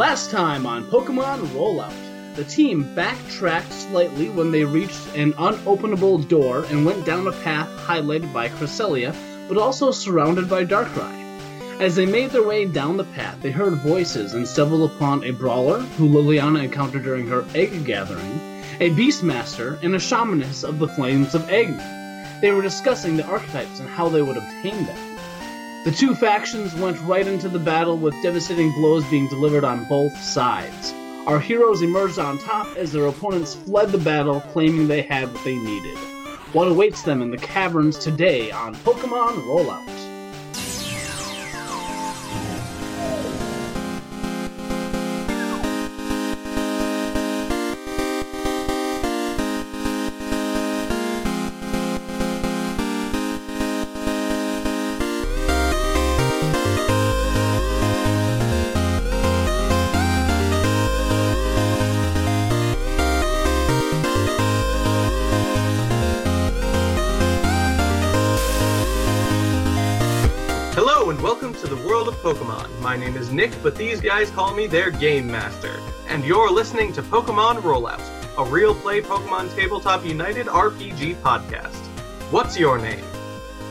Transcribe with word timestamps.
Last 0.00 0.30
time 0.30 0.64
on 0.64 0.84
Pokemon 0.84 1.40
Rollout, 1.48 2.34
the 2.34 2.44
team 2.44 2.94
backtracked 2.94 3.70
slightly 3.70 4.30
when 4.30 4.50
they 4.50 4.64
reached 4.64 5.14
an 5.14 5.34
unopenable 5.34 6.26
door 6.26 6.64
and 6.70 6.86
went 6.86 7.04
down 7.04 7.26
a 7.26 7.32
path 7.32 7.68
highlighted 7.80 8.32
by 8.32 8.48
Cresselia, 8.48 9.14
but 9.46 9.58
also 9.58 9.90
surrounded 9.90 10.48
by 10.48 10.64
Darkrai. 10.64 11.12
As 11.82 11.96
they 11.96 12.06
made 12.06 12.30
their 12.30 12.48
way 12.48 12.64
down 12.64 12.96
the 12.96 13.04
path, 13.04 13.42
they 13.42 13.50
heard 13.50 13.74
voices 13.74 14.32
and 14.32 14.48
stumbled 14.48 14.90
upon 14.90 15.22
a 15.22 15.32
brawler 15.32 15.80
who 15.80 16.08
Liliana 16.08 16.64
encountered 16.64 17.02
during 17.02 17.26
her 17.26 17.44
egg 17.54 17.84
gathering, 17.84 18.40
a 18.80 18.88
beastmaster, 18.96 19.78
and 19.82 19.94
a 19.94 19.98
shamaness 19.98 20.64
of 20.66 20.78
the 20.78 20.88
flames 20.88 21.34
of 21.34 21.42
Eggman. 21.42 22.40
They 22.40 22.52
were 22.52 22.62
discussing 22.62 23.18
the 23.18 23.26
archetypes 23.26 23.80
and 23.80 23.88
how 23.90 24.08
they 24.08 24.22
would 24.22 24.38
obtain 24.38 24.86
them. 24.86 25.09
The 25.82 25.90
two 25.90 26.14
factions 26.14 26.74
went 26.74 27.00
right 27.02 27.26
into 27.26 27.48
the 27.48 27.58
battle 27.58 27.96
with 27.96 28.12
devastating 28.22 28.70
blows 28.72 29.02
being 29.06 29.28
delivered 29.28 29.64
on 29.64 29.88
both 29.88 30.14
sides. 30.20 30.92
Our 31.26 31.40
heroes 31.40 31.80
emerged 31.80 32.18
on 32.18 32.36
top 32.36 32.76
as 32.76 32.92
their 32.92 33.06
opponents 33.06 33.54
fled 33.54 33.90
the 33.90 33.96
battle, 33.96 34.42
claiming 34.52 34.88
they 34.88 35.00
had 35.00 35.32
what 35.32 35.42
they 35.42 35.56
needed. 35.56 35.96
What 36.52 36.68
awaits 36.68 37.00
them 37.02 37.22
in 37.22 37.30
the 37.30 37.38
caverns 37.38 37.98
today 37.98 38.50
on 38.50 38.74
Pokemon 38.74 39.42
Rollout? 39.46 40.09
Is 73.20 73.30
Nick, 73.30 73.52
but 73.62 73.76
these 73.76 74.00
guys 74.00 74.30
call 74.30 74.54
me 74.54 74.66
their 74.66 74.90
Game 74.90 75.26
Master. 75.30 75.78
And 76.08 76.24
you're 76.24 76.50
listening 76.50 76.92
to 76.94 77.02
Pokemon 77.02 77.56
Rollout, 77.60 78.00
a 78.38 78.44
real 78.50 78.74
play 78.74 79.00
Pokemon 79.02 79.54
Tabletop 79.54 80.04
United 80.04 80.46
RPG 80.46 81.16
podcast. 81.16 81.76
What's 82.32 82.58
your 82.58 82.78
name? 82.78 83.04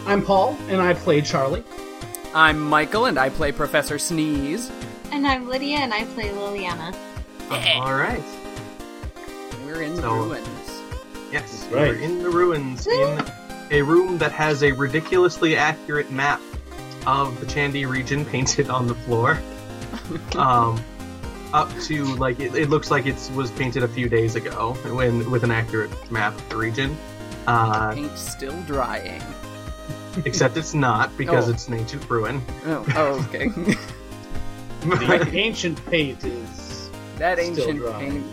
I'm 0.06 0.24
Paul, 0.24 0.56
and 0.70 0.80
I 0.82 0.94
play 0.94 1.22
Charlie. 1.22 1.64
I'm 2.36 2.60
Michael, 2.60 3.06
and 3.08 3.18
I 3.18 3.30
play 3.30 3.52
Professor 3.52 3.98
Sneeze. 3.98 4.72
And 5.12 5.26
I'm 5.28 5.48
Lydia, 5.50 5.78
and 5.78 5.94
I 5.94 6.06
play 6.06 6.30
Liliana. 6.30 6.96
Alright. 7.52 8.24
We're 9.66 9.82
in 9.82 9.96
the 9.96 10.02
So- 10.04 10.14
ruins. 10.14 10.82
Yes, 11.32 11.66
Right. 11.72 11.90
we're 11.90 11.96
in 11.96 12.22
the 12.24 12.30
ruins 12.30 12.86
in 12.88 13.24
a 13.72 13.82
room 13.82 14.18
that 14.20 14.32
has 14.32 14.64
a 14.64 14.72
ridiculously 14.72 15.56
accurate 15.56 16.12
map 16.12 16.40
of 17.10 17.40
the 17.40 17.46
Chandy 17.46 17.86
region 17.86 18.26
painted 18.26 18.70
on 18.70 18.88
the 18.88 18.96
floor. 18.96 19.40
um, 20.38 20.82
up 21.54 21.72
to 21.82 22.04
like 22.18 22.40
it, 22.40 22.54
it 22.56 22.70
looks 22.70 22.92
like 22.92 23.06
it 23.08 23.32
was 23.36 23.50
painted 23.52 23.82
a 23.84 23.88
few 23.88 24.08
days 24.08 24.36
ago 24.36 24.74
when 24.94 25.30
with 25.32 25.44
an 25.44 25.52
accurate 25.52 25.90
map 26.12 26.36
of 26.36 26.50
the 26.50 26.56
region. 26.58 26.96
Uh, 27.48 27.94
Paint 27.96 28.16
still 28.18 28.62
drying. 28.64 29.22
except 30.26 30.58
it's 30.58 30.74
not 30.76 31.16
because 31.18 31.48
Oh. 31.48 31.52
it's 31.52 31.68
an 31.68 31.74
ancient 31.76 32.08
ruin. 32.10 32.42
Oh, 32.66 32.86
oh 32.96 33.26
okay. 33.30 33.50
The 34.82 35.30
ancient 35.34 35.84
paint 35.88 36.24
is 36.24 36.90
that 37.18 37.38
Still 37.38 37.50
ancient 37.50 37.80
dry. 37.80 38.00
paint 38.00 38.26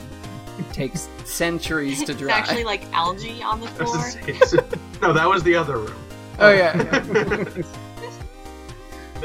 takes 0.73 1.09
centuries 1.25 2.05
to 2.05 2.13
It's 2.13 2.21
dry. 2.21 2.33
actually 2.33 2.63
like 2.65 2.83
algae 2.93 3.43
on 3.43 3.61
the 3.61 3.67
floor. 3.77 4.69
no, 5.03 5.13
that 5.13 5.29
was 5.29 5.43
the 5.43 5.57
other 5.57 5.79
room. 5.79 5.97
oh 6.39 6.51
yeah. 6.53 6.77
yeah. 6.77 7.63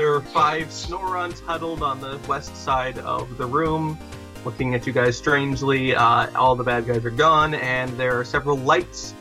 There 0.01 0.16
are 0.16 0.22
five 0.22 0.69
Snorunts 0.69 1.45
huddled 1.45 1.84
on 1.84 2.01
the 2.01 2.19
west 2.28 2.57
side 2.57 2.97
of 2.97 3.38
the 3.38 3.45
room, 3.45 4.00
looking 4.44 4.73
at 4.73 4.88
you 4.88 4.94
guys 4.94 5.16
strangely. 5.16 5.94
Uh, 5.94 6.28
all 6.35 6.56
the 6.56 6.63
bad 6.63 6.88
guys 6.88 7.06
are 7.06 7.12
gone, 7.12 7.53
and 7.53 7.91
there 8.00 8.19
are 8.19 8.25
several 8.25 8.57
lights 8.57 9.13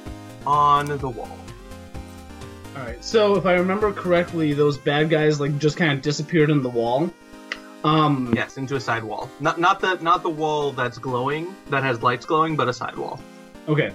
on 0.47 0.87
the 0.87 1.07
wall. 1.11 1.37
All 2.75 2.83
right. 2.83 3.05
So 3.05 3.37
if 3.37 3.45
I 3.45 3.57
remember 3.57 3.93
correctly, 3.93 4.55
those 4.55 4.79
bad 4.79 5.11
guys 5.11 5.39
like 5.39 5.59
just 5.59 5.77
kind 5.77 5.93
of 5.93 6.01
disappeared 6.01 6.49
in 6.49 6.63
the 6.63 6.71
wall. 6.71 7.11
Um. 7.85 8.33
Yes, 8.35 8.57
into 8.57 8.75
a 8.77 8.81
side 8.81 9.05
wall. 9.05 9.29
Not 9.39 9.61
not 9.61 9.81
the 9.81 9.97
not 9.97 10.23
the 10.23 10.31
wall 10.31 10.73
that's 10.73 10.97
glowing, 10.97 11.55
that 11.69 11.83
has 11.83 12.03
lights 12.03 12.25
glowing, 12.25 12.57
but 12.57 12.71
a 12.71 12.73
side 12.73 12.97
wall. 12.97 13.21
Okay. 13.69 13.93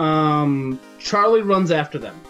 Um. 0.00 0.80
Charlie 0.98 1.42
runs 1.42 1.70
after 1.70 2.00
them. 2.00 2.20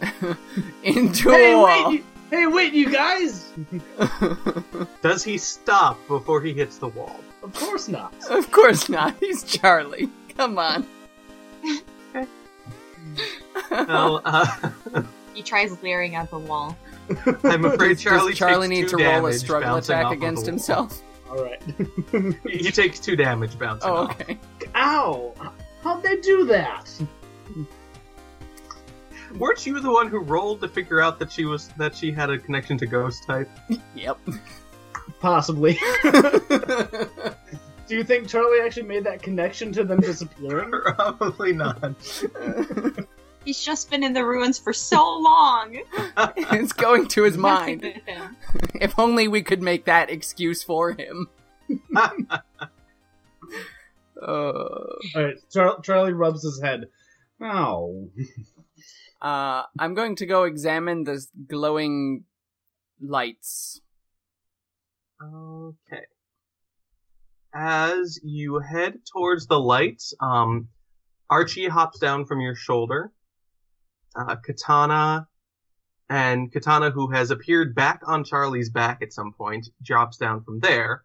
Into 0.82 1.30
Hey 1.30 1.52
a 1.52 1.62
wait! 1.62 1.82
wall. 1.82 1.92
You, 1.94 2.04
hey 2.30 2.46
wait, 2.46 2.72
you 2.72 2.90
guys! 2.90 3.52
Does 5.02 5.22
he 5.24 5.38
stop 5.38 5.98
before 6.08 6.40
he 6.42 6.52
hits 6.52 6.78
the 6.78 6.88
wall? 6.88 7.20
Of 7.42 7.54
course 7.54 7.88
not. 7.88 8.12
of 8.30 8.50
course 8.50 8.88
not. 8.88 9.14
He's 9.20 9.42
Charlie. 9.44 10.08
Come 10.36 10.58
on. 10.58 10.86
No, 13.70 14.20
uh, 14.24 14.46
He 15.34 15.42
tries 15.42 15.82
leering 15.82 16.14
at 16.16 16.30
the 16.30 16.38
wall. 16.38 16.76
I'm 17.44 17.64
afraid 17.64 17.94
Does- 17.94 18.02
Charlie 18.02 18.32
Does 18.32 18.38
Charlie 18.38 18.68
takes 18.68 18.80
need 18.80 18.88
two 18.90 18.96
to 18.98 19.04
roll 19.04 19.06
a 19.06 19.10
damage 19.30 19.36
struggle 19.40 19.68
bouncing 19.70 19.94
off 19.96 20.00
attack 20.00 20.04
of 20.14 20.20
the 20.20 20.26
against 20.26 20.42
wall. 20.42 20.50
himself? 20.50 21.02
All 21.30 21.42
right. 21.44 21.62
He 22.46 22.58
he 22.58 22.70
takes 22.70 23.00
two 23.00 23.16
damage 23.16 23.58
bouncing 23.58 23.90
Oh, 23.90 23.94
off. 23.96 24.20
okay. 24.20 24.38
Ow! 24.74 25.34
How'd 25.82 26.02
they 26.02 26.16
do 26.16 26.44
that? 26.46 26.90
Weren't 29.38 29.66
you 29.66 29.80
the 29.80 29.90
one 29.90 30.08
who 30.08 30.18
rolled 30.20 30.60
to 30.62 30.68
figure 30.68 31.00
out 31.00 31.18
that 31.18 31.30
she 31.32 31.44
was 31.44 31.68
that 31.76 31.94
she 31.94 32.10
had 32.12 32.30
a 32.30 32.38
connection 32.38 32.78
to 32.78 32.86
ghost 32.86 33.24
type? 33.24 33.48
Yep. 33.94 34.18
Possibly. 35.20 35.78
Do 37.88 37.94
you 37.94 38.02
think 38.02 38.28
Charlie 38.28 38.60
actually 38.62 38.82
made 38.84 39.04
that 39.04 39.22
connection 39.22 39.72
to 39.72 39.84
them 39.84 40.00
disappearing? 40.00 40.70
Probably 40.96 41.52
not. 41.52 41.94
He's 43.44 43.62
just 43.62 43.90
been 43.90 44.02
in 44.02 44.12
the 44.12 44.24
ruins 44.24 44.58
for 44.58 44.72
so 44.72 45.18
long. 45.20 45.78
it's 46.36 46.72
going 46.72 47.06
to 47.08 47.22
his 47.22 47.36
mind. 47.36 48.00
If 48.74 48.98
only 48.98 49.28
we 49.28 49.42
could 49.42 49.62
make 49.62 49.84
that 49.84 50.10
excuse 50.10 50.64
for 50.64 50.92
him. 50.92 51.28
Uh, 54.20 54.26
All 54.26 54.98
right. 55.14 55.36
Char- 55.52 55.80
Charlie 55.82 56.12
rubs 56.12 56.42
his 56.42 56.60
head. 56.60 56.88
Ow. 57.40 58.08
Uh, 59.26 59.64
I'm 59.76 59.94
going 59.94 60.14
to 60.16 60.26
go 60.26 60.44
examine 60.44 61.02
the 61.02 61.20
glowing 61.48 62.22
lights. 63.00 63.80
Okay. 65.20 66.04
As 67.52 68.20
you 68.22 68.60
head 68.60 69.00
towards 69.12 69.48
the 69.48 69.58
lights, 69.58 70.14
um, 70.20 70.68
Archie 71.28 71.66
hops 71.66 71.98
down 71.98 72.26
from 72.26 72.40
your 72.40 72.54
shoulder. 72.54 73.10
Uh, 74.14 74.36
Katana 74.36 75.26
and 76.08 76.52
Katana, 76.52 76.90
who 76.90 77.10
has 77.10 77.32
appeared 77.32 77.74
back 77.74 78.02
on 78.06 78.22
Charlie's 78.22 78.70
back 78.70 79.02
at 79.02 79.12
some 79.12 79.32
point, 79.32 79.66
drops 79.82 80.18
down 80.18 80.44
from 80.44 80.60
there 80.60 81.02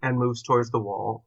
and 0.00 0.16
moves 0.16 0.44
towards 0.44 0.70
the 0.70 0.78
wall. 0.78 1.24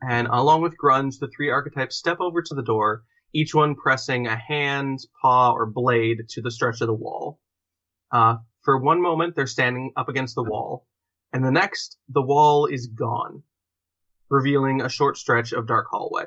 And 0.00 0.28
along 0.28 0.62
with 0.62 0.78
Grunge, 0.82 1.18
the 1.18 1.28
three 1.28 1.50
archetypes 1.50 1.96
step 1.96 2.20
over 2.20 2.40
to 2.40 2.54
the 2.54 2.62
door, 2.62 3.02
each 3.32 3.54
one 3.54 3.74
pressing 3.74 4.26
a 4.26 4.36
hand, 4.36 5.00
paw, 5.20 5.52
or 5.52 5.66
blade 5.66 6.28
to 6.30 6.42
the 6.42 6.50
stretch 6.50 6.80
of 6.80 6.86
the 6.86 6.94
wall. 6.94 7.40
Uh, 8.12 8.36
for 8.62 8.78
one 8.78 9.00
moment, 9.00 9.34
they're 9.36 9.46
standing 9.46 9.92
up 9.96 10.08
against 10.08 10.34
the 10.34 10.42
wall, 10.42 10.86
and 11.32 11.44
the 11.44 11.50
next, 11.50 11.98
the 12.08 12.22
wall 12.22 12.66
is 12.66 12.86
gone, 12.88 13.42
revealing 14.28 14.82
a 14.82 14.88
short 14.88 15.16
stretch 15.16 15.52
of 15.52 15.66
dark 15.66 15.86
hallway. 15.90 16.24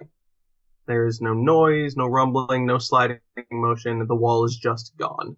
There 0.86 1.08
is 1.08 1.22
no 1.22 1.34
noise, 1.34 1.96
no 1.96 2.08
rumbling, 2.08 2.66
no 2.66 2.78
sliding 2.78 3.20
motion. 3.52 4.06
The 4.06 4.16
wall 4.16 4.46
is 4.46 4.58
just 4.58 4.96
gone. 4.98 5.38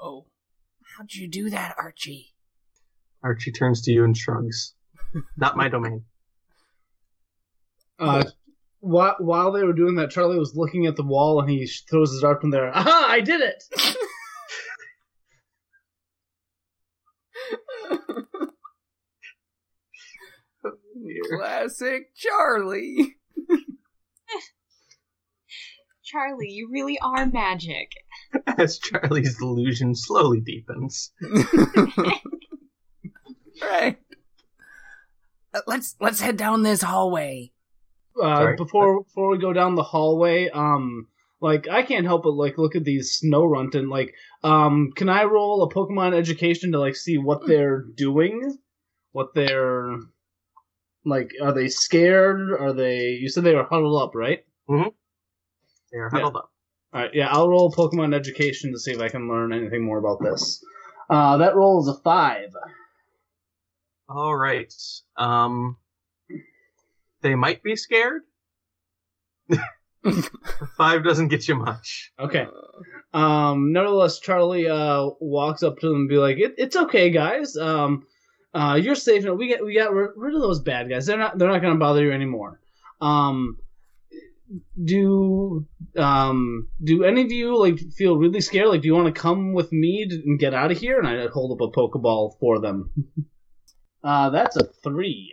Oh, 0.00 0.26
how'd 0.96 1.12
you 1.12 1.28
do 1.28 1.50
that, 1.50 1.76
Archie? 1.78 2.34
Archie 3.22 3.52
turns 3.52 3.82
to 3.82 3.92
you 3.92 4.04
and 4.04 4.16
shrugs. 4.16 4.74
Not 5.36 5.56
my 5.56 5.68
domain. 5.68 6.04
Uh, 7.98 8.24
while, 8.80 9.16
while 9.18 9.52
they 9.52 9.62
were 9.62 9.72
doing 9.72 9.94
that, 9.96 10.10
Charlie 10.10 10.38
was 10.38 10.56
looking 10.56 10.86
at 10.86 10.96
the 10.96 11.04
wall 11.04 11.40
and 11.40 11.48
he 11.48 11.66
throws 11.88 12.12
his 12.12 12.22
dart 12.22 12.42
in 12.42 12.50
there. 12.50 12.74
Aha! 12.74 13.06
I 13.08 13.20
did 13.20 13.40
it! 13.40 13.64
Classic 21.38 22.14
Charlie. 22.14 23.16
Charlie, 26.04 26.50
you 26.50 26.68
really 26.70 26.98
are 26.98 27.26
magic. 27.26 27.92
As 28.58 28.78
Charlie's 28.78 29.38
delusion 29.38 29.94
slowly 29.94 30.40
deepens. 30.40 31.12
right. 33.62 33.96
Uh, 35.52 35.60
let's 35.66 35.96
let's 36.00 36.20
head 36.20 36.36
down 36.36 36.62
this 36.62 36.82
hallway. 36.82 37.52
Uh, 38.20 38.36
Sorry? 38.36 38.56
before 38.56 39.02
before 39.02 39.30
we 39.30 39.38
go 39.38 39.52
down 39.52 39.74
the 39.74 39.82
hallway, 39.82 40.48
um, 40.50 41.06
like 41.40 41.68
I 41.68 41.82
can't 41.82 42.06
help 42.06 42.24
but 42.24 42.34
like 42.34 42.58
look 42.58 42.76
at 42.76 42.84
these 42.84 43.20
Snorunt 43.20 43.74
and 43.74 43.88
like, 43.88 44.14
um, 44.44 44.92
can 44.94 45.08
I 45.08 45.24
roll 45.24 45.62
a 45.62 45.72
Pokemon 45.72 46.14
education 46.14 46.72
to 46.72 46.80
like 46.80 46.96
see 46.96 47.18
what 47.18 47.46
they're 47.46 47.82
doing, 47.82 48.58
what 49.12 49.34
they're 49.34 49.96
like? 51.04 51.32
Are 51.42 51.52
they 51.52 51.68
scared? 51.68 52.52
Are 52.52 52.72
they? 52.72 53.10
You 53.10 53.28
said 53.28 53.44
they 53.44 53.54
were 53.54 53.64
huddled 53.64 54.02
up, 54.02 54.14
right? 54.14 54.44
Mm-hmm. 54.68 54.88
They 55.92 55.98
are 55.98 56.10
huddled 56.10 56.36
up. 56.36 56.50
All 56.92 57.00
right, 57.02 57.14
yeah, 57.14 57.28
I'll 57.30 57.48
roll 57.48 57.72
Pokemon 57.72 58.14
education 58.14 58.72
to 58.72 58.78
see 58.78 58.90
if 58.90 59.00
I 59.00 59.08
can 59.08 59.28
learn 59.28 59.52
anything 59.52 59.84
more 59.84 59.98
about 59.98 60.20
this. 60.20 60.64
Uh, 61.08 61.36
that 61.38 61.54
roll 61.54 61.80
is 61.80 61.88
a 61.88 62.00
five. 62.02 62.50
All 64.08 64.34
right. 64.34 64.72
Um, 65.16 65.76
they 67.22 67.34
might 67.34 67.62
be 67.62 67.76
scared. 67.76 68.22
Five 70.76 71.04
doesn't 71.04 71.28
get 71.28 71.46
you 71.46 71.56
much. 71.56 72.12
Okay. 72.18 72.46
Um, 73.12 73.72
nevertheless, 73.72 74.18
Charlie 74.20 74.68
uh, 74.68 75.10
walks 75.20 75.62
up 75.62 75.78
to 75.78 75.88
them 75.88 75.96
and 75.96 76.08
be 76.08 76.16
like, 76.16 76.38
it, 76.38 76.54
"It's 76.56 76.76
okay, 76.76 77.10
guys. 77.10 77.56
Um, 77.56 78.06
uh, 78.54 78.78
you're 78.80 78.94
safe. 78.94 79.24
We 79.24 79.48
get 79.48 79.64
we 79.64 79.74
got 79.74 79.92
rid 79.92 80.10
rid 80.16 80.34
of 80.34 80.40
those 80.40 80.60
bad 80.60 80.88
guys. 80.88 81.06
They're 81.06 81.18
not 81.18 81.38
they're 81.38 81.48
not 81.48 81.60
going 81.60 81.74
to 81.74 81.78
bother 81.78 82.04
you 82.04 82.12
anymore. 82.12 82.60
Um, 83.00 83.58
do 84.82 85.66
um 85.96 86.68
do 86.82 87.04
any 87.04 87.22
of 87.22 87.30
you 87.30 87.56
like 87.56 87.78
feel 87.96 88.16
really 88.16 88.40
scared? 88.40 88.68
Like, 88.68 88.82
do 88.82 88.88
you 88.88 88.94
want 88.94 89.14
to 89.14 89.20
come 89.20 89.52
with 89.52 89.70
me 89.70 90.06
to, 90.08 90.14
and 90.14 90.38
get 90.38 90.54
out 90.54 90.70
of 90.70 90.78
here? 90.78 90.98
And 90.98 91.06
I 91.06 91.28
hold 91.28 91.52
up 91.52 91.68
a 91.68 91.70
Pokeball 91.70 92.38
for 92.40 92.60
them. 92.60 92.90
uh, 94.04 94.30
that's 94.30 94.56
a 94.56 94.64
three. 94.82 95.32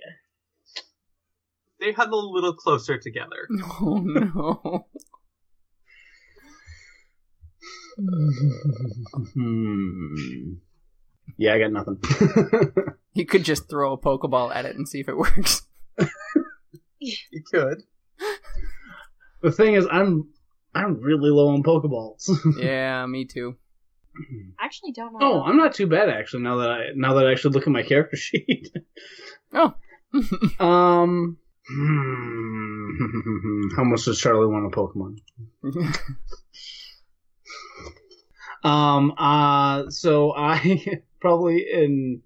They 1.80 1.92
huddle 1.92 2.32
a 2.32 2.34
little 2.34 2.54
closer 2.54 2.98
together. 2.98 3.48
Oh 3.82 3.98
no. 4.04 4.86
Hmm. 9.34 10.54
Yeah, 11.38 11.54
I 11.56 11.60
got 11.60 11.72
nothing. 11.72 12.00
You 13.14 13.26
could 13.26 13.44
just 13.44 13.68
throw 13.68 13.94
a 13.94 13.98
Pokeball 13.98 14.54
at 14.56 14.66
it 14.68 14.76
and 14.76 14.88
see 14.88 15.00
if 15.00 15.10
it 15.10 15.18
works. 15.18 15.64
You 17.00 17.44
could. 17.52 17.82
The 19.42 19.52
thing 19.52 19.74
is, 19.74 19.88
I'm 19.92 20.30
I'm 20.76 21.02
really 21.02 21.32
low 21.32 21.48
on 21.48 21.64
Pokeballs. 21.64 22.30
yeah, 22.60 23.04
me 23.08 23.26
too. 23.26 23.56
I 24.60 24.66
actually 24.66 24.92
don't 24.92 25.14
know. 25.14 25.20
oh, 25.22 25.42
I'm 25.42 25.58
not 25.58 25.74
too 25.74 25.88
bad 25.88 26.10
actually. 26.10 26.44
Now 26.44 26.58
that 26.58 26.70
I 26.70 26.80
now 26.96 27.16
that 27.16 27.26
I 27.26 27.32
actually 27.32 27.54
look 27.56 27.64
at 27.66 27.74
my 27.74 27.82
character 27.82 28.18
sheet. 28.18 28.72
Oh. 29.52 29.74
um. 30.64 31.38
Hmm, 31.70 32.90
How 33.76 33.84
much 33.84 34.06
does 34.06 34.20
Charlie 34.20 34.48
want 34.48 34.74
a 34.74 34.78
Pokemon? 34.78 35.18
Um. 38.64 39.14
Uh. 39.18 39.90
So 39.90 40.34
I 40.36 41.02
probably 41.22 41.66
in 41.72 42.22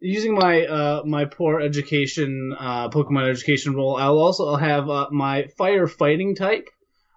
using 0.00 0.34
my 0.34 0.66
uh 0.66 1.02
my 1.04 1.24
poor 1.24 1.60
education 1.60 2.54
uh 2.58 2.88
Pokemon 2.90 3.30
education 3.30 3.74
roll. 3.74 3.96
I'll 3.96 4.18
also 4.18 4.54
have 4.56 4.90
uh, 4.90 5.08
my 5.10 5.46
fire 5.56 5.86
fighting 5.86 6.34
type. 6.34 6.68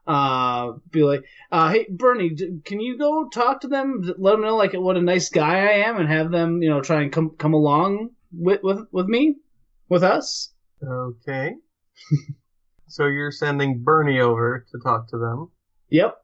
Uh, 0.06 0.72
be 0.90 1.04
like, 1.04 1.26
uh, 1.52 1.70
hey 1.70 1.86
Bernie, 1.90 2.30
d- 2.30 2.62
can 2.64 2.80
you 2.80 2.98
go 2.98 3.28
talk 3.28 3.60
to 3.62 3.68
them? 3.68 4.02
Let 4.18 4.32
them 4.32 4.42
know 4.42 4.56
like 4.56 4.72
what 4.74 4.96
a 4.96 5.02
nice 5.02 5.30
guy 5.30 5.60
I 5.68 5.88
am, 5.88 5.98
and 5.98 6.08
have 6.08 6.32
them 6.32 6.62
you 6.62 6.70
know 6.70 6.82
try 6.82 7.02
and 7.02 7.12
come 7.12 7.32
come 7.38 7.54
along 7.54 8.12
with 8.32 8.62
with 8.64 8.88
with 8.92 9.08
me, 9.08 9.36
with 9.90 10.04
us. 10.04 10.54
Okay. 10.86 11.56
so 12.88 13.06
you're 13.06 13.32
sending 13.32 13.84
Bernie 13.84 14.20
over 14.20 14.66
to 14.72 14.80
talk 14.84 15.10
to 15.10 15.18
them. 15.18 15.52
Yep. 15.90 16.16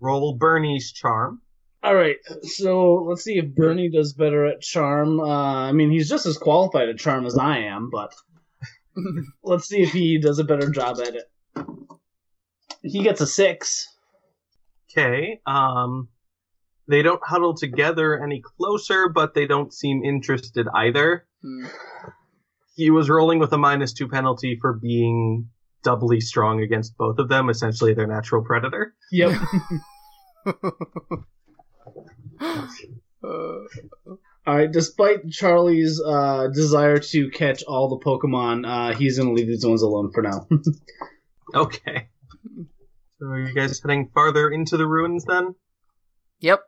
Roll 0.00 0.36
Bernie's 0.36 0.92
charm. 0.92 1.42
All 1.84 1.94
right, 1.96 2.16
so 2.42 3.04
let's 3.08 3.24
see 3.24 3.38
if 3.38 3.56
Bernie 3.56 3.90
does 3.90 4.12
better 4.12 4.46
at 4.46 4.60
charm. 4.60 5.18
Uh, 5.18 5.24
I 5.68 5.72
mean, 5.72 5.90
he's 5.90 6.08
just 6.08 6.26
as 6.26 6.38
qualified 6.38 6.88
at 6.88 6.98
charm 6.98 7.26
as 7.26 7.36
I 7.36 7.58
am, 7.58 7.90
but 7.90 8.14
let's 9.42 9.66
see 9.66 9.82
if 9.82 9.90
he 9.90 10.20
does 10.20 10.38
a 10.38 10.44
better 10.44 10.70
job 10.70 10.98
at 11.00 11.16
it. 11.16 11.28
He 12.82 13.02
gets 13.02 13.20
a 13.20 13.26
six. 13.26 13.88
Okay. 14.90 15.40
Um, 15.44 16.08
they 16.86 17.02
don't 17.02 17.22
huddle 17.24 17.54
together 17.54 18.22
any 18.22 18.42
closer, 18.42 19.08
but 19.08 19.34
they 19.34 19.46
don't 19.46 19.72
seem 19.72 20.04
interested 20.04 20.66
either. 20.74 21.26
Hmm. 21.42 21.66
He 22.74 22.90
was 22.90 23.08
rolling 23.10 23.38
with 23.38 23.52
a 23.52 23.58
minus 23.58 23.92
two 23.92 24.08
penalty 24.08 24.56
for 24.60 24.72
being 24.72 25.48
doubly 25.82 26.20
strong 26.20 26.60
against 26.62 26.96
both 26.96 27.18
of 27.18 27.28
them, 27.28 27.50
essentially 27.50 27.94
their 27.94 28.06
natural 28.06 28.42
predator. 28.44 28.94
Yep. 29.10 29.40
Uh, 33.24 33.28
All 33.28 34.18
right. 34.56 34.72
Despite 34.72 35.30
Charlie's 35.30 36.02
uh, 36.04 36.48
desire 36.52 36.98
to 36.98 37.30
catch 37.30 37.62
all 37.62 37.88
the 37.88 38.04
Pokemon, 38.04 38.66
uh, 38.66 38.96
he's 38.96 39.16
gonna 39.16 39.32
leave 39.32 39.46
these 39.46 39.64
ones 39.64 39.82
alone 39.82 40.10
for 40.12 40.22
now. 40.22 40.46
Okay. 41.54 42.08
So 43.18 43.26
are 43.26 43.40
you 43.46 43.54
guys 43.54 43.78
heading 43.80 44.10
farther 44.14 44.50
into 44.50 44.76
the 44.78 44.86
ruins 44.86 45.24
then? 45.26 45.54
yep. 46.40 46.62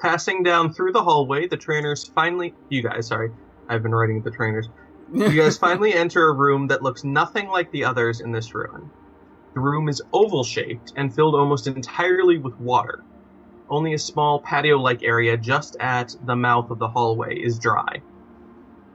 Passing 0.00 0.44
down 0.44 0.72
through 0.72 0.92
the 0.92 1.02
hallway, 1.02 1.48
the 1.48 1.56
trainers 1.56 2.10
finally. 2.14 2.54
You 2.68 2.82
guys, 2.84 3.08
sorry. 3.08 3.32
I've 3.68 3.82
been 3.82 3.92
writing 3.92 4.22
the 4.22 4.30
trainers. 4.30 4.68
You 5.12 5.30
guys 5.42 5.58
finally 5.58 5.92
enter 5.92 6.28
a 6.28 6.34
room 6.34 6.68
that 6.68 6.82
looks 6.82 7.02
nothing 7.04 7.48
like 7.48 7.70
the 7.72 7.84
others 7.84 8.20
in 8.20 8.32
this 8.32 8.54
ruin. 8.54 8.90
The 9.54 9.60
room 9.60 9.88
is 9.88 10.02
oval 10.12 10.44
shaped 10.44 10.92
and 10.96 11.12
filled 11.12 11.34
almost 11.34 11.66
entirely 11.66 12.38
with 12.38 12.58
water. 12.60 13.02
Only 13.68 13.94
a 13.94 13.98
small 13.98 14.40
patio 14.40 14.78
like 14.78 15.02
area 15.02 15.36
just 15.36 15.76
at 15.80 16.14
the 16.24 16.36
mouth 16.36 16.70
of 16.70 16.78
the 16.78 16.88
hallway 16.88 17.36
is 17.36 17.58
dry. 17.58 18.02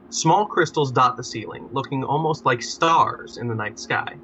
Small 0.08 0.46
crystals 0.46 0.92
dot 0.92 1.16
the 1.16 1.24
ceiling, 1.24 1.68
looking 1.72 2.04
almost 2.04 2.46
like 2.46 2.62
stars 2.62 3.36
in 3.36 3.48
the 3.48 3.54
night 3.54 3.78
sky. 3.78 4.16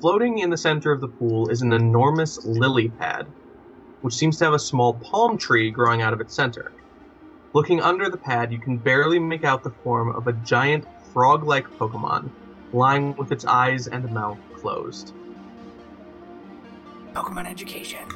Floating 0.00 0.38
in 0.38 0.50
the 0.50 0.56
center 0.56 0.90
of 0.90 1.00
the 1.00 1.08
pool 1.08 1.50
is 1.50 1.62
an 1.62 1.72
enormous 1.72 2.44
lily 2.44 2.88
pad, 2.88 3.26
which 4.00 4.14
seems 4.14 4.38
to 4.38 4.44
have 4.44 4.54
a 4.54 4.58
small 4.58 4.94
palm 4.94 5.36
tree 5.36 5.70
growing 5.70 6.02
out 6.02 6.14
of 6.14 6.20
its 6.20 6.34
center. 6.34 6.72
Looking 7.52 7.80
under 7.80 8.08
the 8.08 8.16
pad, 8.16 8.52
you 8.52 8.58
can 8.58 8.76
barely 8.76 9.18
make 9.18 9.44
out 9.44 9.64
the 9.64 9.70
form 9.70 10.14
of 10.14 10.28
a 10.28 10.32
giant 10.32 10.86
frog 11.12 11.44
like 11.44 11.68
Pokemon, 11.78 12.30
lying 12.72 13.16
with 13.16 13.32
its 13.32 13.44
eyes 13.44 13.88
and 13.88 14.10
mouth 14.12 14.38
closed. 14.54 15.12
Pokemon 17.12 17.46
education. 17.46 18.06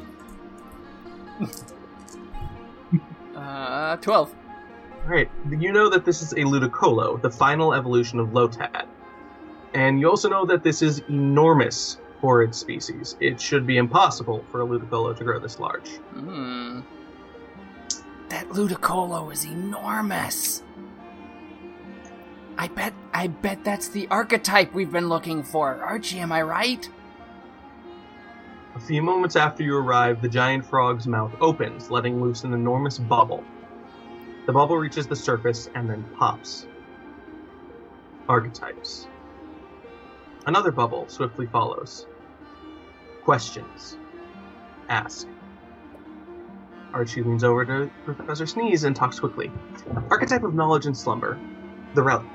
uh, 3.37 3.97
12. 3.97 4.35
Alright, 5.05 5.31
you 5.51 5.73
know 5.73 5.91
that 5.91 6.05
this 6.05 6.23
is 6.23 6.33
a 6.33 6.45
Ludicolo, 6.45 7.21
the 7.21 7.31
final 7.31 7.75
evolution 7.75 8.21
of 8.21 8.29
Lotad. 8.29 8.87
And 9.75 9.99
you 9.99 10.09
also 10.09 10.31
know 10.31 10.47
that 10.47 10.63
this 10.63 10.81
is 10.81 11.01
enormous 11.09 11.99
for 12.21 12.43
its 12.45 12.57
species. 12.57 13.17
It 13.21 13.41
should 13.41 13.67
be 13.67 13.77
impossible 13.77 14.45
for 14.51 14.63
a 14.63 14.67
Ludicolo 14.67 15.17
to 15.17 15.25
grow 15.25 15.41
this 15.41 15.59
large. 15.59 15.97
Hmm. 16.13 16.81
That 18.35 18.49
Ludicolo 18.49 19.33
is 19.33 19.45
enormous. 19.45 20.65
I 22.59 22.67
bet 22.67 22.93
I 23.13 23.29
bet 23.29 23.63
that's 23.63 23.91
the 23.91 24.09
archetype 24.09 24.75
we've 24.75 24.91
been 24.91 25.09
looking 25.09 25.45
for. 25.45 25.81
Archie, 25.81 26.19
am 26.19 26.33
I 26.33 26.43
right? 26.43 26.91
A 28.75 28.81
few 28.81 29.03
moments 29.03 29.37
after 29.37 29.63
you 29.63 29.77
arrive, 29.77 30.21
the 30.21 30.29
giant 30.29 30.67
frog's 30.67 31.07
mouth 31.07 31.31
opens, 31.41 31.93
letting 31.93 32.21
loose 32.21 32.43
an 32.43 32.55
enormous 32.55 32.99
bubble. 32.99 33.45
The 34.47 34.53
bubble 34.53 34.79
reaches 34.79 35.07
the 35.07 35.15
surface 35.15 35.71
and 35.77 35.89
then 35.89 36.05
pops. 36.19 36.67
Archetypes. 38.29 39.07
Another 40.45 40.73
bubble 40.73 41.05
swiftly 41.07 41.47
follows. 41.47 42.09
Questions. 43.23 43.97
Ask. 44.89 45.29
Archie 46.95 47.23
leans 47.25 47.43
over 47.43 47.65
to 47.65 47.91
Professor 48.05 48.47
Sneeze 48.47 48.85
and 48.85 48.95
talks 48.95 49.19
quickly. 49.19 49.51
Archetype 50.11 50.45
of 50.45 50.55
knowledge 50.55 50.87
and 50.87 50.97
slumber. 50.97 51.37
The 51.95 52.03
relic. 52.03 52.29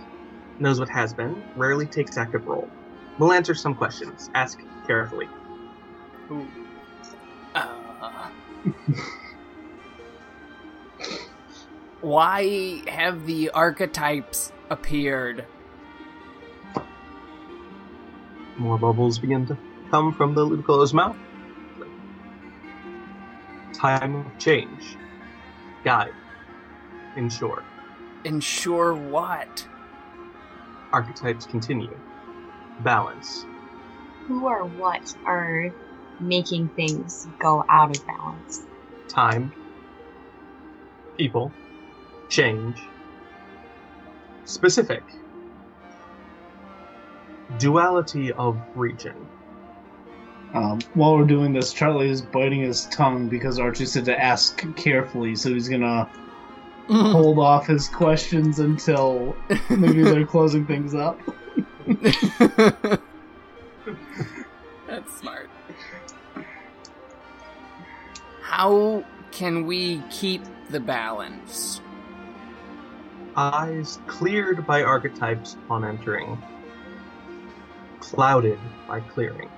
Knows 0.59 0.81
what 0.81 0.89
has 0.89 1.13
been, 1.13 1.41
rarely 1.55 1.85
takes 1.85 2.17
active 2.17 2.45
role. 2.45 2.69
Will 3.17 3.31
answer 3.31 3.55
some 3.55 3.73
questions. 3.73 4.29
Ask 4.35 4.59
carefully. 4.85 5.29
Ooh. 6.29 6.45
Uh, 7.55 8.29
why 12.01 12.81
have 12.89 13.25
the 13.25 13.51
archetypes 13.51 14.51
appeared? 14.69 15.45
More 18.57 18.77
bubbles 18.77 19.19
begin 19.19 19.47
to 19.47 19.57
come 19.89 20.13
from 20.13 20.35
the 20.35 20.43
Ludicolo's 20.43 20.93
mouth. 20.93 21.15
Time 23.79 24.15
of 24.15 24.37
change. 24.37 24.97
Guide. 25.85 26.11
Ensure. 27.15 27.63
ensure 28.25 28.93
what? 28.93 29.65
Archetypes 30.91 31.45
continue. 31.45 31.97
Balance. 32.81 33.45
Who 34.27 34.45
or 34.45 34.65
what 34.65 35.15
are 35.25 35.73
making 36.19 36.67
things 36.69 37.27
go 37.39 37.63
out 37.69 37.95
of 37.95 38.05
balance? 38.05 38.65
Time. 39.07 39.53
People. 41.17 41.53
Change. 42.27 42.77
Specific. 44.43 45.03
Duality 47.59 48.33
of 48.33 48.57
region. 48.75 49.15
Um, 50.53 50.79
while 50.95 51.15
we're 51.15 51.25
doing 51.25 51.53
this, 51.53 51.73
Charlie 51.73 52.09
is 52.09 52.21
biting 52.21 52.61
his 52.61 52.85
tongue 52.85 53.29
because 53.29 53.59
Archie 53.59 53.85
said 53.85 54.05
to 54.05 54.19
ask 54.19 54.63
carefully, 54.75 55.35
so 55.35 55.53
he's 55.53 55.69
gonna 55.69 56.09
hold 56.87 57.37
off 57.37 57.67
his 57.67 57.87
questions 57.87 58.59
until 58.59 59.35
maybe 59.69 60.01
they're 60.01 60.25
closing 60.27 60.65
things 60.65 60.95
up. 60.95 61.19
That's 64.87 65.19
smart. 65.19 65.49
How 68.41 69.03
can 69.31 69.67
we 69.67 70.01
keep 70.09 70.41
the 70.71 70.79
balance? 70.79 71.81
Eyes 73.35 73.99
cleared 74.07 74.65
by 74.65 74.81
archetypes 74.81 75.53
upon 75.53 75.85
entering. 75.85 76.41
Clouded 77.99 78.57
by 78.87 79.01
clearing. 79.01 79.49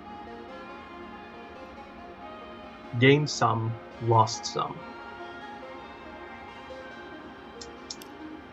Gained 3.00 3.30
some, 3.30 3.74
lost 4.04 4.46
some. 4.46 4.78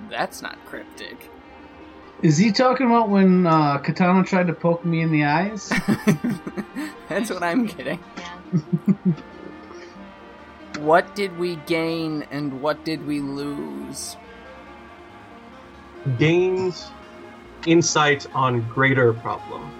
That's 0.09 0.43
not 0.43 0.57
cryptic. 0.67 1.31
Is 2.23 2.39
he 2.39 2.51
talking 2.51 2.87
about 2.87 3.09
when 3.09 3.47
uh, 3.47 3.79
Katana 3.79 4.25
tried 4.25 4.49
to 4.49 4.53
poke 4.53 4.85
me 4.85 5.03
in 5.03 5.13
the 5.13 5.25
eyes? 5.25 5.69
That's 7.09 7.31
what 7.31 7.43
I'm 7.43 7.67
getting. 7.67 8.01
What 10.81 11.17
did 11.17 11.37
we 11.39 11.57
gain 11.67 12.25
and 12.31 12.63
what 12.63 12.85
did 12.85 13.05
we 13.05 13.19
lose? 13.21 14.17
Gained 16.19 16.77
insight 17.67 18.33
on 18.33 18.61
greater 18.69 19.13
problem. 19.13 19.73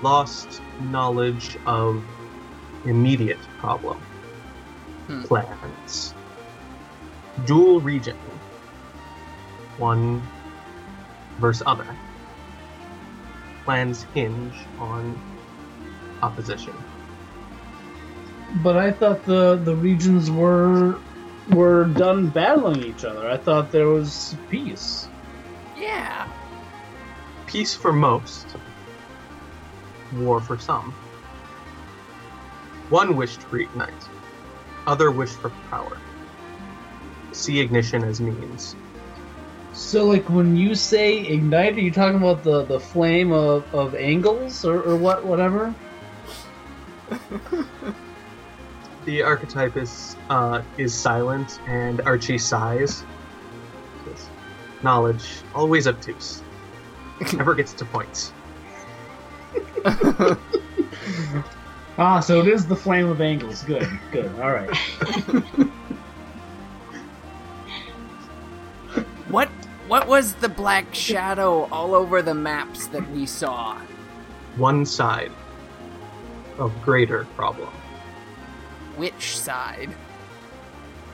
Lost 0.00 0.62
knowledge 0.80 1.58
of 1.66 2.02
immediate 2.84 3.40
problem. 3.58 3.98
Hmm. 5.06 5.22
Plans. 5.24 6.14
Dual 7.44 7.80
region. 7.80 8.16
One 9.78 10.22
versus 11.38 11.62
other. 11.66 11.86
Plans 13.64 14.04
hinge 14.14 14.54
on 14.78 15.20
opposition. 16.22 16.74
but 18.62 18.76
I 18.76 18.90
thought 18.92 19.24
the 19.24 19.56
the 19.56 19.74
regions 19.76 20.30
were 20.30 20.98
were 21.48 21.84
done 21.86 22.28
battling 22.30 22.82
each 22.82 23.04
other. 23.04 23.28
I 23.30 23.36
thought 23.36 23.70
there 23.72 23.88
was 23.88 24.36
peace. 24.48 25.08
Yeah. 25.76 26.28
Peace 27.46 27.74
for 27.74 27.92
most, 27.92 28.56
war 30.12 30.40
for 30.40 30.58
some. 30.58 30.94
One 32.90 33.16
wished 33.16 33.40
to 33.40 33.46
reignite, 33.46 34.08
other 34.86 35.10
wished 35.10 35.36
for 35.36 35.50
power. 35.70 35.96
See 37.32 37.60
ignition 37.60 38.04
as 38.04 38.20
means. 38.20 38.76
So, 39.72 40.04
like, 40.06 40.28
when 40.28 40.56
you 40.56 40.74
say 40.74 41.20
ignite, 41.20 41.76
are 41.76 41.80
you 41.80 41.92
talking 41.92 42.18
about 42.18 42.42
the, 42.42 42.64
the 42.64 42.80
flame 42.80 43.32
of, 43.32 43.64
of 43.72 43.94
angles 43.94 44.64
or, 44.64 44.82
or 44.82 44.96
what, 44.96 45.24
whatever? 45.24 45.74
The 49.06 49.22
archetype 49.22 49.76
is 49.76 50.14
uh, 50.28 50.62
is 50.76 50.92
silent, 50.92 51.58
and 51.66 52.02
Archie 52.02 52.36
sighs. 52.36 53.02
Says, 54.04 54.28
Knowledge 54.82 55.24
always 55.54 55.86
obtuse, 55.88 56.42
never 57.32 57.54
gets 57.54 57.72
to 57.74 57.84
points. 57.86 58.32
Ah, 62.00 62.18
so 62.18 62.40
it 62.40 62.48
is 62.48 62.66
the 62.66 62.74
flame 62.74 63.08
of 63.08 63.20
angles. 63.20 63.62
Good, 63.62 63.86
good. 64.10 64.32
All 64.40 64.50
right. 64.50 64.70
What 69.30 69.48
what 69.86 70.08
was 70.08 70.34
the 70.34 70.48
black 70.48 70.92
shadow 70.92 71.68
all 71.70 71.94
over 71.94 72.20
the 72.20 72.34
maps 72.34 72.88
that 72.88 73.08
we 73.12 73.26
saw? 73.26 73.78
One 74.56 74.84
side 74.84 75.30
of 76.58 76.72
greater 76.82 77.26
problem. 77.36 77.68
Which 78.96 79.38
side? 79.38 79.90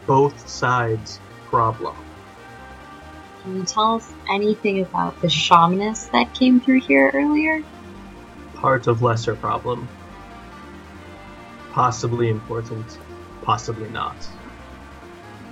Both 0.07 0.49
sides 0.49 1.21
problem. 1.51 1.95
Can 3.43 3.57
you 3.57 3.65
tell 3.65 3.97
us 3.97 4.11
anything 4.31 4.81
about 4.81 5.21
the 5.21 5.29
shamanist 5.29 6.11
that 6.13 6.33
came 6.33 6.59
through 6.59 6.81
here 6.81 7.11
earlier? 7.13 7.63
Part 8.55 8.87
of 8.87 9.03
lesser 9.03 9.37
problem. 9.37 9.87
Possibly 11.77 12.31
important, 12.31 12.99
possibly 13.43 13.91
not. 13.91 14.17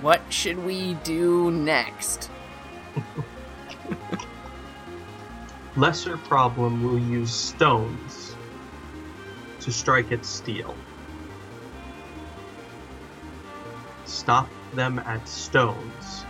What 0.01 0.21
should 0.29 0.57
we 0.57 0.95
do 1.03 1.51
next? 1.51 2.31
Lesser 5.75 6.17
problem 6.17 6.83
will 6.83 6.97
use 6.97 7.31
stones 7.31 8.35
to 9.59 9.71
strike 9.71 10.11
at 10.11 10.25
steel. 10.25 10.73
Stop 14.05 14.49
them 14.73 14.97
at 14.97 15.29
stones. 15.29 16.25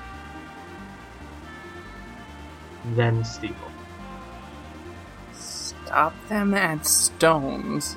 Then 2.96 3.24
steel. 3.24 3.56
Stop 5.32 6.14
them 6.28 6.54
at 6.54 6.86
stones, 6.86 7.96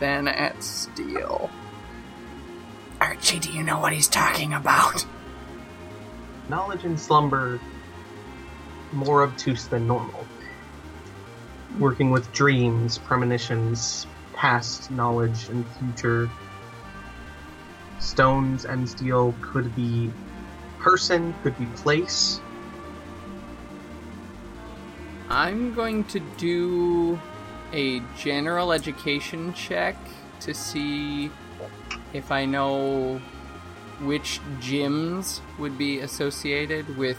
then 0.00 0.28
at 0.28 0.62
steel. 0.62 1.50
Archie, 3.00 3.38
do 3.38 3.52
you 3.52 3.62
know 3.62 3.78
what 3.78 3.92
he's 3.92 4.08
talking 4.08 4.54
about? 4.54 5.04
Knowledge 6.48 6.84
in 6.84 6.96
slumber 6.96 7.60
more 8.92 9.22
obtuse 9.22 9.66
than 9.66 9.86
normal. 9.86 10.26
Working 11.78 12.10
with 12.10 12.32
dreams, 12.32 12.98
premonitions, 12.98 14.06
past 14.32 14.90
knowledge, 14.90 15.48
and 15.48 15.66
future. 15.78 16.30
Stones 17.98 18.64
and 18.64 18.88
steel 18.88 19.34
could 19.42 19.74
be 19.74 20.10
person, 20.78 21.34
could 21.42 21.58
be 21.58 21.66
place. 21.76 22.40
I'm 25.28 25.74
going 25.74 26.04
to 26.04 26.20
do 26.38 27.20
a 27.76 28.00
general 28.16 28.72
education 28.72 29.52
check 29.52 29.96
to 30.40 30.54
see 30.54 31.30
if 32.14 32.32
I 32.32 32.46
know 32.46 33.20
which 34.00 34.40
gyms 34.60 35.40
would 35.58 35.76
be 35.76 36.00
associated 36.00 36.96
with 36.96 37.18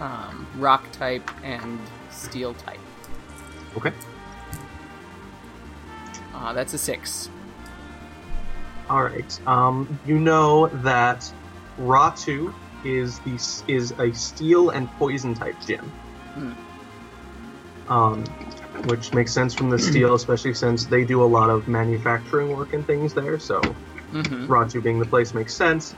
um, 0.00 0.46
rock 0.56 0.90
type 0.92 1.30
and 1.44 1.78
steel 2.10 2.54
type. 2.54 2.80
Okay. 3.76 3.92
Uh, 6.34 6.54
that's 6.54 6.72
a 6.72 6.78
six. 6.78 7.28
All 8.88 9.02
right. 9.02 9.46
Um, 9.46 9.98
you 10.06 10.18
know 10.18 10.68
that 10.68 11.30
Ratu 11.78 12.54
is 12.84 13.18
the 13.20 13.34
is 13.68 13.92
a 13.98 14.12
steel 14.12 14.70
and 14.70 14.88
poison 14.92 15.34
type 15.34 15.56
gym. 15.66 15.84
Hmm. 16.34 16.52
Um, 17.92 18.24
which 18.84 19.12
makes 19.14 19.32
sense 19.32 19.54
from 19.54 19.70
the 19.70 19.78
steel, 19.78 20.14
especially 20.20 20.54
since 20.54 20.84
they 20.86 21.04
do 21.04 21.22
a 21.22 21.26
lot 21.26 21.50
of 21.50 21.66
manufacturing 21.68 22.50
work 22.50 22.72
and 22.72 22.86
things 22.86 23.14
there. 23.14 23.38
So 23.38 23.60
Mm-hmm. 24.12 24.80
Being 24.80 25.00
the 25.00 25.06
place 25.06 25.34
makes 25.34 25.54
sense. 25.54 25.94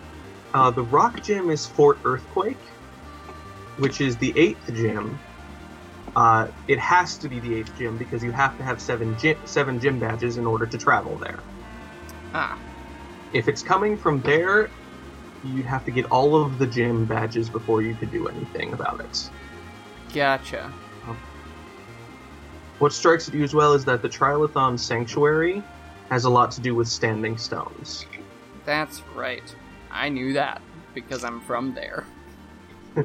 Uh, 0.55 0.71
the 0.71 0.83
rock 0.83 1.23
gym 1.23 1.51
is 1.51 1.67
Fort 1.67 1.99
Earthquake, 2.05 2.57
which 3.79 4.01
is 4.01 4.17
the 4.17 4.33
eighth 4.37 4.73
gym. 4.75 5.19
Uh, 6.17 6.49
it 6.67 6.79
has 6.79 7.19
to 7.19 7.29
be 7.29 7.39
the 7.39 7.55
eighth 7.55 7.77
gym 7.79 7.97
because 7.99 8.25
you 8.25 8.33
have 8.33 8.57
to 8.59 8.65
have 8.65 8.81
seven 8.81 9.17
gym, 9.19 9.37
seven 9.45 9.79
gym 9.79 10.01
badges 10.01 10.37
in 10.37 10.47
order 10.47 10.67
to 10.67 10.79
travel 10.79 11.17
there. 11.17 11.39
Ah, 12.35 12.59
If 13.33 13.47
it's 13.47 13.63
coming 13.63 13.97
from 13.97 14.21
there, 14.23 14.71
you'd 15.45 15.67
have 15.67 15.85
to 15.85 15.91
get 15.91 16.07
all 16.07 16.35
of 16.43 16.59
the 16.59 16.67
gym 16.67 17.05
badges 17.05 17.49
before 17.51 17.83
you 17.83 17.95
could 17.95 18.11
do 18.11 18.27
anything 18.27 18.73
about 18.73 19.01
it. 19.01 19.31
gotcha. 20.15 20.73
What 22.79 22.93
strikes 22.93 23.29
at 23.29 23.35
you 23.35 23.43
as 23.43 23.55
well 23.55 23.75
is 23.75 23.85
that 23.87 24.03
the 24.03 24.09
Trilithon 24.09 24.79
Sanctuary 24.79 25.63
has 26.11 26.25
a 26.25 26.31
lot 26.31 26.53
to 26.53 26.61
do 26.61 26.75
with 26.75 26.87
standing 26.89 27.37
stones. 27.37 28.07
That's 28.65 29.03
right. 29.15 29.43
I 29.91 30.09
knew 30.09 30.33
that 30.35 30.63
because 30.95 31.25
I'm 31.25 31.41
from 31.41 31.75
there. 31.75 32.07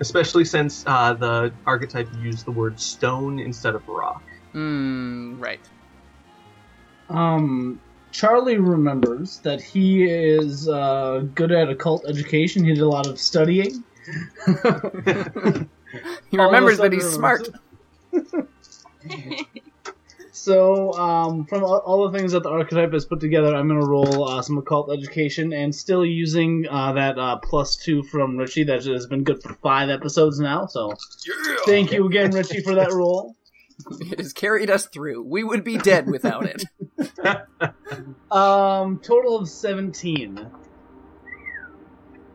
Especially 0.00 0.44
since 0.44 0.84
uh, 0.86 1.14
the 1.14 1.52
archetype 1.64 2.08
used 2.20 2.44
the 2.44 2.50
word 2.50 2.80
stone 2.80 3.38
instead 3.38 3.74
of 3.74 3.86
rock. 3.88 4.22
Hmm, 4.52 5.40
right. 5.40 5.60
Um, 7.08 7.80
Charlie 8.10 8.58
remembers 8.58 9.38
that 9.40 9.62
he 9.62 10.04
is 10.04 10.68
uh, 10.68 11.24
good 11.34 11.52
at 11.52 11.68
occult 11.68 12.04
education. 12.08 12.64
He 12.64 12.74
did 12.74 12.82
a 12.82 12.88
lot 12.88 13.06
of 13.06 13.18
studying. 13.20 13.84
He 16.30 16.38
All 16.38 16.46
of 16.46 16.52
a 16.52 16.56
remembers 16.56 16.78
that 16.78 16.84
sudden 16.84 16.98
he's 16.98 17.08
smart. 17.08 17.48
So, 20.36 20.92
um, 20.94 21.46
from 21.46 21.62
all, 21.62 21.78
all 21.86 22.10
the 22.10 22.18
things 22.18 22.32
that 22.32 22.42
the 22.42 22.50
archetype 22.50 22.92
has 22.92 23.04
put 23.04 23.20
together, 23.20 23.54
I'm 23.54 23.68
going 23.68 23.80
to 23.80 23.86
roll 23.86 24.28
uh, 24.28 24.42
some 24.42 24.58
occult 24.58 24.92
education 24.92 25.52
and 25.52 25.72
still 25.72 26.04
using 26.04 26.66
uh, 26.68 26.92
that 26.94 27.16
uh, 27.16 27.36
plus 27.36 27.76
two 27.76 28.02
from 28.02 28.36
Richie 28.36 28.64
that 28.64 28.84
has 28.84 29.06
been 29.06 29.22
good 29.22 29.40
for 29.40 29.54
five 29.62 29.90
episodes 29.90 30.40
now. 30.40 30.66
So, 30.66 30.92
thank 31.66 31.92
you 31.92 32.04
again, 32.06 32.32
Richie, 32.32 32.62
for 32.62 32.74
that 32.74 32.92
roll. 32.92 33.36
It 34.00 34.18
has 34.18 34.32
carried 34.32 34.70
us 34.70 34.86
through. 34.86 35.22
We 35.22 35.44
would 35.44 35.62
be 35.62 35.78
dead 35.78 36.08
without 36.10 36.46
it. 36.46 36.64
Um, 38.30 38.98
total 38.98 39.38
of 39.38 39.48
17. 39.48 40.50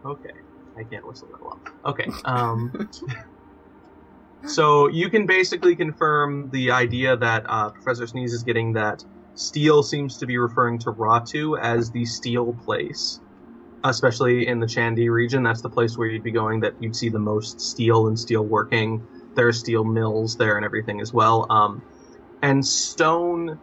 Okay, 0.06 0.30
I 0.78 0.84
can't 0.84 1.06
whistle 1.06 1.28
that 1.28 1.44
well. 1.44 1.60
Okay, 1.86 2.08
um, 2.24 2.90
so 4.46 4.88
you 4.88 5.10
can 5.10 5.26
basically 5.26 5.76
confirm 5.76 6.50
the 6.52 6.72
idea 6.72 7.18
that 7.18 7.46
uh, 7.48 7.70
Professor 7.70 8.08
Sneeze 8.08 8.34
is 8.34 8.44
getting 8.44 8.74
that 8.74 9.04
Steel 9.36 9.84
seems 9.84 10.18
to 10.18 10.26
be 10.26 10.38
referring 10.38 10.80
to 10.80 10.92
Ratu 10.92 11.58
as 11.58 11.92
the 11.92 12.06
Steel 12.06 12.54
place, 12.66 13.22
especially 13.86 14.48
in 14.48 14.60
the 14.60 14.66
Chandi 14.66 15.10
region. 15.10 15.44
That's 15.44 15.62
the 15.62 15.70
place 15.70 15.98
where 15.98 16.10
you'd 16.10 16.24
be 16.24 16.32
going 16.32 16.60
that 16.60 16.74
you'd 16.82 16.96
see 16.96 17.08
the 17.08 17.20
most 17.20 17.62
steel 17.62 18.08
and 18.08 18.20
steel 18.20 18.44
working. 18.44 19.06
There 19.36 19.48
are 19.48 19.54
steel 19.54 19.86
mills 19.86 20.36
there 20.36 20.58
and 20.58 20.66
everything 20.66 21.00
as 21.00 21.14
well. 21.14 21.50
Um, 21.50 21.82
and 22.42 22.66
stone 22.66 23.58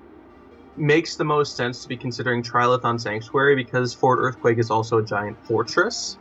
makes 0.77 1.17
the 1.17 1.25
most 1.25 1.57
sense 1.57 1.83
to 1.83 1.89
be 1.89 1.97
considering 1.97 2.43
Trilithon 2.43 2.99
Sanctuary 2.99 3.55
because 3.55 3.93
Fort 3.93 4.19
Earthquake 4.21 4.59
is 4.59 4.71
also 4.71 4.99
a 4.99 5.05
giant 5.05 5.37
fortress. 5.47 6.17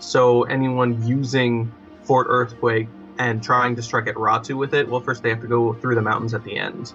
So 0.00 0.42
anyone 0.44 1.06
using 1.06 1.72
Fort 2.02 2.26
Earthquake 2.28 2.88
and 3.18 3.42
trying 3.42 3.76
to 3.76 3.82
strike 3.82 4.06
at 4.06 4.14
Ratu 4.14 4.56
with 4.56 4.74
it, 4.74 4.88
well, 4.88 5.00
first 5.00 5.22
they 5.22 5.30
have 5.30 5.40
to 5.40 5.46
go 5.46 5.74
through 5.74 5.94
the 5.94 6.02
mountains 6.02 6.34
at 6.34 6.44
the 6.44 6.56
end 6.56 6.92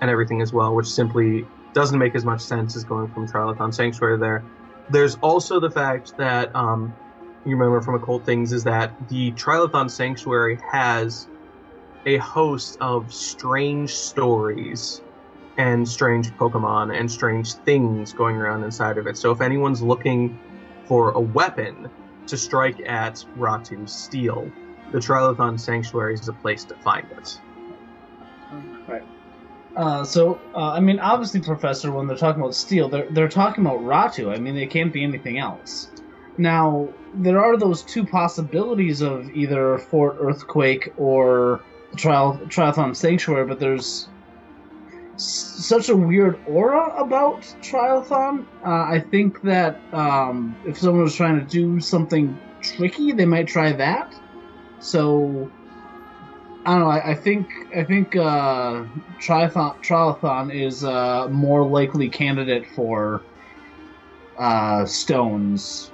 and 0.00 0.10
everything 0.10 0.42
as 0.42 0.52
well, 0.52 0.74
which 0.74 0.86
simply 0.86 1.46
doesn't 1.72 1.98
make 1.98 2.14
as 2.14 2.24
much 2.24 2.40
sense 2.40 2.76
as 2.76 2.84
going 2.84 3.12
from 3.12 3.26
Trilithon 3.26 3.74
Sanctuary 3.74 4.18
there. 4.18 4.44
There's 4.90 5.16
also 5.16 5.60
the 5.60 5.70
fact 5.70 6.16
that 6.18 6.54
um, 6.54 6.94
you 7.44 7.56
remember 7.56 7.80
from 7.80 7.94
occult 7.94 8.24
things 8.24 8.52
is 8.52 8.64
that 8.64 8.92
the 9.08 9.32
Trilithon 9.32 9.90
Sanctuary 9.90 10.58
has 10.70 11.26
a 12.06 12.18
host 12.18 12.76
of 12.80 13.12
strange 13.12 13.94
stories 13.94 15.02
and 15.56 15.88
strange 15.88 16.30
Pokemon 16.32 16.98
and 16.98 17.10
strange 17.10 17.54
things 17.54 18.12
going 18.12 18.36
around 18.36 18.64
inside 18.64 18.98
of 18.98 19.06
it. 19.06 19.16
So 19.16 19.30
if 19.30 19.40
anyone's 19.40 19.82
looking 19.82 20.38
for 20.86 21.12
a 21.12 21.20
weapon 21.20 21.88
to 22.26 22.36
strike 22.36 22.80
at 22.86 23.24
Ratu's 23.38 23.92
steel, 23.92 24.50
the 24.94 25.00
Trilithon 25.00 25.58
Sanctuary 25.58 26.14
is 26.14 26.28
a 26.28 26.32
place 26.32 26.64
to 26.66 26.76
find 26.76 27.04
it. 27.10 27.28
Uh, 29.76 30.04
so, 30.04 30.38
uh, 30.54 30.70
I 30.70 30.78
mean, 30.78 31.00
obviously, 31.00 31.40
Professor, 31.40 31.90
when 31.90 32.06
they're 32.06 32.16
talking 32.16 32.40
about 32.40 32.54
steel, 32.54 32.88
they're, 32.88 33.08
they're 33.10 33.28
talking 33.28 33.66
about 33.66 33.80
Ratu. 33.80 34.32
I 34.32 34.38
mean, 34.38 34.54
they 34.54 34.68
can't 34.68 34.92
be 34.92 35.02
anything 35.02 35.38
else. 35.38 35.90
Now, 36.38 36.90
there 37.12 37.40
are 37.40 37.56
those 37.56 37.82
two 37.82 38.06
possibilities 38.06 39.02
of 39.02 39.28
either 39.30 39.78
Fort 39.78 40.16
Earthquake 40.20 40.88
or 40.96 41.64
Trial, 41.96 42.40
Triathlon 42.46 42.94
Sanctuary, 42.94 43.48
but 43.48 43.58
there's 43.58 44.06
s- 45.14 45.66
such 45.66 45.88
a 45.88 45.96
weird 45.96 46.36
aura 46.46 47.04
about 47.04 47.42
Triathlon. 47.68 48.46
Uh, 48.64 48.94
I 48.94 49.02
think 49.10 49.40
that 49.42 49.80
um, 49.92 50.56
if 50.66 50.78
someone 50.78 51.02
was 51.02 51.16
trying 51.16 51.40
to 51.40 51.46
do 51.46 51.80
something 51.80 52.38
tricky, 52.62 53.10
they 53.10 53.26
might 53.26 53.48
try 53.48 53.72
that. 53.72 54.14
So, 54.80 55.50
I 56.66 56.72
don't 56.72 56.80
know. 56.80 56.88
I, 56.88 57.10
I 57.10 57.14
think 57.14 57.48
I 57.76 57.84
think 57.84 58.16
uh, 58.16 58.84
triathlon 59.20 59.82
triathlon 59.82 60.54
is 60.54 60.82
a 60.82 61.28
more 61.30 61.64
likely 61.64 62.08
candidate 62.08 62.66
for 62.74 63.22
uh, 64.38 64.84
stones. 64.86 65.90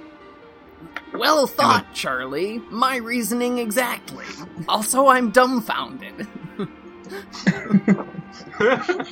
Well 1.13 1.45
thought, 1.45 1.93
Charlie. 1.93 2.61
My 2.71 2.95
reasoning 2.95 3.57
exactly. 3.57 4.25
Also, 4.67 5.07
I'm 5.07 5.31
dumbfounded. 5.31 6.27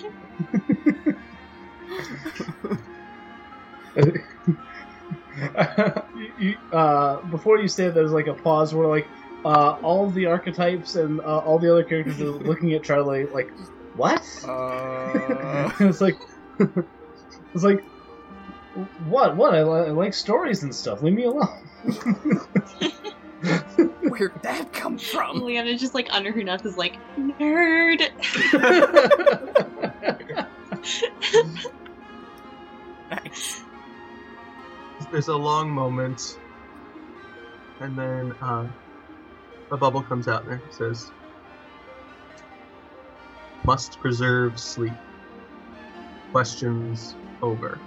You- 6.37 6.57
uh, 6.71 7.21
before 7.23 7.59
you 7.59 7.67
say 7.67 7.85
it, 7.85 7.93
there's 7.93 8.11
like 8.11 8.27
a 8.27 8.33
pause 8.33 8.73
where 8.73 8.87
like 8.87 9.07
uh, 9.45 9.77
all 9.81 10.09
the 10.09 10.25
archetypes 10.25 10.95
and 10.95 11.19
uh, 11.21 11.39
all 11.39 11.59
the 11.59 11.71
other 11.71 11.83
characters 11.83 12.19
are 12.21 12.25
looking 12.49 12.73
at 12.73 12.83
Charlie 12.83 13.25
like, 13.25 13.51
what? 13.95 14.21
Uh, 14.47 15.71
it's 15.79 16.01
like 16.01 16.17
it's 16.59 17.63
like 17.63 17.81
what 19.07 19.35
what 19.35 19.53
I, 19.53 19.63
li- 19.63 19.87
I 19.87 19.91
like 19.91 20.13
stories 20.13 20.63
and 20.63 20.73
stuff 20.73 21.01
leave 21.01 21.13
me 21.13 21.23
alone 21.23 21.65
where'd 24.19 24.41
that 24.43 24.71
come 24.73 24.97
from? 24.97 25.41
Liliana 25.41 25.77
just 25.77 25.93
like 25.93 26.07
under 26.11 26.31
her 26.31 26.43
nuts 26.43 26.65
is 26.65 26.77
like 26.77 26.97
nerd. 27.17 28.09
Nice. 33.09 33.63
There's 35.11 35.29
a 35.29 35.35
long 35.35 35.71
moment, 35.71 36.37
and 37.79 37.97
then 37.97 38.35
uh, 38.41 38.67
a 39.71 39.77
bubble 39.77 40.01
comes 40.01 40.27
out 40.27 40.43
and 40.45 40.53
it 40.61 40.73
says, 40.73 41.11
"Must 43.65 43.99
preserve 43.99 44.59
sleep." 44.59 44.93
Questions 46.31 47.15
over. 47.41 47.79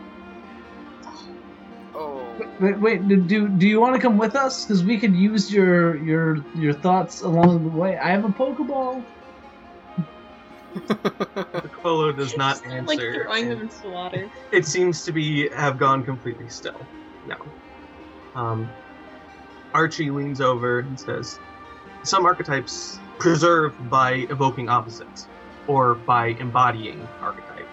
Oh. 1.94 2.34
wait, 2.58 2.80
wait 2.80 3.06
do, 3.08 3.16
do 3.20 3.48
do 3.48 3.68
you 3.68 3.78
want 3.80 3.94
to 3.94 4.00
come 4.00 4.16
with 4.16 4.34
us 4.34 4.64
because 4.64 4.82
we 4.82 4.98
could 4.98 5.14
use 5.14 5.52
your 5.52 5.96
your 6.02 6.38
your 6.56 6.72
thoughts 6.72 7.20
along 7.20 7.62
the 7.64 7.68
way 7.68 7.98
i 7.98 8.08
have 8.08 8.24
a 8.24 8.28
pokeball 8.30 9.04
The 10.74 11.70
Quillo 11.84 12.16
does 12.16 12.34
not 12.34 12.64
answer. 12.66 12.82
like 12.86 12.98
throwing 12.98 13.42
and- 13.42 13.52
them 13.52 13.60
into 13.62 13.82
the 13.82 13.90
water. 13.90 14.30
it 14.52 14.64
seems 14.66 15.04
to 15.04 15.12
be 15.12 15.50
have 15.50 15.78
gone 15.78 16.02
completely 16.02 16.48
still. 16.48 16.80
No. 17.26 17.36
Um, 18.34 18.70
Archie 19.74 20.10
leans 20.10 20.40
over 20.40 20.78
and 20.78 20.98
says, 20.98 21.38
"Some 22.04 22.26
archetypes 22.26 22.98
preserve 23.18 23.74
by 23.90 24.26
evoking 24.30 24.68
opposites, 24.68 25.28
or 25.66 25.94
by 25.94 26.28
embodying 26.38 27.08
archetype. 27.20 27.68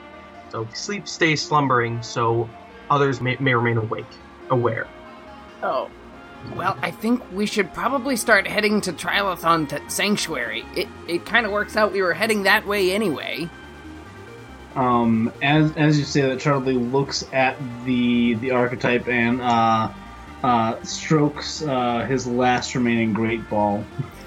So 0.50 0.68
sleep 0.74 1.08
stays 1.08 1.42
slumbering, 1.42 2.02
so 2.02 2.50
others 2.90 3.22
may, 3.22 3.38
may 3.40 3.54
remain 3.56 3.78
awake, 3.78 4.06
aware. 4.50 4.88
Oh. 5.64 5.90
Well, 6.56 6.78
I 6.82 6.92
think 6.92 7.22
we 7.34 7.46
should 7.46 7.74
probably 7.74 8.16
start 8.16 8.48
heading 8.48 8.80
to 8.82 8.94
Trilithon 8.94 9.68
t- 9.70 9.78
Sanctuary. 9.90 10.66
It 10.76 10.88
it 11.08 11.26
kind 11.26 11.46
of 11.46 11.52
works 11.52 11.76
out 11.76 11.92
we 11.92 12.02
were 12.02 12.14
heading 12.14 12.44
that 12.44 12.66
way 12.66 12.92
anyway. 12.94 13.50
um 14.76 15.34
as 15.42 15.76
as 15.76 15.98
you 15.98 16.06
say 16.06 16.22
that 16.22 16.40
charlie 16.40 16.74
looks 16.76 17.26
at 17.34 17.58
the 17.86 18.36
the 18.36 18.52
archetype 18.52 19.08
and 19.08 19.42
uh 19.42 19.90
uh 20.44 20.82
strokes 20.84 21.64
uh 21.64 22.06
his 22.08 22.28
last 22.28 22.76
remaining 22.76 23.12
great 23.12 23.50
ball 23.50 23.84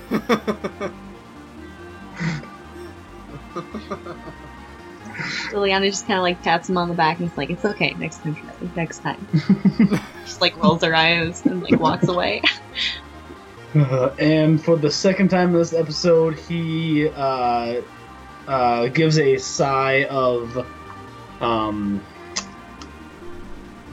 Liliana 5.52 5.86
just 5.86 6.06
kind 6.06 6.18
of 6.18 6.22
like 6.22 6.42
taps 6.42 6.68
him 6.68 6.76
on 6.78 6.88
the 6.88 6.94
back 6.94 7.18
and 7.18 7.28
it's 7.28 7.36
like, 7.36 7.50
it's 7.50 7.64
okay, 7.64 7.94
next 7.94 8.18
time, 8.22 8.36
next 8.74 8.98
time. 9.00 9.26
just 10.24 10.40
like 10.40 10.56
rolls 10.62 10.82
her 10.82 10.94
eyes 10.94 11.44
and 11.46 11.62
like 11.62 11.78
walks 11.78 12.08
away. 12.08 12.42
Uh, 13.74 14.14
and 14.18 14.62
for 14.62 14.76
the 14.76 14.90
second 14.90 15.28
time 15.28 15.48
in 15.48 15.54
this 15.54 15.72
episode, 15.72 16.38
he 16.38 17.08
uh, 17.08 17.80
uh, 18.46 18.88
gives 18.88 19.18
a 19.18 19.38
sigh 19.38 20.04
of 20.04 20.66
um, 21.40 22.04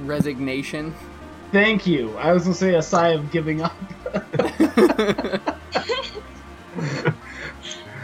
Resignation. 0.02 0.94
thank 1.52 1.86
you. 1.88 2.16
I 2.18 2.34
was 2.34 2.44
gonna 2.44 2.56
say 2.56 2.76
a 2.76 2.82
sigh 2.82 3.10
of 3.10 3.32
giving 3.32 3.62
up. 3.62 3.76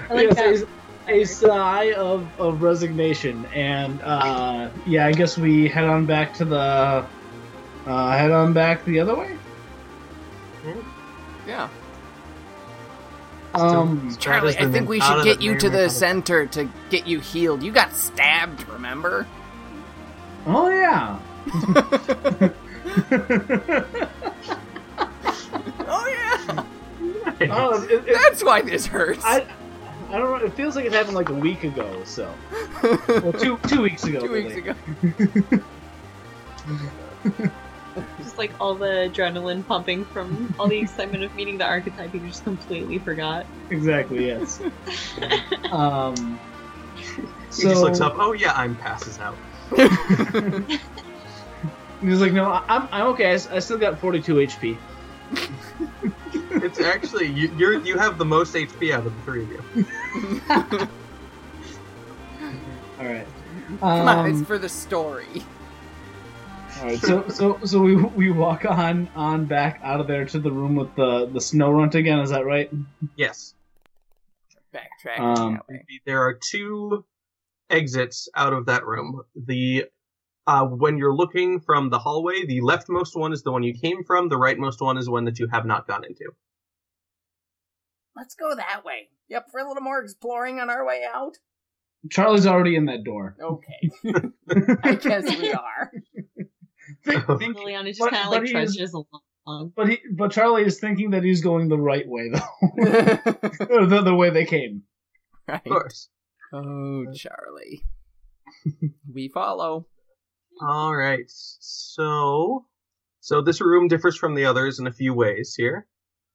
I 0.10 0.14
like 0.14 0.38
Yes. 0.38 0.64
A, 1.08 1.22
a 1.22 1.26
sigh 1.26 1.94
of, 1.94 2.28
of 2.40 2.62
resignation, 2.62 3.46
and 3.54 4.02
uh, 4.02 4.70
yeah, 4.86 5.08
I 5.08 5.12
guess 5.12 5.38
we 5.38 5.68
head 5.68 5.86
on 5.86 6.06
back 6.06 6.34
to 6.36 6.46
the 6.46 7.06
uh, 7.86 8.18
head 8.18 8.32
on 8.32 8.54
back 8.54 8.86
the 8.86 9.00
other 9.00 9.16
way. 9.16 9.38
Yeah. 11.48 11.70
Um, 13.54 14.16
Charlie, 14.20 14.58
I 14.58 14.70
think 14.70 14.90
we 14.90 15.00
should 15.00 15.24
get 15.24 15.42
you 15.42 15.58
to 15.60 15.70
the 15.70 15.86
out 15.86 15.92
center 15.92 16.46
to 16.48 16.70
get 16.90 17.08
you 17.08 17.20
healed. 17.20 17.64
You 17.64 17.72
got 17.72 17.94
stabbed, 17.94 18.68
remember? 18.68 19.28
oh 20.48 20.70
yeah. 20.70 21.20
Oh 25.80 26.08
yeah. 26.08 26.64
Oh, 27.52 27.84
it, 27.84 27.92
it, 28.08 28.14
That's 28.14 28.44
why 28.44 28.62
this 28.62 28.86
hurts. 28.86 29.24
I, 29.26 29.46
I 30.10 30.18
don't 30.18 30.40
know. 30.40 30.46
It 30.46 30.54
feels 30.54 30.76
like 30.76 30.86
it 30.86 30.94
happened 30.94 31.16
like 31.16 31.30
a 31.30 31.34
week 31.34 31.64
ago 31.64 32.02
so. 32.06 32.34
Well, 33.08 33.34
two 33.34 33.58
two 33.68 33.82
weeks 33.82 34.04
ago. 34.04 34.20
Two 34.22 34.32
weeks 34.32 34.56
ago. 34.56 34.74
Just 38.18 38.38
like 38.38 38.52
all 38.60 38.76
the 38.76 39.10
adrenaline 39.12 39.66
pumping 39.66 40.04
from 40.06 40.54
all 40.60 40.68
the 40.68 40.78
excitement 40.78 41.24
of 41.24 41.34
meeting 41.36 41.58
the 41.58 41.66
archetype, 41.66 42.14
you 42.14 42.20
just 42.22 42.44
completely 42.44 43.00
forgot. 43.00 43.46
Exactly. 43.70 44.28
Yes. 44.28 44.62
um. 45.72 46.40
He 47.56 47.62
just 47.62 47.82
looks 47.82 48.02
up. 48.02 48.16
Oh 48.18 48.34
yeah, 48.34 48.52
I'm 48.54 48.76
passes 48.76 49.18
out. 49.20 49.36
He's 52.02 52.20
like, 52.20 52.34
no, 52.34 52.46
I- 52.52 52.66
I'm 52.68 52.90
I'm 52.92 53.08
okay. 53.14 53.32
I 53.32 53.38
still 53.38 53.78
got 53.78 53.98
42 54.00 54.36
HP. 54.36 54.78
It's 56.52 56.80
actually 56.80 57.28
you, 57.28 57.54
you're 57.58 57.80
you 57.82 57.98
have 57.98 58.18
the 58.18 58.26
most 58.26 58.54
HP 58.56 58.92
out 58.94 59.06
of 59.06 59.14
the 59.16 59.22
three 59.24 59.44
of 59.44 59.52
you. 59.52 59.60
All 63.00 63.06
right. 63.06 63.28
Come 63.80 64.08
on, 64.08 64.30
it's 64.30 64.40
Um, 64.40 64.46
for 64.46 64.58
the 64.58 64.70
story. 64.70 65.44
all 66.80 66.86
right. 66.86 67.00
So 67.00 67.28
so 67.30 67.60
so 67.64 67.82
we 67.82 67.96
we 67.96 68.32
walk 68.32 68.66
on 68.66 69.10
on 69.16 69.46
back 69.46 69.80
out 69.84 70.00
of 70.00 70.08
there 70.08 70.26
to 70.26 70.40
the 70.40 70.52
room 70.52 70.76
with 70.76 70.96
the 70.96 71.26
the 71.28 71.40
Snorunt 71.40 71.96
again. 71.96 72.20
Is 72.20 72.30
that 72.30 72.46
right? 72.46 72.70
Yes. 73.16 73.54
Backtrack 74.74 75.20
Um. 75.20 75.62
There 76.06 76.22
are 76.22 76.34
two 76.34 77.06
exits 77.70 78.30
out 78.36 78.54
of 78.54 78.66
that 78.68 78.86
room. 78.86 79.22
The 79.36 79.86
uh, 80.48 80.66
when 80.66 80.98
you're 80.98 81.16
looking 81.16 81.60
from 81.60 81.90
the 81.90 82.00
hallway, 82.00 82.46
the 82.46 82.62
leftmost 82.62 83.16
one 83.16 83.34
is 83.34 83.44
the 83.44 83.52
one 83.52 83.64
you 83.64 83.74
came 83.74 84.04
from. 84.04 84.30
The 84.30 84.36
rightmost 84.38 84.80
one 84.82 84.98
is 84.98 85.10
one 85.10 85.26
that 85.26 85.40
you 85.40 85.48
have 85.52 85.66
not 85.66 85.88
gone 85.88 86.04
into. 86.06 86.32
Let's 88.16 88.36
go 88.36 88.56
that 88.56 88.84
way. 88.86 89.10
Yep, 89.30 89.48
for 89.52 89.60
a 89.60 89.68
little 89.68 89.84
more 89.84 90.02
exploring 90.02 90.60
on 90.60 90.70
our 90.70 90.86
way 90.86 91.02
out. 91.12 91.36
Charlie's 92.12 92.46
already 92.46 92.76
in 92.76 92.86
that 92.86 93.04
door. 93.04 93.36
Okay, 93.42 93.92
I 94.84 94.96
guess 94.96 95.26
we 95.40 95.52
are. 95.52 95.92
Think, 97.04 97.26
think, 97.40 97.58
Liliana 97.58 97.88
just 97.88 98.00
But- 98.00 98.12
kind 98.12 98.26
of 98.28 98.32
like 98.32 98.42
he 98.44 98.48
is- 98.50 98.76
trudges 98.76 98.94
along. 98.94 99.72
but 99.76 99.90
he 99.90 100.00
but 100.16 100.32
Charlie 100.32 100.64
is 100.66 100.80
thinking 100.80 101.10
that 101.12 101.24
he's 101.24 101.42
going 101.42 101.68
the 101.68 101.78
right 101.80 102.08
way 102.08 102.30
though, 102.30 102.40
the, 103.88 104.02
the 104.06 104.14
way 104.16 104.30
they 104.30 104.46
came. 104.46 104.84
right. 105.48 105.62
Of 105.66 105.72
course. 105.72 106.10
Oh, 106.54 107.06
Charlie. 107.16 107.84
we 109.12 109.30
follow. 109.34 109.88
All 110.62 110.96
right. 110.96 111.26
So, 111.28 112.66
so 113.20 113.42
this 113.42 113.60
room 113.60 113.90
differs 113.90 114.18
from 114.18 114.36
the 114.36 114.46
others 114.46 114.80
in 114.80 114.88
a 114.88 114.94
few 114.94 115.14
ways 115.14 115.54
here. 115.56 115.86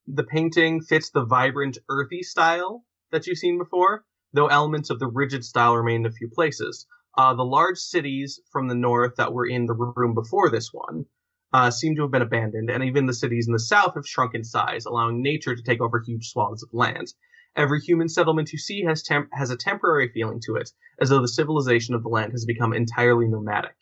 The 0.05 0.23
painting 0.23 0.81
fits 0.81 1.09
the 1.09 1.25
vibrant, 1.25 1.79
earthy 1.89 2.21
style 2.21 2.85
that 3.11 3.25
you've 3.25 3.39
seen 3.39 3.57
before, 3.57 4.05
though 4.31 4.45
elements 4.47 4.91
of 4.91 4.99
the 4.99 5.07
rigid 5.07 5.43
style 5.43 5.75
remain 5.75 6.01
in 6.01 6.05
a 6.05 6.11
few 6.11 6.29
places. 6.29 6.85
Uh, 7.17 7.33
the 7.33 7.43
large 7.43 7.79
cities 7.79 8.39
from 8.51 8.67
the 8.67 8.75
north 8.75 9.15
that 9.15 9.33
were 9.33 9.47
in 9.47 9.65
the 9.65 9.73
room 9.73 10.13
before 10.13 10.51
this 10.51 10.71
one 10.71 11.05
uh, 11.51 11.71
seem 11.71 11.95
to 11.95 12.03
have 12.03 12.11
been 12.11 12.21
abandoned, 12.21 12.69
and 12.69 12.83
even 12.83 13.07
the 13.07 13.13
cities 13.13 13.47
in 13.47 13.53
the 13.53 13.59
south 13.59 13.95
have 13.95 14.07
shrunk 14.07 14.35
in 14.35 14.43
size, 14.43 14.85
allowing 14.85 15.23
nature 15.23 15.55
to 15.55 15.63
take 15.63 15.81
over 15.81 15.99
huge 15.99 16.29
swaths 16.29 16.61
of 16.61 16.69
land. 16.73 17.11
Every 17.55 17.81
human 17.81 18.07
settlement 18.07 18.53
you 18.53 18.59
see 18.59 18.83
has 18.83 19.01
temp- 19.01 19.33
has 19.33 19.49
a 19.49 19.57
temporary 19.57 20.09
feeling 20.13 20.41
to 20.45 20.57
it, 20.57 20.69
as 20.99 21.09
though 21.09 21.21
the 21.21 21.27
civilization 21.27 21.95
of 21.95 22.03
the 22.03 22.09
land 22.09 22.33
has 22.33 22.45
become 22.45 22.71
entirely 22.71 23.27
nomadic. 23.27 23.75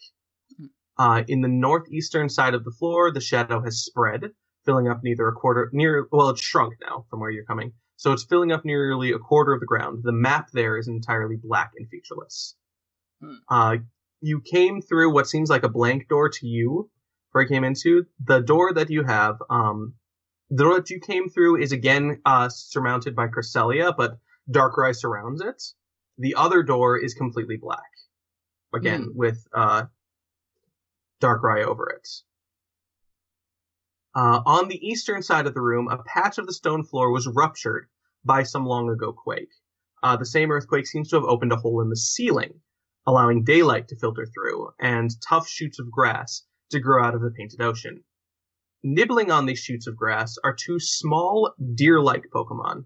Uh, 1.00 1.24
in 1.30 1.40
the 1.40 1.48
northeastern 1.48 2.28
side 2.28 2.54
of 2.54 2.66
the 2.66 2.72
floor, 2.72 3.10
the 3.10 3.22
shadow 3.22 3.62
has 3.64 3.86
spread, 3.86 4.32
filling 4.66 4.90
up 4.90 5.02
neither 5.02 5.30
a 5.30 5.32
quarter 5.32 5.70
near. 5.72 6.06
Well, 6.12 6.30
it's 6.30 6.42
shrunk 6.42 6.74
now 6.82 7.06
from 7.10 7.22
where 7.22 7.30
you're 7.30 7.46
coming, 7.46 7.72
so 7.96 8.12
it's 8.12 8.26
filling 8.26 8.52
up 8.52 8.66
nearly 8.66 9.14
a 9.14 9.18
quarter 9.18 9.54
of 9.54 9.62
the 9.62 9.66
ground. 9.66 10.02
The 10.04 10.12
map 10.12 10.50
there 10.52 10.78
is 10.78 10.90
entirely 10.90 11.38
black 11.42 11.72
and 11.78 11.88
featureless. 11.90 12.58
Hmm. 13.22 13.36
Uh, 13.48 13.78
you 14.20 14.42
came 14.42 14.82
through 14.82 15.14
what 15.14 15.30
seems 15.30 15.50
like 15.50 15.64
a 15.64 15.70
blank 15.70 16.10
door 16.10 16.28
to 16.28 16.46
you, 16.46 16.90
where 17.32 17.46
I 17.46 17.48
came 17.48 17.64
into. 17.64 18.06
The 18.26 18.42
door 18.42 18.74
that 18.74 18.90
you 18.90 19.04
have, 19.04 19.38
um, 19.50 19.94
the 20.50 20.66
door 20.66 20.76
that 20.76 20.90
you 20.90 21.00
came 21.00 21.30
through 21.30 21.62
is 21.62 21.72
again 21.72 22.20
uh, 22.26 22.50
surmounted 22.50 23.16
by 23.16 23.28
Cresselia, 23.28 23.96
but 23.96 24.18
Darkrai 24.52 24.94
surrounds 24.94 25.40
it. 25.40 25.64
The 26.18 26.36
other 26.36 26.62
door 26.62 26.98
is 26.98 27.14
completely 27.14 27.56
black, 27.56 27.80
again 28.74 29.14
with 29.16 29.48
uh, 29.54 29.84
Darkrai 31.22 31.64
over 31.64 31.90
it. 31.90 32.08
Uh, 34.16 34.42
on 34.46 34.68
the 34.68 34.88
eastern 34.88 35.22
side 35.22 35.46
of 35.46 35.54
the 35.54 35.62
room, 35.62 35.88
a 35.88 36.02
patch 36.04 36.38
of 36.38 36.48
the 36.48 36.54
stone 36.54 36.84
floor 36.84 37.12
was 37.12 37.28
ruptured 37.28 37.88
by 38.26 38.44
some 38.44 38.66
long 38.66 38.90
ago 38.90 39.14
quake. 39.14 39.54
Uh, 40.02 40.16
the 40.18 40.26
same 40.26 40.52
earthquake 40.52 40.88
seems 40.88 41.10
to 41.10 41.16
have 41.16 41.26
opened 41.26 41.52
a 41.52 41.58
hole 41.58 41.82
in 41.82 41.90
the 41.90 41.96
ceiling, 41.96 42.62
allowing 43.06 43.44
daylight 43.44 43.88
to 43.88 43.96
filter 43.98 44.26
through, 44.26 44.70
and 44.80 45.12
tough 45.28 45.48
shoots 45.48 45.80
of 45.80 45.92
grass 45.92 46.44
to 46.72 46.80
grow 46.80 47.04
out 47.04 47.16
of 47.16 47.22
the 47.22 47.32
painted 47.32 47.62
ocean. 47.62 48.04
Nibbling 48.82 49.30
on 49.30 49.46
these 49.46 49.60
shoots 49.60 49.88
of 49.88 49.98
grass 49.98 50.38
are 50.44 50.56
two 50.56 50.80
small 50.80 51.54
deer-like 51.76 52.24
Pokemon. 52.34 52.86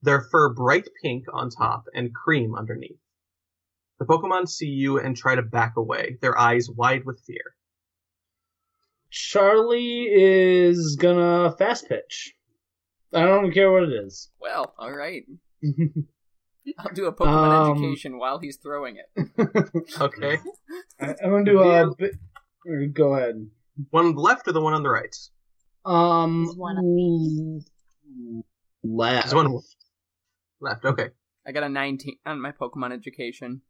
Their 0.00 0.22
fur 0.22 0.54
bright 0.54 0.88
pink 1.02 1.26
on 1.32 1.50
top 1.50 1.84
and 1.92 2.14
cream 2.14 2.54
underneath. 2.54 3.00
The 3.98 4.06
Pokemon 4.06 4.48
see 4.48 4.68
you 4.68 4.98
and 4.98 5.16
try 5.16 5.34
to 5.34 5.42
back 5.42 5.76
away, 5.76 6.18
their 6.22 6.38
eyes 6.38 6.70
wide 6.70 7.04
with 7.04 7.20
fear. 7.26 7.56
Charlie 9.10 10.04
is 10.10 10.96
gonna 11.00 11.52
fast 11.58 11.88
pitch. 11.88 12.34
I 13.14 13.22
don't 13.24 13.52
care 13.52 13.70
what 13.72 13.84
it 13.84 13.92
is. 13.92 14.30
Well, 14.40 14.74
all 14.78 14.92
right. 14.92 15.24
I'll 16.78 16.92
do 16.94 17.06
a 17.06 17.12
Pokemon 17.14 17.70
Um, 17.70 17.72
education 17.78 18.18
while 18.18 18.38
he's 18.38 18.56
throwing 18.58 18.96
it. 18.96 19.28
Okay. 20.00 20.38
I- 21.00 21.14
I'm 21.22 21.30
gonna 21.30 21.44
do 21.44 21.60
a. 21.60 21.94
Bit, 21.96 22.94
go 22.94 23.14
ahead. 23.14 23.48
one 23.90 24.14
left 24.14 24.46
or 24.48 24.52
the 24.52 24.60
one 24.60 24.74
on 24.74 24.82
the 24.82 24.90
right? 24.90 25.14
Um, 25.84 26.44
There's 26.44 26.56
one 26.56 26.76
on 26.76 27.64
left. 28.84 29.30
There's 29.30 29.34
one 29.34 29.58
left. 30.60 30.84
Okay. 30.84 31.08
I 31.46 31.52
got 31.52 31.62
a 31.62 31.68
19 31.68 32.16
on 32.26 32.40
my 32.42 32.52
Pokemon 32.52 32.92
education. 32.92 33.62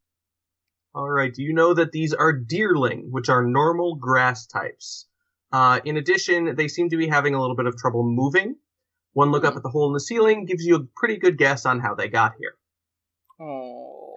All 0.94 1.08
right. 1.08 1.32
Do 1.32 1.42
you 1.42 1.52
know 1.54 1.74
that 1.74 1.92
these 1.92 2.12
are 2.14 2.32
deerling, 2.32 3.10
which 3.10 3.28
are 3.28 3.44
normal 3.44 3.94
grass 3.94 4.46
types? 4.46 5.06
Uh, 5.52 5.80
in 5.84 5.96
addition, 5.96 6.54
they 6.56 6.68
seem 6.68 6.90
to 6.90 6.96
be 6.96 7.08
having 7.08 7.34
a 7.34 7.40
little 7.40 7.56
bit 7.56 7.66
of 7.66 7.76
trouble 7.76 8.04
moving. 8.04 8.56
One 9.14 9.30
look 9.30 9.44
up 9.44 9.56
at 9.56 9.62
the 9.62 9.70
hole 9.70 9.86
in 9.86 9.94
the 9.94 10.00
ceiling 10.00 10.44
gives 10.44 10.64
you 10.64 10.76
a 10.76 10.84
pretty 10.96 11.16
good 11.16 11.38
guess 11.38 11.64
on 11.66 11.80
how 11.80 11.94
they 11.94 12.08
got 12.08 12.34
here. 12.38 12.54
Oh. 13.40 14.14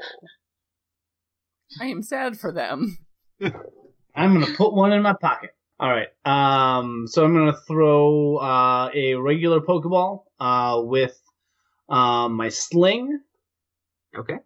I 1.79 1.85
am 1.85 2.03
sad 2.03 2.37
for 2.37 2.51
them. 2.51 2.97
I'm 3.41 4.39
gonna 4.39 4.53
put 4.55 4.73
one 4.73 4.91
in 4.91 5.01
my 5.01 5.13
pocket. 5.13 5.51
All 5.79 5.89
right. 5.89 6.09
Um. 6.25 7.07
So 7.07 7.23
I'm 7.23 7.33
gonna 7.33 7.57
throw 7.67 8.37
uh, 8.37 8.89
a 8.93 9.15
regular 9.15 9.61
Pokeball 9.61 10.23
uh, 10.39 10.81
with 10.83 11.17
um, 11.89 12.33
my 12.33 12.49
sling. 12.49 13.19
Okay. 14.15 14.37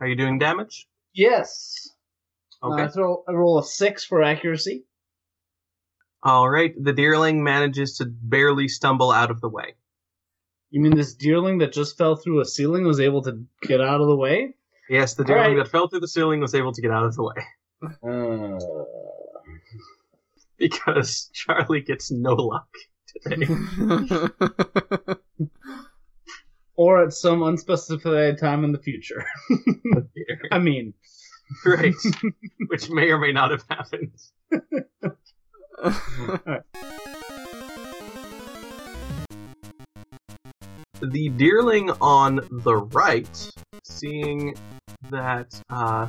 Are 0.00 0.06
you 0.06 0.16
doing 0.16 0.38
damage? 0.38 0.86
Yes. 1.12 1.90
Okay. 2.62 2.84
Uh, 2.84 2.88
throw. 2.88 3.24
I 3.28 3.32
roll 3.32 3.58
a 3.58 3.64
six 3.64 4.04
for 4.04 4.22
accuracy. 4.22 4.84
All 6.24 6.48
right. 6.48 6.72
The 6.82 6.92
deerling 6.92 7.42
manages 7.42 7.98
to 7.98 8.06
barely 8.06 8.66
stumble 8.68 9.10
out 9.12 9.30
of 9.30 9.40
the 9.40 9.48
way. 9.48 9.74
You 10.70 10.80
mean 10.80 10.96
this 10.96 11.14
deerling 11.14 11.58
that 11.60 11.72
just 11.72 11.96
fell 11.98 12.16
through 12.16 12.40
a 12.40 12.44
ceiling 12.44 12.84
was 12.84 12.98
able 12.98 13.22
to 13.22 13.44
get 13.62 13.80
out 13.80 14.00
of 14.00 14.08
the 14.08 14.16
way? 14.16 14.54
Yes, 14.88 15.14
the 15.14 15.22
All 15.22 15.28
deerling 15.28 15.56
right. 15.56 15.64
that 15.64 15.70
fell 15.70 15.88
through 15.88 16.00
the 16.00 16.08
ceiling 16.08 16.40
was 16.40 16.54
able 16.54 16.72
to 16.72 16.82
get 16.82 16.90
out 16.90 17.04
of 17.04 17.14
the 17.14 17.22
way 17.22 17.34
Uh, 18.02 18.58
because 20.58 21.30
Charlie 21.32 21.82
gets 21.82 22.10
no 22.10 22.32
luck 22.34 22.68
today. 23.22 23.46
or 26.76 27.04
at 27.04 27.12
some 27.12 27.42
unspecified 27.42 28.38
time 28.38 28.64
in 28.64 28.72
the 28.72 28.78
future. 28.78 29.24
I 30.52 30.58
mean, 30.58 30.94
right. 31.64 31.94
Which 32.68 32.90
may 32.90 33.10
or 33.10 33.18
may 33.18 33.32
not 33.32 33.50
have 33.52 33.64
happened. 33.68 34.18
the 41.00 41.28
deerling 41.36 41.90
on 42.00 42.40
the 42.50 42.76
right, 42.76 43.50
seeing 43.84 44.54
that 45.10 45.60
uh, 45.70 46.08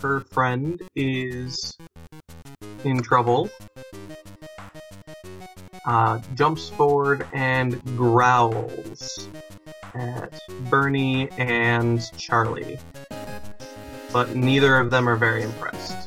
her 0.00 0.20
friend 0.20 0.82
is 0.94 1.76
in 2.84 3.02
trouble, 3.02 3.50
uh, 5.86 6.20
jumps 6.34 6.68
forward 6.70 7.26
and 7.32 7.82
growls 7.96 9.28
at 9.94 10.38
Bernie 10.68 11.30
and 11.38 12.00
Charlie. 12.18 12.78
But 14.12 14.34
neither 14.34 14.78
of 14.78 14.90
them 14.90 15.08
are 15.08 15.16
very 15.16 15.42
impressed. 15.42 16.05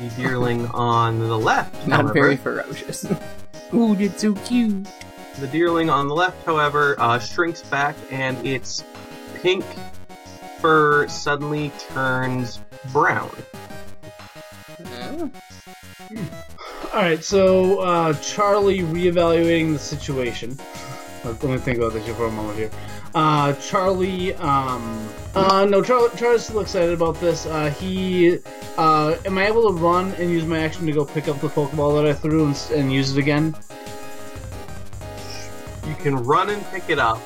The 0.00 0.08
deerling 0.22 0.68
on 0.74 1.18
the 1.20 1.38
left, 1.38 1.74
Not 1.86 2.00
however, 2.02 2.12
very 2.12 2.36
ferocious. 2.36 3.04
Ooh, 3.74 3.94
that's 3.94 4.20
so 4.22 4.34
cute. 4.34 4.86
the 5.38 5.46
deerling 5.48 5.90
on 5.92 6.08
the 6.08 6.14
left, 6.14 6.44
however, 6.44 6.96
uh, 6.98 7.18
shrinks 7.18 7.62
back 7.62 7.96
and 8.10 8.44
its 8.46 8.84
pink 9.42 9.64
fur 10.60 11.06
suddenly 11.08 11.70
turns 11.90 12.60
brown. 12.92 13.30
Oh. 14.86 15.30
All 16.92 17.00
right, 17.00 17.22
so 17.24 17.80
uh, 17.80 18.12
Charlie 18.14 18.80
reevaluating 18.80 19.72
the 19.72 19.78
situation. 19.78 20.56
Let 21.24 21.42
me 21.42 21.56
think 21.58 21.78
about 21.78 21.92
this 21.94 22.04
here 22.04 22.14
for 22.14 22.26
a 22.26 22.30
moment 22.30 22.58
here. 22.58 22.70
Uh, 23.14 23.52
Charlie, 23.54 24.34
um, 24.34 25.08
uh, 25.34 25.64
no, 25.64 25.82
Charlie, 25.82 26.10
Charlie's 26.16 26.44
still 26.44 26.60
excited 26.60 26.92
about 26.92 27.20
this. 27.20 27.46
Uh, 27.46 27.70
he, 27.70 28.38
uh, 28.76 29.16
am 29.24 29.38
I 29.38 29.46
able 29.46 29.68
to 29.68 29.74
run 29.74 30.12
and 30.14 30.30
use 30.30 30.44
my 30.44 30.58
action 30.58 30.84
to 30.86 30.92
go 30.92 31.04
pick 31.04 31.28
up 31.28 31.40
the 31.40 31.48
Pokeball 31.48 32.02
that 32.02 32.10
I 32.10 32.12
threw 32.12 32.46
and, 32.46 32.70
and 32.72 32.92
use 32.92 33.16
it 33.16 33.20
again? 33.20 33.54
You 35.86 35.94
can 35.96 36.16
run 36.16 36.50
and 36.50 36.64
pick 36.72 36.88
it 36.88 36.98
up. 36.98 37.20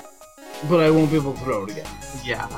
But 0.69 0.81
I 0.81 0.91
won't 0.91 1.11
be 1.11 1.17
able 1.17 1.33
to 1.35 1.41
throw 1.41 1.65
it 1.65 1.71
again. 1.71 1.87
Yeah. 2.25 2.49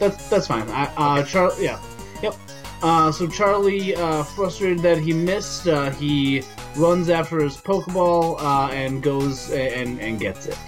That's 0.00 0.28
that's 0.28 0.46
fine. 0.48 0.68
I, 0.70 0.90
uh, 0.96 1.22
Charlie, 1.24 1.64
yeah, 1.64 1.80
yep. 2.20 2.34
Uh, 2.82 3.12
so 3.12 3.28
Charlie, 3.28 3.94
uh, 3.94 4.24
frustrated 4.24 4.80
that 4.80 4.98
he 4.98 5.12
missed, 5.12 5.68
uh, 5.68 5.90
he 5.90 6.42
runs 6.76 7.08
after 7.08 7.38
his 7.38 7.56
Pokeball 7.56 8.40
uh, 8.40 8.72
and 8.72 9.02
goes 9.02 9.52
and 9.52 10.00
and 10.00 10.18
gets 10.18 10.46
it. 10.46 10.58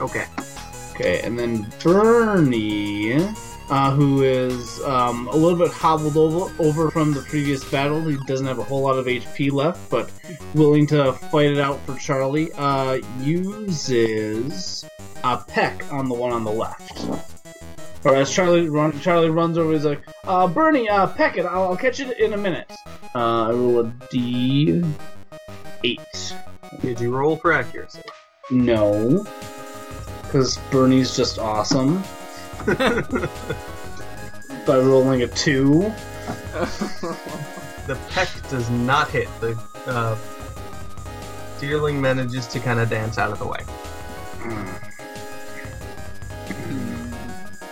Okay. 0.00 0.26
Okay, 1.00 1.20
and 1.20 1.38
then 1.38 1.64
Bernie, 1.80 3.14
uh, 3.70 3.92
who 3.92 4.22
is 4.22 4.82
um, 4.82 5.28
a 5.28 5.36
little 5.36 5.56
bit 5.56 5.70
hobbled 5.70 6.16
over 6.16 6.52
over 6.60 6.90
from 6.90 7.14
the 7.14 7.20
previous 7.20 7.62
battle. 7.70 8.00
He 8.00 8.16
doesn't 8.26 8.46
have 8.46 8.58
a 8.58 8.64
whole 8.64 8.80
lot 8.80 8.98
of 8.98 9.06
HP 9.06 9.52
left, 9.52 9.88
but 9.90 10.10
willing 10.54 10.88
to 10.88 11.12
fight 11.12 11.52
it 11.52 11.58
out 11.58 11.78
for 11.86 11.94
Charlie. 11.94 12.50
Uh, 12.52 12.98
uses 13.20 14.84
a 15.22 15.36
peck 15.36 15.84
on 15.92 16.08
the 16.08 16.16
one 16.16 16.32
on 16.32 16.42
the 16.42 16.50
left. 16.50 17.06
Or 18.04 18.16
as 18.16 18.34
Charlie 18.34 18.68
run, 18.68 18.98
Charlie 18.98 19.30
runs 19.30 19.56
over, 19.56 19.72
he's 19.72 19.84
like, 19.84 20.02
uh, 20.24 20.48
"Bernie, 20.48 20.88
uh, 20.88 21.06
peck 21.06 21.36
it. 21.36 21.46
I'll, 21.46 21.68
I'll 21.68 21.76
catch 21.76 22.00
it 22.00 22.18
in 22.18 22.32
a 22.32 22.36
minute." 22.36 22.72
Uh, 23.14 23.44
I 23.44 23.50
roll 23.50 23.86
a 23.86 23.92
D 24.10 24.82
eight. 25.84 26.34
Did 26.80 26.98
you 26.98 27.14
roll 27.14 27.36
for 27.36 27.52
accuracy? 27.52 28.02
No, 28.50 29.24
because 30.28 30.58
Bernie's 30.70 31.16
just 31.16 31.38
awesome. 31.38 32.02
By 34.66 34.76
rolling 34.78 35.22
a 35.22 35.28
two. 35.28 35.92
The 37.86 37.98
peck 38.10 38.28
does 38.50 38.68
not 38.68 39.08
hit. 39.10 39.28
The 39.40 39.58
uh, 39.86 40.18
deerling 41.58 41.98
manages 41.98 42.46
to 42.48 42.60
kind 42.60 42.78
of 42.78 42.90
dance 42.90 43.16
out 43.16 43.32
of 43.32 43.38
the 43.38 43.46
way. 43.46 43.60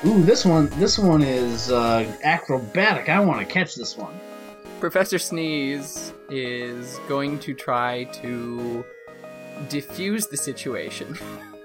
Ooh, 0.07 0.23
this 0.23 0.47
one, 0.47 0.69
this 0.79 0.99
one 0.99 1.23
is 1.23 1.71
uh, 1.71 2.11
acrobatic. 2.23 3.11
I 3.11 3.21
want 3.21 3.40
to 3.40 3.45
catch 3.47 3.75
this 3.75 3.97
one. 3.99 4.19
Professor 4.81 5.19
Sneeze 5.19 6.14
is 6.31 6.99
going 7.09 7.38
to 7.40 7.53
try 7.53 8.05
to 8.05 8.85
diffuse 9.69 10.29
the 10.29 10.37
situation. 10.38 11.19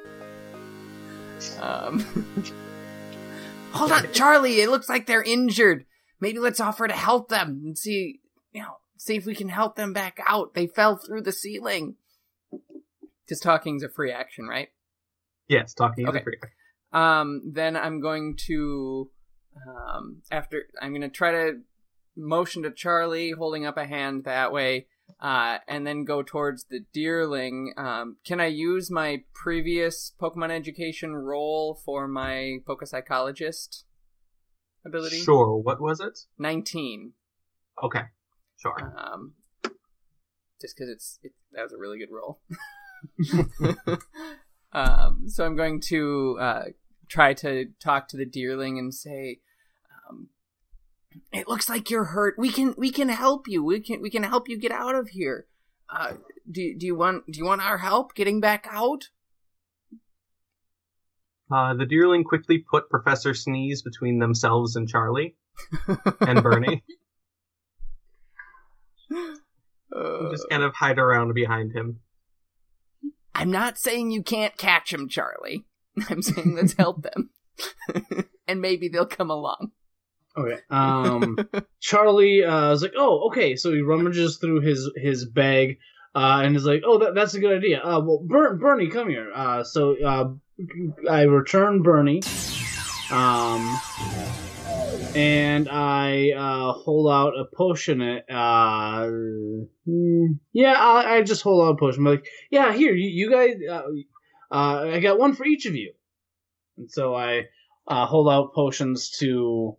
um, 1.60 2.00
hold 3.72 3.92
on, 3.92 4.12
Charlie. 4.14 4.62
It 4.62 4.70
looks 4.70 4.90
like 4.90 5.06
they're 5.08 5.24
injured. 5.24 5.86
Maybe 6.20 6.40
let's 6.40 6.60
offer 6.60 6.88
to 6.88 6.94
help 6.94 7.30
them 7.30 7.62
and 7.64 7.78
see, 7.78 8.20
you 8.54 8.62
know, 8.62 8.78
see 8.98 9.16
if 9.16 9.26
we 9.26 9.34
can 9.36 9.50
help 9.50 9.76
them 9.76 9.94
back 9.94 10.20
out. 10.28 10.54
They 10.54 10.68
fell 10.68 10.98
through 10.98 11.22
the 11.22 11.32
ceiling. 11.32 11.96
Because 13.26 13.40
talking's 13.40 13.84
a 13.84 13.90
free 13.90 14.12
action, 14.12 14.46
right? 14.46 14.70
Yes, 15.48 15.74
talking 15.74 16.08
Okay. 16.08 16.20
is 16.20 16.24
free. 16.24 16.38
Um, 16.94 17.42
then 17.54 17.76
I'm 17.76 18.02
going 18.02 18.36
to, 18.48 19.10
um, 19.68 20.22
after 20.30 20.64
I'm 20.82 20.92
going 20.92 21.02
to 21.02 21.10
try 21.10 21.32
to 21.32 21.62
motion 22.16 22.64
to 22.64 22.72
Charlie, 22.72 23.32
holding 23.32 23.66
up 23.66 23.78
a 23.78 23.86
hand 23.86 24.26
that 24.26 24.52
way, 24.52 24.88
uh, 25.22 25.60
and 25.68 25.86
then 25.86 26.04
go 26.04 26.24
towards 26.24 26.66
the 26.66 26.80
deerling. 26.94 27.78
Um, 27.78 28.18
can 28.26 28.40
I 28.40 28.48
use 28.48 28.90
my 28.90 29.24
previous 29.34 30.14
Pokemon 30.20 30.52
education 30.52 31.16
roll 31.16 31.80
for 31.86 32.08
my 32.08 32.58
Pokepsychologist 32.68 33.84
ability? 34.86 35.20
Sure. 35.20 35.58
What 35.58 35.80
was 35.80 36.00
it? 36.00 36.22
19. 36.40 37.14
Okay. 37.84 38.02
Sure. 38.58 38.94
Um, 38.98 39.34
just 40.60 40.76
because 40.76 40.90
it's 40.90 41.20
it, 41.24 41.34
that 41.52 41.64
was 41.64 41.74
a 41.74 41.78
really 41.78 42.00
good 42.00 42.12
roll. 42.12 42.42
um, 44.74 45.24
so 45.28 45.46
I'm 45.46 45.56
going 45.56 45.82
to 45.90 46.38
uh, 46.40 46.64
try 47.08 47.34
to 47.36 47.66
talk 47.80 48.08
to 48.10 48.18
the 48.18 48.26
deerling 48.26 48.80
and 48.80 48.94
say, 48.94 49.40
"It 51.32 51.48
looks 51.48 51.70
like 51.70 51.90
you're 51.90 52.06
hurt. 52.06 52.36
We 52.38 52.52
can 52.52 52.76
we 52.78 52.92
can 52.92 53.10
help 53.10 53.48
you. 53.48 53.64
We 53.64 53.80
can 53.80 54.02
we 54.02 54.10
can 54.10 54.24
help 54.24 54.50
you 54.50 54.58
get 54.58 54.72
out 54.72 54.96
of 54.96 55.10
here. 55.10 55.48
Uh, 55.90 56.14
do 56.50 56.76
do 56.78 56.86
you 56.86 56.96
want 56.96 57.26
do 57.32 57.40
you 57.40 57.46
want 57.46 57.62
our 57.62 57.78
help 57.78 58.16
getting 58.16 58.40
back 58.40 58.68
out?" 58.70 59.10
Uh, 61.52 61.74
the 61.74 61.86
deerling 61.86 62.24
quickly 62.24 62.60
put 62.60 62.90
Professor 62.90 63.34
Sneeze 63.34 63.82
between 63.82 64.20
themselves 64.20 64.78
and 64.78 64.88
Charlie 64.88 65.36
and 66.22 66.42
Bernie. 66.42 66.84
Uh, 69.94 70.32
just 70.32 70.50
kind 70.50 70.64
of 70.64 70.74
hide 70.74 70.98
around 70.98 71.34
behind 71.34 71.74
him. 71.74 72.00
I'm 73.36 73.52
not 73.52 73.78
saying 73.78 74.12
you 74.12 74.24
can't 74.24 74.58
catch 74.58 74.94
him, 74.94 75.10
Charlie. 75.10 75.66
I'm 76.10 76.22
saying 76.22 76.56
let's 76.56 76.74
help 76.74 77.04
them, 77.04 77.32
and 78.48 78.62
maybe 78.62 78.88
they'll 78.88 79.06
come 79.06 79.30
along. 79.30 79.72
Okay. 80.38 80.58
Um, 80.70 81.38
Charlie 81.80 82.44
uh, 82.44 82.72
is 82.72 82.82
like, 82.82 82.94
"Oh, 82.98 83.28
okay." 83.28 83.56
So 83.56 83.74
he 83.74 83.82
rummages 83.82 84.38
through 84.38 84.62
his 84.62 84.90
his 84.96 85.26
bag 85.26 85.78
uh, 86.16 86.42
and 86.44 86.56
is 86.56 86.66
like, 86.66 86.84
"Oh, 86.86 87.00
that, 87.00 87.16
that's 87.16 87.34
a 87.34 87.40
good 87.40 87.58
idea." 87.58 87.80
Uh, 87.80 88.00
well, 88.00 88.22
Ber- 88.26 88.56
Bernie, 88.56 88.90
come 88.90 89.10
here. 89.10 89.32
Uh, 89.34 89.64
so 89.64 89.96
uh, 90.04 90.30
I 91.10 91.24
return 91.24 91.82
Bernie, 91.82 92.22
um, 93.12 93.78
and 95.16 95.68
I 95.70 96.32
uh, 96.32 96.74
hold 96.74 97.12
out 97.12 97.34
a 97.38 97.46
potion. 97.56 98.02
Uh, 98.02 99.08
hmm, 99.86 100.26
yeah, 100.54 100.74
I, 100.74 101.16
I 101.16 101.22
just 101.24 101.42
hold 101.44 101.68
out 101.68 101.74
a 101.74 101.78
potion. 101.78 102.06
I'm 102.06 102.14
like, 102.14 102.26
yeah, 102.50 102.74
here, 102.74 102.94
you, 102.94 103.10
you 103.10 103.30
guys. 103.32 103.56
Uh, 103.70 103.84
uh, 104.52 104.92
I 104.94 105.00
got 105.00 105.18
one 105.18 105.34
for 105.34 105.46
each 105.46 105.66
of 105.66 105.76
you. 105.76 105.94
And 106.78 106.92
so 106.92 107.16
I 107.16 107.46
uh, 107.88 108.06
hold 108.06 108.30
out 108.30 108.54
potions 108.54 109.12
to. 109.20 109.78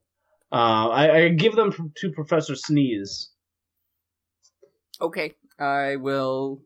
Uh, 0.53 0.89
I, 0.89 1.17
I 1.17 1.29
give 1.31 1.57
them 1.57 1.93
to 1.97 2.13
Professor 2.13 2.55
Sneeze. 2.55 3.31
Okay, 5.01 5.35
I 5.59 5.97
will 5.97 6.63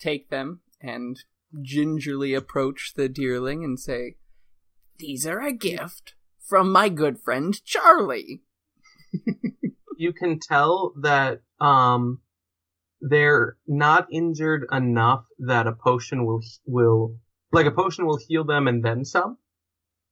take 0.00 0.30
them 0.30 0.60
and 0.80 1.22
gingerly 1.62 2.34
approach 2.34 2.94
the 2.96 3.08
deerling 3.08 3.64
and 3.64 3.78
say, 3.78 4.16
"These 4.98 5.26
are 5.26 5.40
a 5.42 5.52
gift 5.52 6.14
from 6.40 6.72
my 6.72 6.88
good 6.88 7.20
friend 7.20 7.62
Charlie." 7.64 8.42
You 10.00 10.12
can 10.12 10.38
tell 10.38 10.92
that 11.02 11.40
um, 11.60 12.20
they're 13.00 13.56
not 13.66 14.06
injured 14.12 14.64
enough 14.70 15.24
that 15.40 15.66
a 15.66 15.72
potion 15.72 16.24
will 16.24 16.40
will 16.66 17.16
like 17.50 17.66
a 17.66 17.72
potion 17.72 18.06
will 18.06 18.16
heal 18.16 18.44
them 18.44 18.68
and 18.68 18.84
then 18.84 19.04
some. 19.04 19.38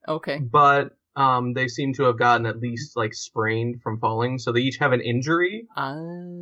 Okay, 0.08 0.38
But 0.40 0.95
um, 1.16 1.54
they 1.54 1.66
seem 1.68 1.92
to 1.94 2.04
have 2.04 2.18
gotten 2.18 2.46
at 2.46 2.58
least 2.60 2.96
like 2.96 3.14
sprained 3.14 3.82
from 3.82 3.98
falling, 3.98 4.38
so 4.38 4.52
they 4.52 4.60
each 4.60 4.76
have 4.78 4.92
an 4.92 5.00
injury, 5.00 5.66
uh, 5.76 5.96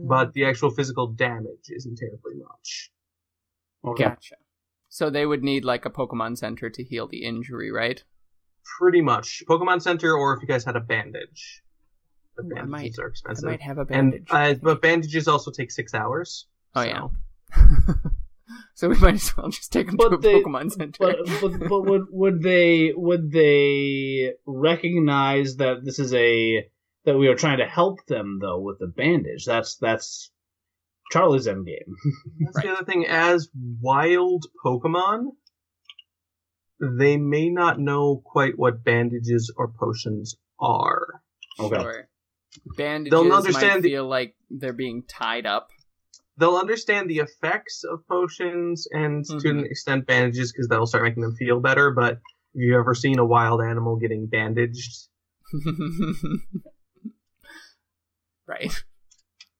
but 0.06 0.32
the 0.34 0.44
actual 0.44 0.70
physical 0.70 1.06
damage 1.06 1.70
isn't 1.70 1.96
terribly 1.96 2.34
much. 2.36 2.90
Okay. 3.86 4.04
gotcha. 4.04 4.34
So 4.88 5.10
they 5.10 5.26
would 5.26 5.42
need 5.42 5.64
like 5.64 5.84
a 5.86 5.90
Pokemon 5.90 6.38
Center 6.38 6.70
to 6.70 6.82
heal 6.84 7.06
the 7.08 7.24
injury, 7.24 7.70
right? 7.72 8.02
Pretty 8.78 9.00
much, 9.00 9.42
Pokemon 9.48 9.82
Center, 9.82 10.14
or 10.14 10.34
if 10.34 10.42
you 10.42 10.48
guys 10.48 10.64
had 10.64 10.76
a 10.76 10.80
bandage. 10.80 11.62
The 12.36 12.42
Ooh, 12.44 12.50
I 12.56 12.62
bandages 12.62 12.98
might- 12.98 13.04
are 13.04 13.12
I 13.26 13.50
might 13.50 13.62
have 13.62 13.78
a 13.78 13.80
and 13.82 14.10
bandage. 14.10 14.26
uh, 14.30 14.54
but 14.62 14.82
bandages 14.82 15.28
also 15.28 15.50
take 15.50 15.70
six 15.70 15.94
hours. 15.94 16.46
Oh, 16.74 16.82
so- 16.82 16.88
yeah. 16.88 17.94
so 18.74 18.88
we 18.88 18.96
might 19.00 19.14
as 19.14 19.36
well 19.36 19.48
just 19.48 19.72
take 19.72 19.86
them 19.86 19.96
to 19.98 20.08
But 20.10 20.14
a 20.14 20.16
they- 20.18 20.42
Pokemon 20.42 20.72
Center. 20.72 20.98
But 21.00 21.16
but 21.40 21.68
but 21.68 21.82
would 21.86 22.02
would 22.10 22.42
they 22.42 22.92
would 22.94 23.30
they 23.32 24.32
recognize 24.46 25.56
that 25.56 25.84
this 25.84 25.98
is 25.98 26.12
a 26.14 26.68
that 27.04 27.18
we 27.18 27.28
are 27.28 27.34
trying 27.36 27.58
to 27.58 27.66
help 27.66 28.04
them 28.06 28.38
though 28.40 28.60
with 28.60 28.78
the 28.78 28.86
bandage? 28.86 29.44
That's 29.44 29.76
that's 29.76 30.30
Charlie's 31.12 31.46
end 31.46 31.66
game. 31.66 31.94
That's 32.40 32.56
Right. 32.56 32.66
the 32.66 32.72
other 32.72 32.84
thing. 32.84 33.06
As 33.06 33.48
wild 33.80 34.46
Pokemon, 34.64 35.32
they 36.80 37.16
may 37.16 37.50
not 37.50 37.78
know 37.78 38.22
quite 38.24 38.54
what 38.58 38.82
bandages 38.84 39.52
or 39.56 39.68
potions 39.68 40.36
are. 40.58 41.20
Okay. 41.60 41.76
Sure. 41.80 42.08
Bandages 42.76 43.10
They'll 43.10 43.24
might 43.28 43.36
understand 43.36 43.82
the- 43.82 43.90
feel 43.90 44.08
like 44.08 44.34
they're 44.50 44.72
being 44.72 45.02
tied 45.08 45.46
up. 45.46 45.68
They'll 46.36 46.56
understand 46.56 47.08
the 47.08 47.18
effects 47.18 47.84
of 47.84 48.06
potions 48.08 48.88
and 48.90 49.24
to 49.24 49.48
an 49.50 49.58
Mhm. 49.62 49.66
extent 49.66 50.06
bandages 50.06 50.52
because 50.52 50.68
that'll 50.68 50.86
start 50.86 51.04
making 51.04 51.22
them 51.22 51.36
feel 51.36 51.60
better. 51.60 51.92
But 51.92 52.14
have 52.14 52.20
you 52.54 52.76
ever 52.78 52.94
seen 52.94 53.18
a 53.18 53.24
wild 53.24 53.60
animal 53.62 53.96
getting 53.96 54.26
bandaged? 54.26 55.08
right. 58.46 58.84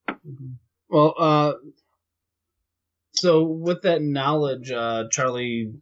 Well, 0.87 1.15
uh, 1.17 1.53
so 3.15 3.43
with 3.43 3.81
that 3.81 4.03
knowledge, 4.03 4.71
uh, 4.71 5.05
Charlie 5.09 5.73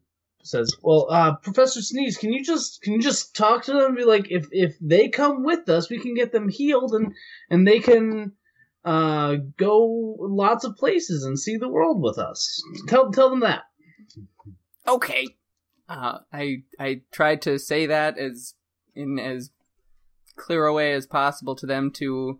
says, 0.44 0.74
"Well, 0.82 1.08
uh, 1.10 1.36
Professor 1.36 1.82
Sneeze, 1.82 2.18
can 2.18 2.32
you 2.32 2.42
just 2.44 2.82
can 2.82 2.94
you 2.94 3.02
just 3.02 3.36
talk 3.36 3.64
to 3.66 3.74
them 3.74 3.86
and 3.88 3.96
be 3.98 4.06
like, 4.06 4.32
if 4.32 4.48
if 4.52 4.78
they 4.80 5.10
come 5.10 5.44
with 5.44 5.68
us, 5.68 5.90
we 5.90 6.00
can 6.00 6.14
get 6.16 6.32
them 6.32 6.48
healed 6.48 6.94
and 6.94 7.14
and 7.50 7.68
they 7.68 7.80
can 7.80 8.32
uh 8.86 9.36
go 9.58 10.16
lots 10.20 10.66
of 10.66 10.76
places 10.76 11.24
and 11.24 11.40
see 11.40 11.58
the 11.58 11.70
world 11.70 12.02
with 12.02 12.18
us. 12.18 12.62
Tell 12.88 13.12
tell 13.12 13.30
them 13.30 13.42
that." 13.42 13.64
Okay. 14.88 15.28
Uh, 15.88 16.20
I 16.32 16.64
I 16.80 17.02
tried 17.12 17.42
to 17.44 17.60
say 17.60 17.86
that 17.86 18.18
as 18.18 18.56
in 18.96 19.20
as 19.20 19.52
clear 20.36 20.66
a 20.66 20.74
way 20.74 20.94
as 20.94 21.06
possible 21.06 21.56
to 21.56 21.66
them 21.66 21.92
to 21.92 22.40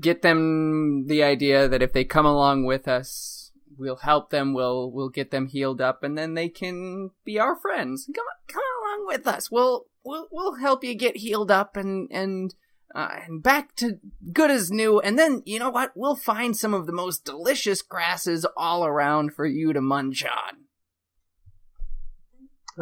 get 0.00 0.22
them 0.22 1.06
the 1.06 1.22
idea 1.22 1.68
that 1.68 1.82
if 1.82 1.92
they 1.92 2.04
come 2.04 2.26
along 2.26 2.64
with 2.64 2.88
us, 2.88 3.52
we'll 3.76 3.96
help 3.96 4.30
them. 4.30 4.54
We'll 4.54 4.90
we'll 4.90 5.10
get 5.10 5.30
them 5.30 5.48
healed 5.48 5.80
up, 5.80 6.02
and 6.02 6.16
then 6.16 6.34
they 6.34 6.48
can 6.48 7.10
be 7.24 7.38
our 7.38 7.56
friends. 7.56 8.08
Come 8.14 8.24
come 8.48 8.62
along 8.82 9.06
with 9.06 9.26
us. 9.26 9.50
We'll 9.50 9.86
we'll 10.04 10.28
we'll 10.30 10.56
help 10.56 10.84
you 10.84 10.94
get 10.94 11.18
healed 11.18 11.50
up 11.50 11.76
and 11.76 12.08
and. 12.10 12.54
Uh, 12.94 13.08
and 13.26 13.42
back 13.42 13.74
to 13.76 13.98
good 14.32 14.50
as 14.50 14.70
new, 14.70 15.00
and 15.00 15.18
then 15.18 15.42
you 15.46 15.58
know 15.58 15.70
what? 15.70 15.92
We'll 15.94 16.16
find 16.16 16.54
some 16.56 16.74
of 16.74 16.86
the 16.86 16.92
most 16.92 17.24
delicious 17.24 17.80
grasses 17.80 18.44
all 18.56 18.84
around 18.84 19.32
for 19.34 19.46
you 19.46 19.72
to 19.72 19.80
munch 19.80 20.24
on. 20.24 20.54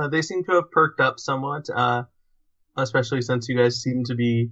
Uh, 0.05 0.09
they 0.09 0.23
seem 0.23 0.45
to 0.45 0.53
have 0.53 0.71
perked 0.71 1.01
up 1.01 1.19
somewhat, 1.19 1.69
uh, 1.75 2.05
especially 2.77 3.23
since 3.23 3.49
you 3.49 3.57
guys 3.57 3.81
seem 3.83 4.05
to 4.05 4.15
be 4.15 4.51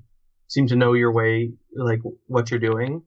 seem 0.48 0.66
to 0.68 0.76
know 0.76 0.94
your 0.94 1.12
way, 1.12 1.52
like 1.74 2.00
what 2.26 2.50
you're 2.50 2.60
doing, 2.60 3.02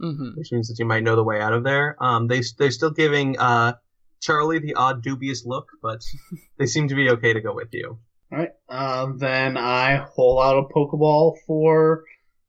Mm-hmm. 0.00 0.38
which 0.38 0.50
means 0.50 0.68
that 0.68 0.78
you 0.78 0.86
might 0.86 1.02
know 1.02 1.14
the 1.14 1.22
way 1.22 1.40
out 1.40 1.52
of 1.52 1.62
there. 1.62 1.96
Um, 2.02 2.26
they 2.26 2.40
they're 2.58 2.70
still 2.70 2.90
giving 2.90 3.38
uh, 3.38 3.74
Charlie 4.22 4.58
the 4.58 4.74
odd 4.74 5.02
dubious 5.02 5.44
look, 5.44 5.66
but 5.82 6.00
they 6.58 6.64
seem 6.66 6.88
to 6.88 6.94
be 6.94 7.10
okay 7.10 7.34
to 7.34 7.40
go 7.42 7.54
with 7.54 7.68
you. 7.72 7.98
All 8.32 8.38
right. 8.38 8.50
Uh, 8.68 9.12
then 9.16 9.56
I 9.56 9.96
hold 9.96 10.42
out 10.42 10.58
a 10.58 10.62
Pokeball 10.72 11.38
for 11.46 12.04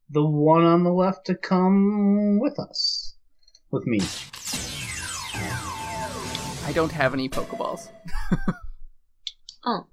the 0.09 0.23
one 0.23 0.63
on 0.63 0.83
the 0.83 0.91
left 0.91 1.25
to 1.27 1.35
come 1.35 2.39
with 2.39 2.59
us, 2.59 3.15
with 3.71 3.87
me. 3.87 4.01
I 6.65 6.71
don't 6.73 6.91
have 6.91 7.13
any 7.13 7.29
Pokeballs. 7.29 7.89
Oh. 9.63 9.85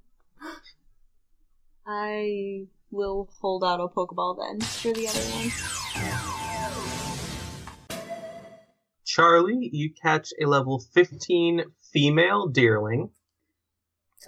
I 1.87 2.68
will 2.90 3.29
hold 3.40 3.62
out 3.62 3.81
a 3.81 3.88
Pokeball 3.88 4.38
then 4.38 4.61
for 4.62 4.94
the 4.94 5.09
other 5.09 5.20
one. 5.20 5.51
Charlie, 9.05 9.68
you 9.72 9.92
catch 9.92 10.31
a 10.40 10.46
level 10.46 10.81
15 10.94 11.64
female 11.92 12.48
deerling. 12.48 13.11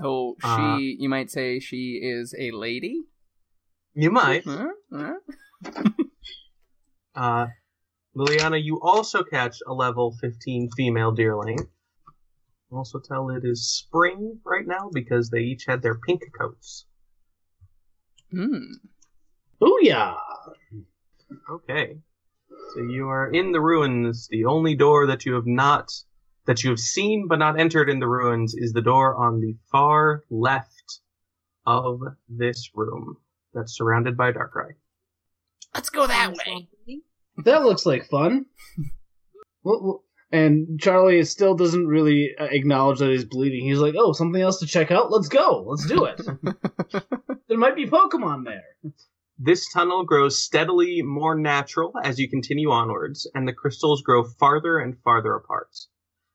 So 0.01 0.37
she, 0.41 0.49
Uh, 0.49 0.77
you 0.79 1.09
might 1.09 1.31
say 1.31 1.61
she 1.61 2.01
is 2.03 2.35
a 2.39 2.51
lady. 2.53 3.03
You 3.95 4.11
might. 4.11 4.45
Huh? 4.45 4.69
Huh? 4.93 5.15
Uh, 7.15 7.47
Liliana, 8.17 8.63
you 8.63 8.81
also 8.81 9.23
catch 9.23 9.59
a 9.67 9.75
level 9.75 10.17
15 10.21 10.71
female 10.77 11.13
deerling. 11.15 11.69
Also 12.71 13.01
tell 13.01 13.31
it 13.31 13.45
is 13.45 13.69
spring 13.69 14.41
right 14.45 14.67
now 14.67 14.91
because 14.93 15.29
they 15.31 15.41
each 15.41 15.65
had 15.67 15.83
their 15.83 15.99
pink 15.99 16.23
coats. 16.39 16.87
Hmm. 18.31 18.75
Booyah! 19.61 20.17
Okay. 21.51 21.99
So 22.75 22.81
you 22.81 23.09
are 23.09 23.31
in 23.31 23.51
the 23.53 23.61
ruins. 23.61 24.29
The 24.31 24.45
only 24.45 24.77
door 24.77 25.07
that 25.09 25.27
you 25.27 25.35
have 25.35 25.47
not, 25.47 25.91
that 26.51 26.65
you 26.65 26.71
have 26.71 26.81
seen 26.81 27.29
but 27.29 27.39
not 27.39 27.61
entered 27.61 27.89
in 27.89 28.01
the 28.01 28.09
ruins 28.09 28.57
is 28.57 28.73
the 28.73 28.83
door 28.83 29.15
on 29.15 29.39
the 29.39 29.55
far 29.71 30.25
left 30.31 30.99
of 31.65 32.01
this 32.29 32.71
room 32.75 33.19
that's 33.55 33.77
surrounded 33.77 34.17
by 34.17 34.33
dark 34.33 34.53
Darkrai. 34.53 34.73
Let's 35.77 35.91
go 35.91 36.09
that 36.09 36.33
way. 36.35 36.69
That 37.45 37.63
looks 37.63 37.87
like 37.87 38.11
fun. 38.11 38.47
Well, 39.63 39.81
well- 39.83 40.05
and 40.33 40.81
Charlie 40.81 41.23
still 41.25 41.55
doesn't 41.55 41.87
really 41.87 42.31
uh, 42.39 42.45
acknowledge 42.45 43.01
that 43.01 43.11
he's 43.11 43.25
bleeding. 43.25 43.67
He's 43.67 43.81
like, 43.81 43.95
"Oh, 43.99 44.13
something 44.13 44.41
else 44.41 44.61
to 44.61 44.67
check 44.67 44.91
out. 44.91 45.11
Let's 45.11 45.29
go. 45.29 45.65
Let's 45.67 45.87
do 45.87 46.05
it. 46.05 46.23
there 47.49 47.59
might 47.59 47.75
be 47.75 47.87
Pokemon 47.87 48.45
there." 48.45 48.93
This 49.39 49.71
tunnel 49.73 50.05
grows 50.05 50.41
steadily 50.41 51.03
more 51.03 51.35
natural 51.35 51.93
as 52.05 52.19
you 52.21 52.31
continue 52.31 52.71
onwards, 52.71 53.29
and 53.35 53.47
the 53.47 53.53
crystals 53.53 54.03
grow 54.03 54.23
farther 54.23 54.79
and 54.79 54.97
farther 55.03 55.35
apart. 55.35 55.69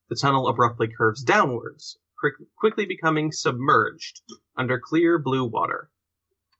The 0.09 0.15
tunnel 0.15 0.47
abruptly 0.47 0.87
curves 0.95 1.23
downwards, 1.23 1.97
quick, 2.19 2.33
quickly 2.57 2.85
becoming 2.85 3.31
submerged 3.31 4.21
under 4.57 4.79
clear 4.79 5.17
blue 5.19 5.45
water. 5.45 5.89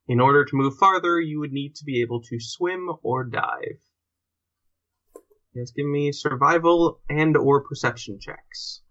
In 0.07 0.19
order 0.19 0.45
to 0.45 0.55
move 0.55 0.77
farther, 0.77 1.19
you 1.19 1.39
would 1.39 1.51
need 1.51 1.75
to 1.75 1.85
be 1.85 2.01
able 2.01 2.21
to 2.23 2.39
swim 2.39 2.89
or 3.03 3.23
dive. 3.23 3.79
Yes, 5.53 5.71
give 5.71 5.85
me 5.85 6.11
survival 6.11 6.99
and 7.09 7.37
or 7.37 7.63
perception 7.63 8.19
checks. 8.19 8.81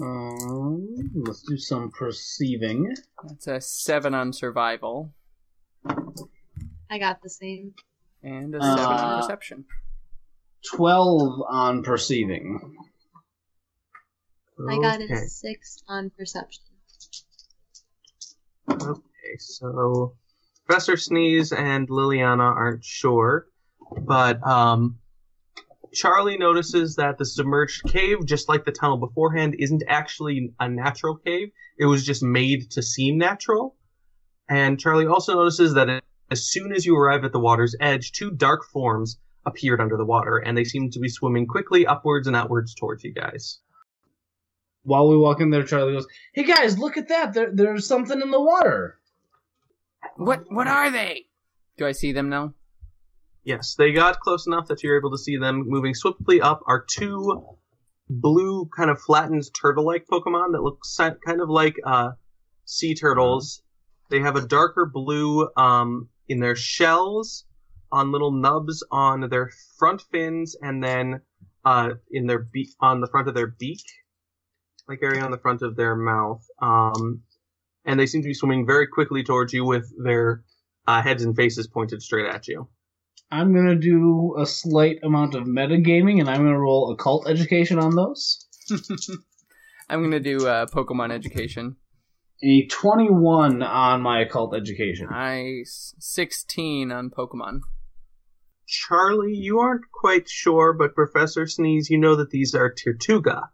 Um, 0.00 0.86
let's 1.26 1.42
do 1.42 1.56
some 1.56 1.90
perceiving. 1.90 2.94
That's 3.26 3.46
a 3.46 3.60
seven 3.60 4.14
on 4.14 4.32
survival 4.32 5.12
I 6.90 6.98
got 6.98 7.22
the 7.22 7.30
same. 7.30 7.74
and 8.22 8.54
a 8.54 8.60
seven 8.60 8.78
on 8.84 8.90
Uh, 9.14 9.20
perception. 9.22 9.64
Twelve 10.74 11.40
on 11.48 11.82
perceiving. 11.82 12.76
I 14.68 14.78
got 14.78 15.00
Okay. 15.00 15.14
a 15.14 15.28
six 15.28 15.82
on 15.88 16.10
perception. 16.10 16.62
Okay, 18.70 19.36
so 19.38 20.14
Professor 20.66 20.96
Sneeze 20.96 21.52
and 21.52 21.88
Liliana 21.88 22.54
aren't 22.54 22.84
sure, 22.84 23.46
but 24.02 24.44
um, 24.46 24.98
Charlie 25.92 26.38
notices 26.38 26.96
that 26.96 27.18
the 27.18 27.24
submerged 27.24 27.82
cave, 27.84 28.24
just 28.24 28.48
like 28.48 28.64
the 28.64 28.72
tunnel 28.72 28.96
beforehand, 28.98 29.56
isn't 29.58 29.82
actually 29.88 30.52
a 30.60 30.68
natural 30.68 31.16
cave. 31.16 31.48
It 31.78 31.86
was 31.86 32.04
just 32.04 32.22
made 32.22 32.70
to 32.72 32.82
seem 32.82 33.18
natural. 33.18 33.76
And 34.48 34.78
Charlie 34.78 35.06
also 35.06 35.34
notices 35.34 35.74
that 35.74 36.02
as 36.30 36.48
soon 36.50 36.72
as 36.72 36.86
you 36.86 36.96
arrive 36.96 37.24
at 37.24 37.32
the 37.32 37.40
water's 37.40 37.74
edge, 37.80 38.12
two 38.12 38.30
dark 38.30 38.64
forms 38.72 39.18
appeared 39.46 39.80
under 39.80 39.96
the 39.96 40.04
water, 40.04 40.38
and 40.38 40.56
they 40.56 40.64
seem 40.64 40.90
to 40.90 41.00
be 41.00 41.08
swimming 41.08 41.46
quickly 41.46 41.86
upwards 41.86 42.26
and 42.26 42.36
outwards 42.36 42.74
towards 42.74 43.02
you 43.02 43.12
guys. 43.12 43.60
While 44.82 45.08
we 45.08 45.16
walk 45.16 45.40
in 45.40 45.50
there, 45.50 45.64
Charlie 45.64 45.92
goes, 45.92 46.06
"Hey 46.32 46.44
guys, 46.44 46.78
look 46.78 46.96
at 46.96 47.08
that! 47.08 47.34
There, 47.34 47.50
there's 47.52 47.86
something 47.86 48.20
in 48.20 48.30
the 48.30 48.40
water." 48.40 48.98
What 50.16 50.44
what 50.48 50.66
are 50.66 50.90
they? 50.90 51.26
Do 51.76 51.86
I 51.86 51.92
see 51.92 52.12
them 52.12 52.28
now? 52.28 52.54
Yes, 53.44 53.74
they 53.74 53.92
got 53.92 54.20
close 54.20 54.46
enough 54.46 54.68
that 54.68 54.82
you're 54.82 54.98
able 54.98 55.10
to 55.12 55.18
see 55.18 55.36
them 55.36 55.64
moving 55.66 55.94
swiftly 55.94 56.40
up. 56.40 56.60
Are 56.66 56.84
two 56.84 57.56
blue, 58.08 58.68
kind 58.76 58.90
of 58.90 59.00
flattened 59.00 59.44
turtle-like 59.58 60.06
Pokemon 60.10 60.52
that 60.52 60.62
look 60.62 60.84
si- 60.84 61.18
kind 61.24 61.40
of 61.40 61.48
like 61.48 61.76
uh, 61.86 62.10
sea 62.64 62.94
turtles. 62.94 63.62
They 64.10 64.20
have 64.20 64.36
a 64.36 64.46
darker 64.46 64.90
blue 64.92 65.48
um, 65.56 66.08
in 66.28 66.40
their 66.40 66.56
shells, 66.56 67.44
on 67.92 68.12
little 68.12 68.32
nubs 68.32 68.84
on 68.90 69.28
their 69.30 69.50
front 69.78 70.02
fins, 70.12 70.56
and 70.60 70.82
then 70.82 71.20
uh, 71.64 71.90
in 72.10 72.26
their 72.26 72.40
beak 72.40 72.70
on 72.80 73.00
the 73.00 73.06
front 73.06 73.28
of 73.28 73.34
their 73.34 73.46
beak, 73.46 73.82
like 74.90 75.02
area 75.02 75.22
on 75.22 75.30
the 75.30 75.38
front 75.38 75.62
of 75.62 75.76
their 75.76 75.96
mouth. 75.96 76.44
Um, 76.60 77.22
and 77.84 77.98
they 77.98 78.06
seem 78.06 78.22
to 78.22 78.28
be 78.28 78.34
swimming 78.34 78.66
very 78.66 78.86
quickly 78.86 79.22
towards 79.22 79.52
you 79.52 79.64
with 79.64 79.90
their 80.02 80.42
uh, 80.86 81.00
heads 81.02 81.24
and 81.24 81.34
faces 81.36 81.66
pointed 81.66 82.02
straight 82.02 82.26
at 82.26 82.48
you. 82.48 82.68
I'm 83.30 83.54
gonna 83.54 83.76
do 83.76 84.34
a 84.38 84.44
slight 84.44 84.98
amount 85.04 85.36
of 85.36 85.44
metagaming, 85.44 86.18
and 86.18 86.28
I'm 86.28 86.38
gonna 86.38 86.58
roll 86.58 86.90
occult 86.92 87.28
education 87.28 87.78
on 87.78 87.94
those. 87.94 88.44
I'm 89.88 90.02
gonna 90.02 90.20
do 90.20 90.46
uh, 90.46 90.66
Pokemon 90.66 91.12
education. 91.12 91.76
A 92.42 92.66
21 92.66 93.62
on 93.62 94.00
my 94.00 94.22
occult 94.22 94.54
education. 94.56 95.08
Nice. 95.10 95.94
Sixteen 95.98 96.90
on 96.90 97.10
Pokemon. 97.10 97.60
Charlie, 98.66 99.34
you 99.34 99.58
aren't 99.58 99.90
quite 99.92 100.28
sure, 100.28 100.72
but 100.72 100.94
Professor 100.94 101.46
Sneeze, 101.46 101.90
you 101.90 101.98
know 101.98 102.16
that 102.16 102.30
these 102.30 102.54
are 102.54 102.72
Tirtouga, 102.72 103.48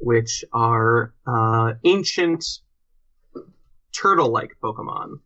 which 0.00 0.44
are 0.52 1.14
uh, 1.26 1.74
ancient 1.84 2.44
turtle-like 3.92 4.56
Pokemon 4.62 5.20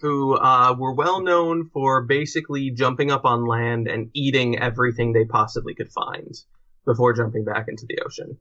who 0.00 0.36
uh, 0.36 0.74
were 0.78 0.94
well 0.94 1.22
known 1.22 1.68
for 1.72 2.02
basically 2.02 2.70
jumping 2.70 3.10
up 3.10 3.24
on 3.24 3.44
land 3.44 3.88
and 3.88 4.10
eating 4.14 4.58
everything 4.58 5.12
they 5.12 5.24
possibly 5.24 5.74
could 5.74 5.90
find 5.90 6.34
before 6.84 7.12
jumping 7.12 7.44
back 7.44 7.66
into 7.68 7.84
the 7.88 7.98
ocean. 8.04 8.38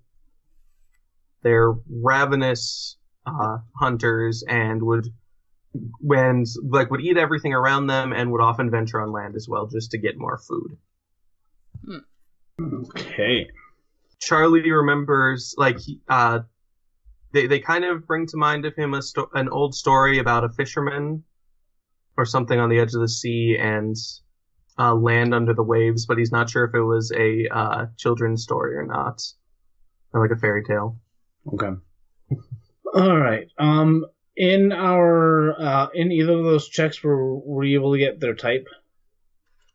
They're 1.41 1.73
ravenous 1.89 2.97
uh, 3.25 3.57
hunters 3.75 4.43
and 4.47 4.83
would 4.83 5.07
when 5.99 6.45
like 6.63 6.89
would 6.89 7.01
eat 7.01 7.17
everything 7.17 7.53
around 7.53 7.87
them 7.87 8.13
and 8.13 8.31
would 8.31 8.41
often 8.41 8.71
venture 8.71 9.01
on 9.01 9.11
land 9.11 9.35
as 9.35 9.47
well 9.49 9.67
just 9.67 9.91
to 9.91 9.97
get 9.97 10.17
more 10.17 10.37
food. 10.37 10.77
Okay. 12.61 13.47
Charlie 14.19 14.69
remembers 14.69 15.53
like 15.57 15.77
he- 15.79 16.01
uh, 16.07 16.39
they 17.33 17.47
they 17.47 17.59
kind 17.59 17.85
of 17.85 18.07
bring 18.07 18.25
to 18.27 18.37
mind 18.37 18.65
of 18.65 18.75
him 18.75 18.93
a 18.93 19.01
sto- 19.01 19.29
an 19.33 19.49
old 19.49 19.75
story 19.75 20.19
about 20.19 20.43
a 20.43 20.49
fisherman 20.49 21.23
or 22.17 22.25
something 22.25 22.59
on 22.59 22.69
the 22.69 22.79
edge 22.79 22.93
of 22.93 23.01
the 23.01 23.09
sea 23.09 23.57
and 23.59 23.95
uh, 24.79 24.93
land 24.93 25.33
under 25.33 25.53
the 25.53 25.63
waves, 25.63 26.05
but 26.05 26.17
he's 26.17 26.31
not 26.31 26.49
sure 26.49 26.63
if 26.65 26.73
it 26.73 26.81
was 26.81 27.11
a 27.15 27.47
uh, 27.51 27.85
children's 27.97 28.43
story 28.43 28.75
or 28.75 28.85
not, 28.85 29.21
or 30.13 30.21
like 30.21 30.35
a 30.35 30.39
fairy 30.39 30.63
tale. 30.63 30.97
Okay. 31.53 31.71
All 32.93 33.17
right. 33.17 33.47
Um, 33.57 34.05
in 34.35 34.71
our 34.71 35.59
uh, 35.59 35.87
in 35.93 36.11
either 36.11 36.33
of 36.33 36.43
those 36.43 36.69
checks, 36.69 37.03
were 37.03 37.35
were 37.35 37.63
you 37.63 37.79
able 37.79 37.93
to 37.93 37.99
get 37.99 38.19
their 38.19 38.35
type? 38.35 38.67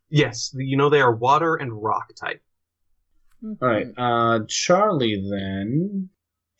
Yes, 0.09 0.53
you 0.55 0.77
know 0.77 0.89
they 0.89 1.01
are 1.01 1.13
water 1.13 1.55
and 1.55 1.71
rock 1.73 2.13
type. 2.15 2.41
All 3.43 3.57
right. 3.61 3.87
Uh, 3.97 4.39
Charlie 4.47 5.21
then, 5.29 6.09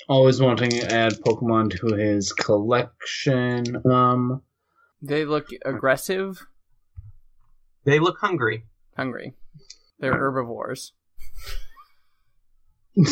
always 0.10 0.42
wanting 0.42 0.70
to 0.72 0.92
add 0.94 1.14
Pokemon 1.26 1.80
to 1.80 1.96
his 1.96 2.34
collection. 2.34 3.82
Um, 3.90 4.42
They 5.02 5.24
look 5.26 5.48
aggressive, 5.66 6.46
They 7.86 8.00
look 8.00 8.18
hungry. 8.20 8.66
hungry. 8.98 9.34
They're 10.00 10.14
herbivores. 10.18 10.92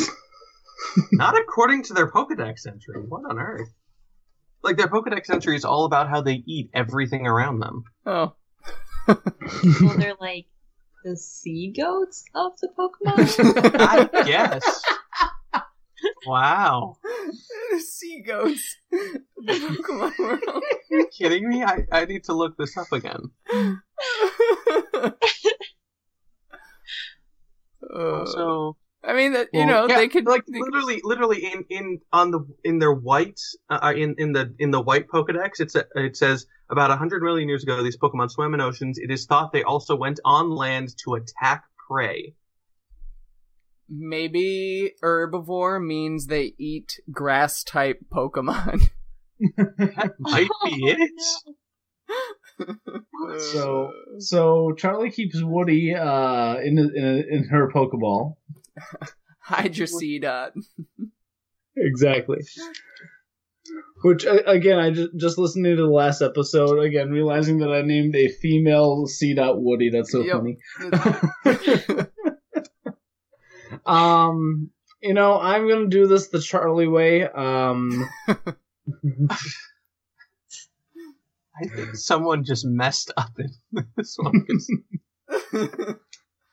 Not 1.14 1.38
according 1.40 1.84
to 1.84 1.94
their 1.94 2.12
Pokedex 2.12 2.68
entry. 2.68 3.02
What 3.08 3.24
on 3.30 3.40
earth? 3.40 3.74
Like 4.64 4.78
their 4.78 4.88
Pokedex 4.90 5.30
entry 5.30 5.56
is 5.56 5.64
all 5.66 5.86
about 5.86 6.10
how 6.10 6.22
they 6.22 6.44
eat 6.46 6.70
everything 6.74 7.26
around 7.26 7.60
them. 7.60 7.84
Oh, 8.06 8.34
Well, 9.08 9.98
they're 9.98 10.16
like 10.20 10.48
the 11.04 11.18
sea 11.18 11.74
goats 11.76 12.26
of 12.36 12.54
the 12.62 12.70
Pokemon. 12.78 13.76
I 13.80 14.24
guess. 14.26 14.84
Wow. 16.26 16.98
The 17.72 17.80
sea 17.80 18.22
goats. 18.26 18.78
The 18.92 19.22
Pokemon 19.48 20.18
world. 20.20 20.42
Are 20.54 20.62
you 20.98 21.08
kidding 21.18 21.48
me? 21.50 21.64
I, 21.64 21.86
I 21.92 22.06
need 22.06 22.24
to 22.26 22.34
look 22.34 22.58
this 22.58 22.78
up 22.78 22.92
again. 22.92 23.32
Uh, 27.94 28.26
So 28.26 28.78
I 29.04 29.14
mean, 29.14 29.34
that 29.34 29.50
you 29.52 29.60
Well, 29.62 29.68
know, 29.68 29.88
yeah, 29.88 29.98
they 29.98 30.08
could 30.08 30.26
like 30.26 30.46
they 30.46 30.60
could- 30.60 30.72
literally, 30.72 31.02
literally 31.04 31.44
in 31.46 31.66
in 31.70 32.00
on 32.14 32.32
the 32.32 32.42
in 32.64 32.78
their 32.80 32.94
white 32.94 33.40
uh, 33.70 33.94
in 33.96 34.16
in 34.20 34.32
the 34.34 34.54
in 34.60 34.70
the 34.72 34.80
white 34.82 35.08
Pokedex, 35.08 35.60
it's 35.60 35.76
a, 35.76 35.86
it 35.96 36.16
says 36.16 36.46
about 36.70 36.96
hundred 36.98 37.24
million 37.24 37.50
years 37.50 37.64
ago 37.64 37.82
these 37.82 37.98
Pokemon 37.98 38.30
swam 38.30 38.54
in 38.54 38.62
oceans. 38.62 38.98
It 39.00 39.10
is 39.12 39.26
thought 39.26 39.52
they 39.54 39.64
also 39.64 39.96
went 39.96 40.20
on 40.24 40.52
land 40.52 40.90
to 41.04 41.16
attack 41.16 41.64
prey. 41.90 42.36
maybe 43.90 44.94
herbivore 45.04 45.84
means 45.86 46.28
they 46.28 46.54
eat 46.58 47.00
grass 47.12 47.64
type 47.64 48.00
Pokemon. 48.14 48.90
That 49.58 50.14
might 50.20 50.48
be 50.66 50.96
it. 50.96 51.12
so 53.40 53.92
so 54.20 54.74
Charlie 54.78 55.10
keeps 55.12 55.42
Woody 55.42 55.96
uh 55.96 56.58
in 56.58 56.78
in, 56.78 57.26
in 57.30 57.44
her 57.50 57.72
Pokeball. 57.74 58.36
Hydra 59.40 59.88
Seed. 59.88 60.26
Uh, 60.26 60.52
Exactly. 61.76 62.40
Which 64.04 64.26
again, 64.26 64.80
I 64.80 64.90
just 64.92 65.16
just 65.18 65.38
listening 65.38 65.76
to 65.78 65.82
the 65.84 65.88
last 65.88 66.22
episode 66.22 66.80
again, 66.80 67.10
realizing 67.12 67.60
that 67.60 67.72
I 67.72 67.82
named 67.82 68.16
a 68.16 68.28
female 68.28 69.06
C. 69.08 69.34
Dot 69.36 69.62
Woody. 69.62 69.90
That's 69.90 70.12
so 70.12 70.22
Yep. 70.22 70.38
funny. 70.38 70.58
Um, 73.86 74.70
you 75.02 75.14
know, 75.14 75.40
I'm 75.40 75.68
gonna 75.68 75.88
do 75.88 76.06
this 76.08 76.28
the 76.28 76.42
Charlie 76.42 76.88
way. 76.88 77.24
Um, 77.24 78.08
I 81.58 81.68
think 81.74 81.96
someone 81.96 82.44
just 82.44 82.66
messed 82.66 83.12
up 83.16 83.32
in 83.40 83.86
this 83.96 84.18
one. 84.20 84.46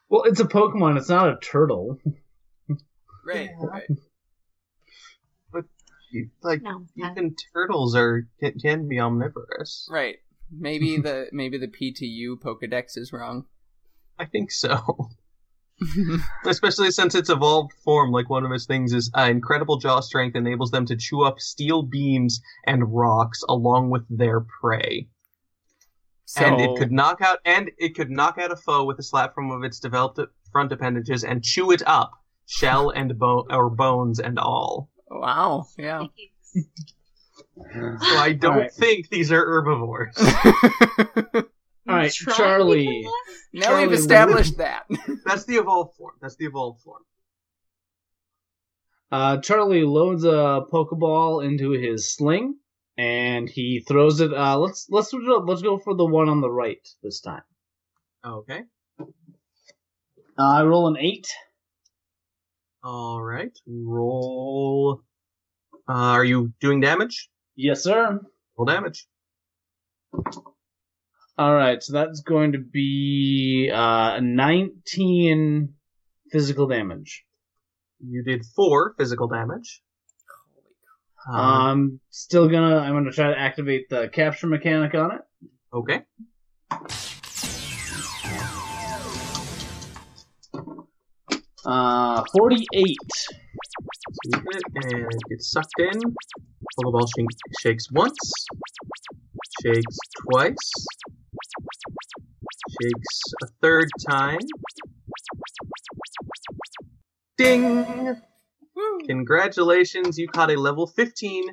'Cause 0.08 0.22
well, 0.22 0.22
it's 0.24 0.40
a 0.40 0.44
Pokemon. 0.44 0.96
It's 0.98 1.08
not 1.08 1.28
a 1.28 1.36
turtle. 1.40 1.98
right, 3.26 3.50
right. 3.60 3.88
you- 6.10 6.30
like 6.42 6.62
no, 6.62 6.86
even 6.96 7.34
turtles 7.52 7.94
are 7.94 8.26
can, 8.40 8.58
can 8.58 8.88
be 8.88 8.98
omnivorous. 8.98 9.86
Right. 9.90 10.16
Maybe 10.50 10.96
the 11.02 11.26
maybe 11.32 11.58
the 11.58 11.68
PTU 11.68 12.40
Pokedex 12.40 12.96
is 12.96 13.12
wrong. 13.12 13.44
I 14.18 14.24
think 14.24 14.50
so. 14.50 15.10
Especially 16.44 16.90
since 16.90 17.14
its 17.14 17.30
evolved 17.30 17.72
form, 17.84 18.10
like 18.10 18.28
one 18.28 18.44
of 18.44 18.50
its 18.50 18.66
things 18.66 18.92
is 18.92 19.12
uh, 19.16 19.28
incredible 19.30 19.76
jaw 19.78 20.00
strength 20.00 20.34
enables 20.34 20.70
them 20.72 20.86
to 20.86 20.96
chew 20.96 21.22
up 21.22 21.38
steel 21.38 21.82
beams 21.82 22.40
and 22.66 22.92
rocks 22.92 23.44
along 23.48 23.90
with 23.90 24.02
their 24.10 24.40
prey. 24.40 25.08
So, 26.30 26.44
and 26.44 26.60
it 26.60 26.76
could 26.76 26.92
knock 26.92 27.22
out 27.22 27.38
and 27.46 27.70
it 27.78 27.94
could 27.94 28.10
knock 28.10 28.36
out 28.36 28.52
a 28.52 28.56
foe 28.56 28.84
with 28.84 28.98
a 28.98 29.02
slap 29.02 29.34
from 29.34 29.48
one 29.48 29.56
of 29.56 29.64
its 29.64 29.80
developed 29.80 30.20
front 30.52 30.70
appendages 30.70 31.24
and 31.24 31.42
chew 31.42 31.70
it 31.70 31.82
up, 31.86 32.10
shell 32.44 32.90
and 32.90 33.18
bone 33.18 33.46
or 33.48 33.70
bones 33.70 34.20
and 34.20 34.38
all. 34.38 34.90
wow, 35.10 35.66
yeah. 35.78 36.04
So 36.54 38.18
I 38.18 38.34
don't 38.34 38.52
Alright. 38.52 38.72
think 38.74 39.08
these 39.08 39.32
are 39.32 39.42
herbivores. 39.42 40.14
All 41.88 41.94
right, 41.96 42.12
Try 42.12 42.36
Charlie. 42.36 43.06
now 43.54 43.68
Charlie, 43.68 43.86
we've 43.86 43.98
established 43.98 44.58
that. 44.58 44.84
That's 45.24 45.44
the 45.46 45.54
evolved 45.54 45.96
form. 45.96 46.12
That's 46.20 46.36
the 46.36 46.44
evolved 46.44 46.82
form. 46.82 47.02
Uh, 49.10 49.38
Charlie 49.38 49.84
loads 49.84 50.24
a 50.24 50.60
Pokeball 50.70 51.42
into 51.42 51.70
his 51.70 52.14
sling, 52.14 52.56
and 52.98 53.48
he 53.48 53.84
throws 53.86 54.20
it. 54.20 54.34
Uh, 54.34 54.58
let's 54.58 54.88
let's 54.90 55.10
switch 55.10 55.28
up. 55.28 55.44
Let's 55.46 55.62
go 55.62 55.78
for 55.78 55.94
the 55.94 56.04
one 56.04 56.28
on 56.28 56.40
the 56.40 56.50
right 56.50 56.86
this 57.02 57.20
time. 57.20 57.42
Okay. 58.26 58.62
Uh, 59.00 59.04
I 60.38 60.64
roll 60.64 60.88
an 60.88 60.96
eight. 60.98 61.28
All 62.82 63.22
right. 63.22 63.56
Roll. 63.66 65.02
Uh, 65.88 65.92
are 65.92 66.24
you 66.24 66.52
doing 66.60 66.80
damage? 66.80 67.30
Yes, 67.56 67.82
sir. 67.82 68.20
Roll 68.56 68.66
damage. 68.66 69.06
All 71.38 71.54
right, 71.54 71.80
so 71.80 71.92
that's 71.92 72.20
going 72.22 72.52
to 72.52 72.58
be 72.58 73.70
uh, 73.72 74.18
19 74.20 75.72
physical 76.32 76.66
damage. 76.66 77.24
You 78.04 78.24
did 78.24 78.44
four 78.56 78.94
physical 78.98 79.28
damage. 79.28 79.80
Uh, 81.26 81.32
I'm 81.32 82.00
still 82.10 82.48
gonna. 82.48 82.76
I'm 82.78 82.92
gonna 82.92 83.12
try 83.12 83.28
to 83.28 83.38
activate 83.38 83.88
the 83.88 84.08
capture 84.08 84.46
mechanic 84.46 84.94
on 84.94 85.12
it. 85.12 85.20
okay. 85.72 86.02
Uh, 91.64 92.24
48. 92.32 92.96
Sweep 94.24 94.42
it 94.46 94.62
and 94.76 95.02
it 95.02 95.20
gets 95.28 95.50
sucked 95.50 95.68
in. 95.78 96.00
Pokeball 96.80 97.06
sh- 97.08 97.60
shakes 97.60 97.90
once. 97.92 98.16
Shakes 99.62 99.98
twice. 100.22 100.86
Shakes 102.80 103.20
a 103.42 103.46
third 103.60 103.88
time. 104.08 104.38
Ding! 107.36 108.16
Woo. 108.90 108.98
Congratulations, 109.06 110.18
you 110.18 110.28
caught 110.28 110.50
a 110.50 110.56
level 110.58 110.86
15 110.86 111.44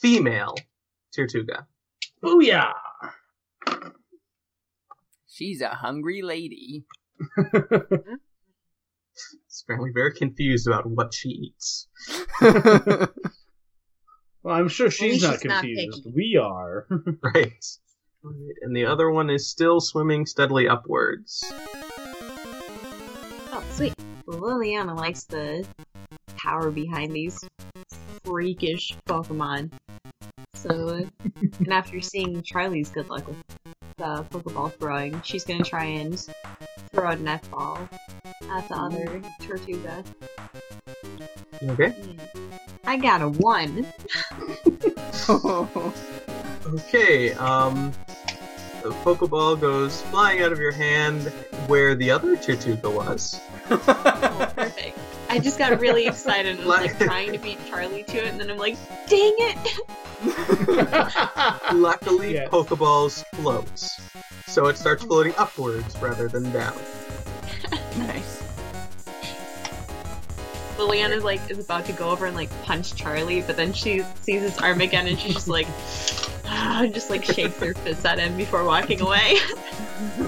female 0.00 0.54
Tirtouga. 1.16 1.66
Booyah! 2.22 2.72
She's 5.28 5.60
a 5.60 5.68
hungry 5.68 6.22
lady. 6.22 6.84
It's 9.46 9.62
apparently 9.64 9.90
very 9.94 10.12
confused 10.14 10.66
about 10.66 10.86
what 10.86 11.14
she 11.14 11.28
eats. 11.28 11.88
Well, 14.44 14.56
I'm 14.56 14.66
sure 14.68 14.90
she's 14.90 15.22
not 15.22 15.34
she's 15.34 15.44
not 15.44 15.62
confused. 15.62 16.02
picky. 16.02 16.12
we 16.16 16.36
are. 16.36 16.88
Right. 17.22 17.64
Alright, 18.24 18.56
And 18.62 18.74
the 18.76 18.86
other 18.86 19.08
one 19.10 19.30
is 19.30 19.48
still 19.48 19.80
swimming 19.80 20.26
steadily 20.26 20.68
upwards. 20.68 21.44
Oh, 23.52 23.62
sweet. 23.70 23.94
Well, 24.26 24.40
Liliana 24.40 24.96
likes 24.96 25.22
the 25.24 25.64
power 26.42 26.70
behind 26.70 27.12
these 27.12 27.38
freakish 28.24 28.94
Pokemon. 29.06 29.72
So, 30.54 31.04
and 31.58 31.72
after 31.72 32.00
seeing 32.00 32.42
Charlie's 32.42 32.90
good 32.90 33.08
luck 33.08 33.26
with 33.26 33.36
the 33.96 34.24
Pokeball 34.30 34.72
throwing, 34.78 35.20
she's 35.22 35.44
gonna 35.44 35.64
try 35.64 35.84
and 35.84 36.18
throw 36.92 37.10
a 37.10 37.16
net 37.16 37.48
ball 37.50 37.88
at 38.50 38.68
the 38.68 38.74
other 38.74 39.22
Tortuga. 39.40 40.04
Okay. 41.62 41.94
I 42.84 42.96
got 42.96 43.22
a 43.22 43.28
one. 43.28 43.86
Okay, 46.64 47.32
um, 47.34 47.92
the 48.82 48.90
Pokeball 48.90 49.60
goes 49.60 50.00
flying 50.02 50.42
out 50.42 50.52
of 50.52 50.58
your 50.58 50.72
hand 50.72 51.24
where 51.66 51.94
the 51.94 52.10
other 52.10 52.36
Tortuga 52.36 52.90
was. 52.90 53.40
Oh, 53.70 54.52
perfect. 54.56 54.98
I 55.32 55.38
just 55.38 55.58
got 55.58 55.80
really 55.80 56.06
excited 56.06 56.58
and 56.58 56.66
was 56.66 56.68
like 56.68 56.98
trying 56.98 57.32
to 57.32 57.38
beat 57.38 57.58
Charlie 57.64 58.02
to 58.02 58.18
it, 58.18 58.26
and 58.26 58.38
then 58.38 58.50
I'm 58.50 58.58
like, 58.58 58.76
dang 59.08 59.34
it! 59.38 59.56
Luckily, 61.74 62.34
Yes. 62.34 62.50
Pokeballs 62.50 63.24
floats. 63.36 63.98
So 64.46 64.66
it 64.66 64.76
starts 64.76 65.04
floating 65.04 65.32
upwards 65.38 65.96
rather 66.02 66.28
than 66.28 66.52
down. 66.52 66.76
nice. 67.96 68.42
Liliana's 70.76 71.24
like 71.24 71.40
is 71.50 71.58
about 71.58 71.86
to 71.86 71.94
go 71.94 72.10
over 72.10 72.26
and 72.26 72.36
like 72.36 72.50
punch 72.64 72.94
Charlie, 72.94 73.40
but 73.40 73.56
then 73.56 73.72
she 73.72 74.02
sees 74.20 74.42
his 74.42 74.58
arm 74.58 74.82
again 74.82 75.06
and 75.06 75.18
she's 75.18 75.32
just 75.32 75.48
like 75.48 75.66
just 76.92 77.08
like 77.08 77.24
shakes 77.24 77.58
her 77.58 77.72
fist 77.72 78.04
at 78.04 78.18
him 78.18 78.36
before 78.36 78.64
walking 78.64 79.00
away. 79.00 79.38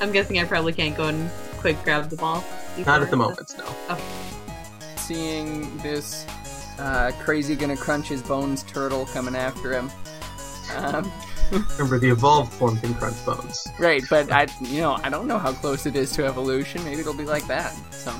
I'm 0.00 0.12
guessing 0.12 0.38
I 0.38 0.44
probably 0.44 0.72
can't 0.72 0.96
go 0.96 1.08
and 1.08 1.28
quick 1.58 1.82
grab 1.82 2.08
the 2.10 2.16
ball. 2.16 2.44
Not 2.86 3.02
at 3.02 3.10
the 3.10 3.16
moment, 3.16 3.54
no. 3.58 3.98
Seeing 4.96 5.76
this 5.78 6.26
uh, 6.78 7.12
crazy 7.20 7.56
gonna 7.56 7.76
crunch 7.76 8.08
his 8.08 8.22
bones 8.22 8.62
turtle 8.64 9.06
coming 9.06 9.36
after 9.36 9.72
him. 9.72 9.90
Um, 10.76 11.10
Remember, 11.78 11.98
the 11.98 12.10
evolved 12.10 12.52
form 12.52 12.78
can 12.78 12.94
crunch 12.94 13.24
bones. 13.26 13.66
right, 13.78 14.02
but 14.08 14.30
I, 14.30 14.46
you 14.60 14.80
know, 14.80 14.98
I 15.02 15.10
don't 15.10 15.26
know 15.26 15.38
how 15.38 15.52
close 15.52 15.86
it 15.86 15.96
is 15.96 16.12
to 16.12 16.24
evolution. 16.24 16.82
Maybe 16.84 17.00
it'll 17.00 17.14
be 17.14 17.24
like 17.24 17.46
that. 17.48 17.74
So, 17.92 18.12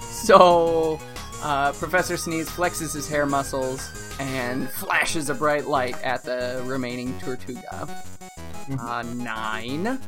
so 0.00 1.00
uh, 1.42 1.72
Professor 1.72 2.16
Sneeze 2.16 2.48
flexes 2.48 2.94
his 2.94 3.08
hair 3.08 3.26
muscles 3.26 4.16
and 4.18 4.70
flashes 4.70 5.28
a 5.28 5.34
bright 5.34 5.66
light 5.66 6.00
at 6.02 6.22
the 6.22 6.62
remaining 6.64 7.18
Tortuga. 7.20 7.88
Uh, 8.78 9.02
nine. 9.16 9.98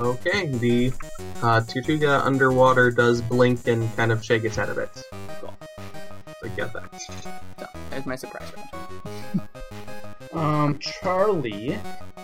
Okay, 0.00 0.46
the 0.46 0.92
uh, 1.42 1.60
Tortuga 1.60 2.24
underwater 2.24 2.90
does 2.90 3.20
blink 3.20 3.66
and 3.66 3.94
kind 3.96 4.10
of 4.10 4.24
shake 4.24 4.44
its 4.44 4.56
head 4.56 4.68
a 4.68 4.74
bit. 4.74 4.88
Cool. 5.40 5.54
So 6.40 6.48
get 6.56 6.72
that. 6.72 7.00
So, 7.00 7.66
there's 7.90 8.06
my 8.06 8.16
surprise 8.16 8.50
round. 8.56 9.48
Um, 10.32 10.78
Charlie, 10.78 11.78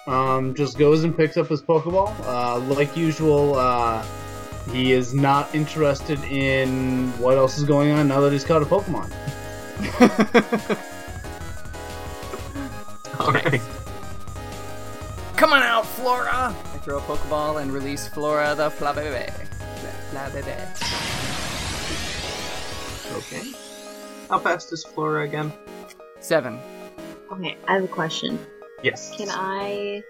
um, 0.07 0.55
just 0.55 0.79
goes 0.79 1.05
and 1.05 1.15
picks 1.15 1.37
up 1.37 1.49
his 1.49 1.61
Pokeball. 1.61 2.19
Uh, 2.25 2.59
like 2.75 2.97
usual, 2.97 3.55
uh, 3.55 4.03
he 4.73 4.93
is 4.93 5.13
not 5.13 5.55
interested 5.55 6.19
in 6.25 7.11
what 7.19 7.37
else 7.37 7.59
is 7.59 7.65
going 7.65 7.91
on 7.91 8.09
now 8.09 8.21
that 8.21 8.33
he's 8.33 8.45
caught 8.45 8.63
a 8.63 8.65
Pokemon. 8.65 9.13
Alright. 13.21 13.61
Come 15.39 15.53
on 15.53 15.63
out, 15.63 15.87
Flora! 15.87 16.53
I 16.75 16.79
throw 16.79 16.99
a 16.99 17.01
Pokeball 17.01 17.63
and 17.63 17.71
release 17.71 18.09
Flora 18.09 18.57
the 18.57 18.71
Flabebe. 18.71 19.31
Flabebe. 20.11 20.59
Okay. 23.19 23.53
How 24.29 24.41
fast 24.41 24.73
is 24.73 24.83
Flora 24.83 25.23
again? 25.23 25.53
Seven. 26.19 26.59
Okay, 27.31 27.57
I 27.69 27.75
have 27.75 27.85
a 27.85 27.87
question. 27.87 28.45
Yes. 28.83 29.15
Can 29.17 29.29
I 29.31 30.03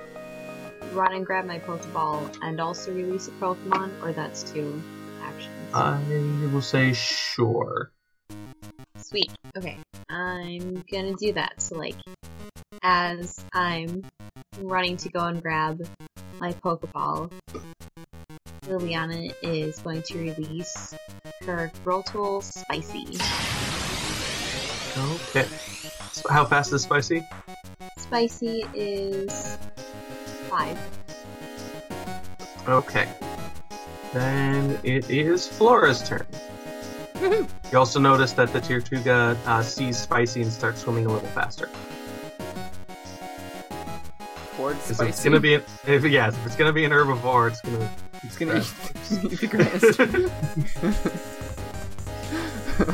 run 0.94 1.12
and 1.12 1.26
grab 1.26 1.44
my 1.44 1.58
Pokeball 1.58 2.34
and 2.40 2.58
also 2.58 2.94
release 2.94 3.28
a 3.28 3.32
Pokemon, 3.32 4.02
or 4.02 4.14
that's 4.14 4.50
two 4.50 4.82
actions? 5.22 5.74
I 5.74 6.00
will 6.50 6.62
say 6.62 6.94
sure. 6.94 7.92
Sweet. 8.96 9.30
Okay. 9.58 9.76
I'm 10.08 10.82
gonna 10.90 11.16
do 11.16 11.34
that. 11.34 11.60
So, 11.60 11.76
like, 11.76 11.96
as 12.82 13.44
I'm 13.52 14.04
running 14.60 14.96
to 14.98 15.08
go 15.08 15.20
and 15.20 15.42
grab 15.42 15.86
my 16.40 16.52
Pokeball, 16.52 17.32
Liliana 18.62 19.32
is 19.42 19.78
going 19.78 20.02
to 20.02 20.18
release 20.18 20.94
her 21.46 21.70
Grotle 21.84 22.42
Spicy. 22.42 23.06
Okay. 24.98 25.48
So 26.12 26.28
how 26.28 26.44
fast 26.44 26.72
is 26.72 26.82
Spicy? 26.82 27.22
Spicy 27.96 28.64
is 28.74 29.58
five. 30.48 30.78
Okay. 32.68 33.08
Then 34.12 34.78
it 34.82 35.10
is 35.10 35.46
Flora's 35.46 36.02
turn. 36.06 36.26
You 37.20 37.78
also 37.78 38.00
notice 38.00 38.32
that 38.32 38.52
the 38.52 38.60
Tier 38.60 38.80
Tortuga 38.80 39.36
uh, 39.46 39.62
sees 39.62 39.98
Spicy 39.98 40.42
and 40.42 40.52
starts 40.52 40.82
swimming 40.82 41.06
a 41.06 41.12
little 41.12 41.28
faster. 41.30 41.67
Board 44.78 44.86
'Cause 44.86 44.96
spicy. 44.96 45.10
It's 45.10 45.24
gonna 45.24 45.40
be, 45.40 45.54
an, 45.54 45.62
if, 45.86 46.04
yes, 46.04 46.34
if 46.36 46.46
it's 46.46 46.56
gonna 46.56 46.72
be 46.72 46.84
an 46.84 46.92
herbivore, 46.92 47.48
it's 47.50 47.60
gonna. 47.60 47.90
It's 48.22 48.36
gonna 48.36 48.62
be 49.28 49.28
the 49.36 49.46
greatest. 49.46 50.00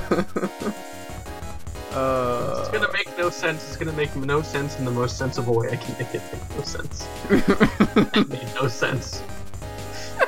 uh, 1.93 2.57
It's 2.61 2.71
gonna 2.71 2.93
make 2.93 3.17
no 3.19 3.31
sense. 3.31 3.67
It's 3.69 3.77
gonna 3.77 3.93
make 3.93 4.15
no 4.17 4.43
sense 4.43 4.79
in 4.79 4.85
the 4.85 4.91
most 4.91 5.17
sensible 5.19 5.55
way 5.57 5.71
I 5.73 5.77
can 5.77 5.95
make 5.99 6.15
it 6.15 6.23
make 6.33 6.57
no 6.57 6.63
sense. 6.65 7.07
It 7.31 8.29
made 8.29 8.55
no 8.55 8.69
sense. 8.69 9.23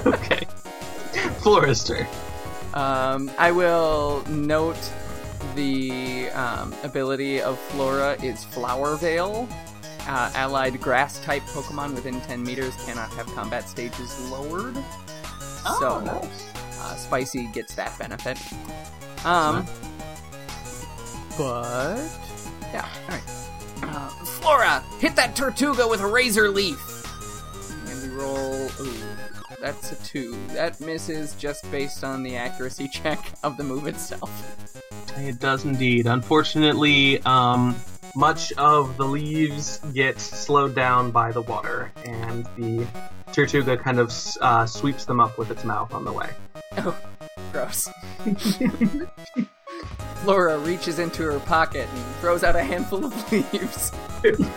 okay. 0.07 0.47
Flora's 1.41 1.85
turn. 1.85 2.07
um, 2.75 3.31
I 3.39 3.51
will 3.53 4.23
note 4.29 4.79
the 5.55 6.29
um, 6.31 6.75
ability 6.83 7.41
of 7.41 7.59
Flora 7.59 8.17
is 8.23 8.45
Flower 8.45 8.97
Veil. 8.97 9.49
Uh, 10.07 10.31
allied 10.35 10.81
grass 10.81 11.19
type 11.21 11.43
Pokemon 11.45 11.95
within 11.95 12.21
10 12.21 12.43
meters 12.43 12.75
cannot 12.85 13.11
have 13.15 13.27
combat 13.35 13.69
stages 13.69 14.31
lowered. 14.31 14.77
so, 15.81 15.97
uh, 16.07 16.95
Spicy 16.97 17.49
gets 17.49 17.75
that 17.75 17.99
benefit. 17.99 18.39
Um, 19.25 19.67
but 21.37 21.99
yeah, 22.73 22.89
all 23.09 23.15
right. 23.15 23.23
Uh, 23.83 24.09
Flora, 24.25 24.85
hit 25.01 25.17
that 25.17 25.35
Tortuga 25.35 25.87
with 25.89 26.01
a 26.01 26.07
Razor 26.07 26.51
Leaf. 26.51 26.79
And 27.89 28.11
we 28.13 28.17
roll. 28.17 28.71
Ooh, 28.81 28.95
that's 29.61 29.93
a 29.93 29.97
two. 30.05 30.39
That 30.49 30.81
misses 30.81 31.35
just 31.35 31.69
based 31.71 32.05
on 32.05 32.23
the 32.23 32.37
accuracy 32.37 32.89
check 32.93 33.33
of 33.43 33.57
the 33.57 33.65
move 33.65 33.87
itself. 33.87 34.31
It 35.19 35.41
does 35.41 35.65
indeed. 35.65 36.07
Unfortunately, 36.07 37.21
um, 37.23 37.75
much 38.17 38.53
of 38.55 38.97
the 38.97 39.05
leaves 39.05 39.79
get 39.93 40.19
slowed 40.21 40.75
down 40.75 41.11
by 41.11 41.31
the 41.33 41.43
water, 41.43 41.93
and 42.05 42.47
the 42.57 42.87
Tortuga 43.33 43.77
kind 43.77 43.99
of 43.99 44.13
uh, 44.41 44.67
sweeps 44.67 45.05
them 45.05 45.21
up 45.21 45.39
with 45.39 45.51
its 45.51 45.63
mouth 45.65 45.93
on 45.95 46.05
the 46.05 46.13
way. 46.13 46.31
Oh, 46.79 46.97
Gross. 47.53 47.89
Flora 50.25 50.59
reaches 50.59 50.99
into 50.99 51.23
her 51.23 51.39
pocket 51.41 51.87
and 51.93 52.05
throws 52.17 52.43
out 52.43 52.57
a 52.57 52.63
handful 52.63 53.05
of 53.05 53.33
leaves. 53.53 53.93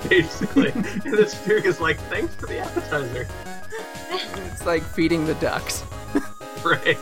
Basically. 0.09 0.69
and 0.71 0.83
the 0.83 1.25
Tortuga's 1.45 1.79
like, 1.79 1.97
thanks 2.09 2.33
for 2.35 2.47
the 2.47 2.59
appetizer. 2.59 3.27
It's 4.11 4.65
like 4.65 4.83
feeding 4.83 5.25
the 5.25 5.35
ducks. 5.35 5.83
Right. 6.65 6.97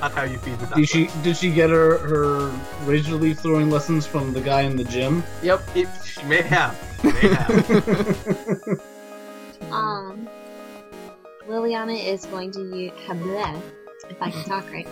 Not 0.00 0.12
how 0.12 0.24
you 0.24 0.38
feed 0.38 0.58
the 0.58 0.66
duck. 0.66 0.76
Did 0.76 0.88
she 0.88 1.08
did 1.22 1.36
she 1.36 1.50
get 1.50 1.70
her 1.70 1.98
her 1.98 2.52
razor 2.84 3.14
leaf 3.14 3.40
throwing 3.40 3.70
lessons 3.70 4.06
from 4.06 4.32
the 4.32 4.40
guy 4.40 4.62
in 4.62 4.76
the 4.76 4.84
gym? 4.84 5.24
Yep. 5.42 5.62
It, 5.74 5.88
she 6.04 6.22
may 6.26 6.42
have. 6.42 6.76
She 7.02 7.12
may 7.12 7.34
have. 7.34 8.80
Um, 9.70 10.28
Liliana 11.46 12.02
is 12.02 12.24
going 12.26 12.52
to 12.52 12.60
use, 12.60 12.92
bleh, 13.06 13.62
if 14.08 14.22
I 14.22 14.30
can 14.30 14.44
talk 14.44 14.70
right. 14.72 14.88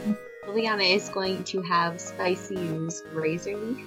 Liliana 0.46 0.94
is 0.94 1.08
going 1.08 1.44
to 1.44 1.62
have 1.62 2.00
Spicy 2.00 2.56
use 2.56 3.02
Razor 3.12 3.56
Leaf. 3.56 3.86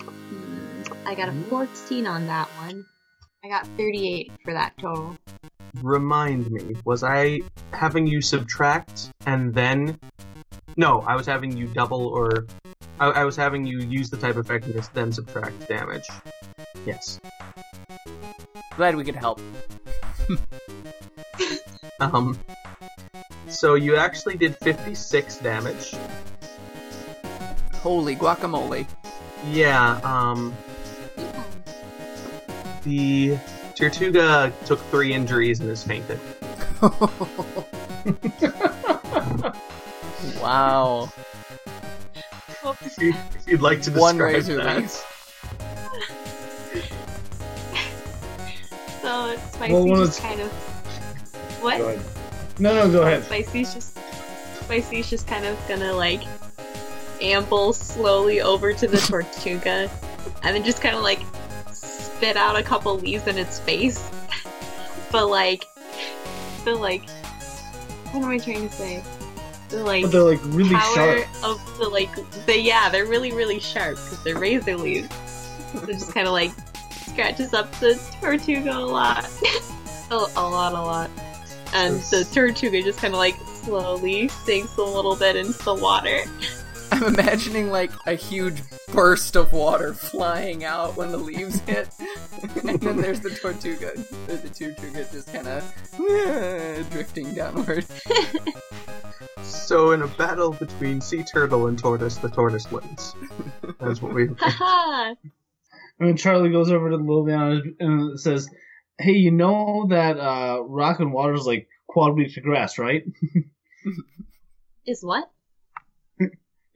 Hmm, 0.00 0.82
I 1.06 1.14
got 1.14 1.28
a 1.28 1.32
14 1.48 2.06
on 2.06 2.26
that 2.26 2.48
one. 2.58 2.86
I 3.44 3.48
got 3.48 3.66
38 3.76 4.32
for 4.44 4.52
that 4.52 4.76
total. 4.78 5.16
Remind 5.82 6.50
me, 6.50 6.76
was 6.84 7.02
I 7.02 7.40
having 7.72 8.06
you 8.06 8.20
subtract 8.20 9.10
and 9.26 9.54
then. 9.54 9.98
No, 10.76 11.00
I 11.00 11.16
was 11.16 11.26
having 11.26 11.56
you 11.56 11.66
double 11.66 12.06
or 12.06 12.46
I, 13.00 13.06
I 13.06 13.24
was 13.24 13.36
having 13.36 13.64
you 13.66 13.80
use 13.80 14.10
the 14.10 14.16
type 14.16 14.36
effectiveness, 14.36 14.88
then 14.88 15.12
subtract 15.12 15.68
damage. 15.68 16.06
Yes. 16.86 17.20
Glad 18.76 18.96
we 18.96 19.04
could 19.04 19.16
help. 19.16 19.40
Um. 22.00 22.38
So 23.48 23.74
you 23.74 23.96
actually 23.96 24.36
did 24.36 24.56
56 24.56 25.38
damage. 25.38 25.94
Holy 27.74 28.14
guacamole. 28.14 28.86
Yeah. 29.50 30.00
Um. 30.04 30.54
The 32.84 33.36
Tortuga 33.78 34.52
took 34.66 34.80
three 34.90 35.12
injuries 35.14 35.60
and 35.60 35.70
is 35.70 35.84
fainted. 35.84 36.18
wow. 40.40 41.08
If 42.82 42.98
you- 42.98 43.14
if 43.34 43.46
you'd 43.46 43.60
like 43.62 43.78
to 43.82 43.90
describe 43.90 44.00
One 44.00 44.18
razor 44.18 44.56
that. 44.56 44.76
leaf. 44.78 45.04
So 49.00 49.36
Spicy 49.52 49.72
Well, 49.72 49.86
one 49.86 49.98
just 50.06 50.18
is- 50.18 50.24
kind 50.24 50.40
of. 50.40 50.50
What? 51.62 51.78
No, 52.58 52.74
no, 52.74 52.90
go 52.90 53.02
ahead. 53.02 53.24
Spicy's 53.24 53.72
just 53.74 53.96
Spicy's 54.64 55.08
just 55.08 55.26
kind 55.26 55.46
of 55.46 55.56
gonna 55.68 55.92
like 55.92 56.22
amble 57.20 57.72
slowly 57.72 58.40
over 58.40 58.72
to 58.72 58.86
the 58.86 58.98
Tortuga 58.98 59.90
and 60.42 60.54
then 60.56 60.62
just 60.64 60.80
kind 60.80 60.94
of 60.96 61.02
like 61.02 61.20
spit 62.18 62.36
out 62.36 62.56
a 62.56 62.62
couple 62.64 62.98
leaves 62.98 63.28
in 63.28 63.38
its 63.38 63.60
face. 63.60 64.10
but 65.12 65.28
like, 65.28 65.66
but 66.64 66.80
like, 66.80 67.08
what 68.10 68.24
am 68.24 68.30
I 68.30 68.38
trying 68.38 68.68
to 68.68 68.74
say? 68.74 69.02
The 69.68 69.84
like 69.84 70.02
But 70.02 70.12
they're 70.12 70.22
like 70.22 70.40
really 70.46 70.74
power 70.74 70.94
sharp. 70.94 71.26
of 71.44 71.78
the 71.78 71.88
like 71.88 72.10
the 72.46 72.58
yeah 72.58 72.88
they're 72.88 73.04
really 73.06 73.32
really 73.32 73.60
sharp 73.60 73.96
because 73.96 74.22
they're 74.24 74.38
razor 74.38 74.76
leaves. 74.76 75.08
so 75.74 75.84
just 75.86 76.12
kind 76.14 76.26
of 76.26 76.32
like 76.32 76.50
scratches 76.90 77.54
up 77.54 77.70
the 77.78 78.00
Tortuga 78.20 78.76
a 78.76 78.80
lot, 78.80 79.24
a, 80.10 80.14
a 80.14 80.16
lot, 80.16 80.72
a 80.72 80.80
lot, 80.82 81.10
and 81.74 82.00
the 82.00 82.26
Tortuga 82.32 82.82
just 82.82 82.98
kind 82.98 83.14
of 83.14 83.18
like 83.18 83.36
slowly 83.62 84.28
sinks 84.28 84.76
a 84.76 84.82
little 84.82 85.14
bit 85.14 85.36
into 85.36 85.62
the 85.64 85.74
water. 85.74 86.20
I'm 86.90 87.02
imagining 87.14 87.70
like 87.70 87.90
a 88.06 88.14
huge 88.14 88.62
burst 88.92 89.36
of 89.36 89.52
water 89.52 89.94
flying 89.94 90.64
out 90.64 90.96
when 90.96 91.10
the 91.10 91.18
leaves 91.18 91.60
hit, 91.60 91.88
and 92.64 92.80
then 92.80 92.96
there's 92.96 93.20
the 93.20 93.30
Tortuga. 93.30 93.92
The, 94.26 94.36
the 94.36 94.48
Tortuga 94.48 95.06
just 95.12 95.32
kind 95.32 95.48
of 95.48 96.90
drifting 96.90 97.34
downward. 97.34 97.86
So 99.42 99.92
in 99.92 100.02
a 100.02 100.06
battle 100.06 100.52
between 100.52 101.00
sea 101.00 101.22
turtle 101.22 101.66
and 101.66 101.78
tortoise, 101.78 102.16
the 102.16 102.28
tortoise 102.28 102.70
wins. 102.70 103.14
That's 103.80 104.00
what 104.00 104.14
we. 104.14 104.28
Haha! 104.38 105.14
And 105.98 106.08
then 106.08 106.16
Charlie 106.16 106.50
goes 106.50 106.70
over 106.70 106.90
to 106.90 106.96
Liliana 106.96 107.60
and 107.78 108.18
says, 108.18 108.48
"Hey, 108.98 109.12
you 109.12 109.30
know 109.30 109.86
that 109.90 110.18
uh, 110.18 110.62
rock 110.62 111.00
and 111.00 111.12
water 111.12 111.34
is 111.34 111.46
like 111.46 111.68
quad 111.86 112.14
weeks 112.14 112.36
of 112.36 112.44
grass, 112.44 112.78
right? 112.78 113.04
Is 114.86 115.02
what? 115.02 115.30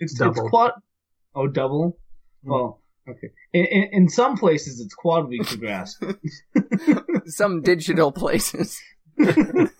It's 0.02 0.14
Double. 0.14 0.42
It's 0.42 0.50
quad. 0.50 0.72
Oh, 1.36 1.46
double. 1.46 1.96
Well, 2.42 2.80
okay. 3.08 3.28
In, 3.52 3.66
in, 3.66 3.88
in 3.92 4.08
some 4.08 4.36
places, 4.36 4.80
it's 4.80 4.94
quad 4.94 5.28
weeks 5.28 5.54
of 5.54 5.60
grass. 5.60 5.96
Some 7.26 7.62
digital 7.62 8.10
places. 8.10 8.82
in 9.16 9.70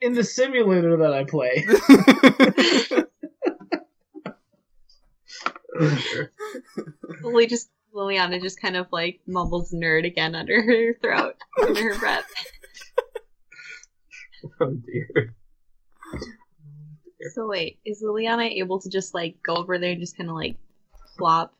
in 0.00 0.14
the 0.14 0.24
simulator 0.24 0.96
that 0.96 1.12
I 1.12 1.24
play. 1.24 1.66
Lily 7.22 7.46
just 7.46 7.68
Liliana 7.94 8.40
just 8.40 8.58
kind 8.58 8.78
of 8.78 8.86
like 8.90 9.20
mumbles 9.26 9.70
nerd 9.74 10.06
again 10.06 10.34
under 10.34 10.62
her 10.62 10.94
throat, 11.02 11.36
under 11.60 11.92
her 11.92 11.98
breath. 11.98 12.24
oh 14.62 14.70
dear. 14.70 15.34
So 17.34 17.46
wait, 17.46 17.78
is 17.84 18.02
Liliana 18.02 18.50
able 18.50 18.80
to 18.80 18.88
just 18.88 19.14
like 19.14 19.36
go 19.42 19.56
over 19.56 19.78
there 19.78 19.92
and 19.92 20.00
just 20.00 20.16
kind 20.16 20.30
of 20.30 20.36
like 20.36 20.56
flop 21.18 21.54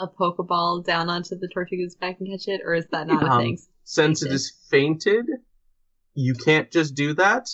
a 0.00 0.06
Pokeball 0.08 0.84
down 0.84 1.08
onto 1.10 1.36
the 1.36 1.48
Tortuga's 1.48 1.94
back 1.94 2.16
and 2.20 2.28
catch 2.30 2.48
it, 2.48 2.60
or 2.64 2.74
is 2.74 2.86
that 2.92 3.06
not 3.06 3.22
a 3.22 3.30
Um, 3.30 3.40
thing? 3.40 3.58
Since 3.84 4.22
it 4.22 4.32
is 4.32 4.52
fainted, 4.70 5.26
you 6.14 6.34
can't 6.34 6.70
just 6.70 6.94
do 6.94 7.14
that. 7.14 7.48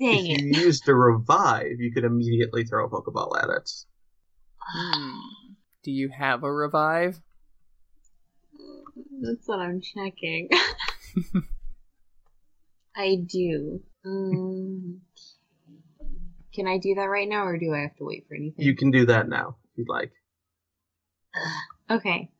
Dang 0.00 0.26
if 0.26 0.38
it! 0.38 0.44
you 0.44 0.62
used 0.62 0.88
a 0.88 0.94
revive, 0.94 1.78
you 1.80 1.92
could 1.92 2.04
immediately 2.04 2.64
throw 2.64 2.86
a 2.86 2.90
Pokeball 2.90 3.42
at 3.42 3.48
it. 3.50 3.70
Hmm. 4.60 5.18
Do 5.82 5.90
you 5.90 6.08
have 6.10 6.42
a 6.42 6.52
revive? 6.52 7.20
That's 9.20 9.46
what 9.48 9.60
I'm 9.60 9.80
checking. 9.80 10.48
I 12.96 13.16
do. 13.24 13.80
Um, 14.04 15.00
can 16.54 16.66
I 16.66 16.78
do 16.78 16.94
that 16.94 17.02
right 17.02 17.28
now, 17.28 17.44
or 17.44 17.58
do 17.58 17.74
I 17.74 17.80
have 17.80 17.96
to 17.96 18.04
wait 18.04 18.26
for 18.28 18.34
anything? 18.34 18.64
You 18.64 18.74
can 18.74 18.90
do 18.90 19.06
that 19.06 19.28
now 19.28 19.56
if 19.72 19.78
you'd 19.78 19.88
like. 19.88 20.12
Okay. 21.90 22.30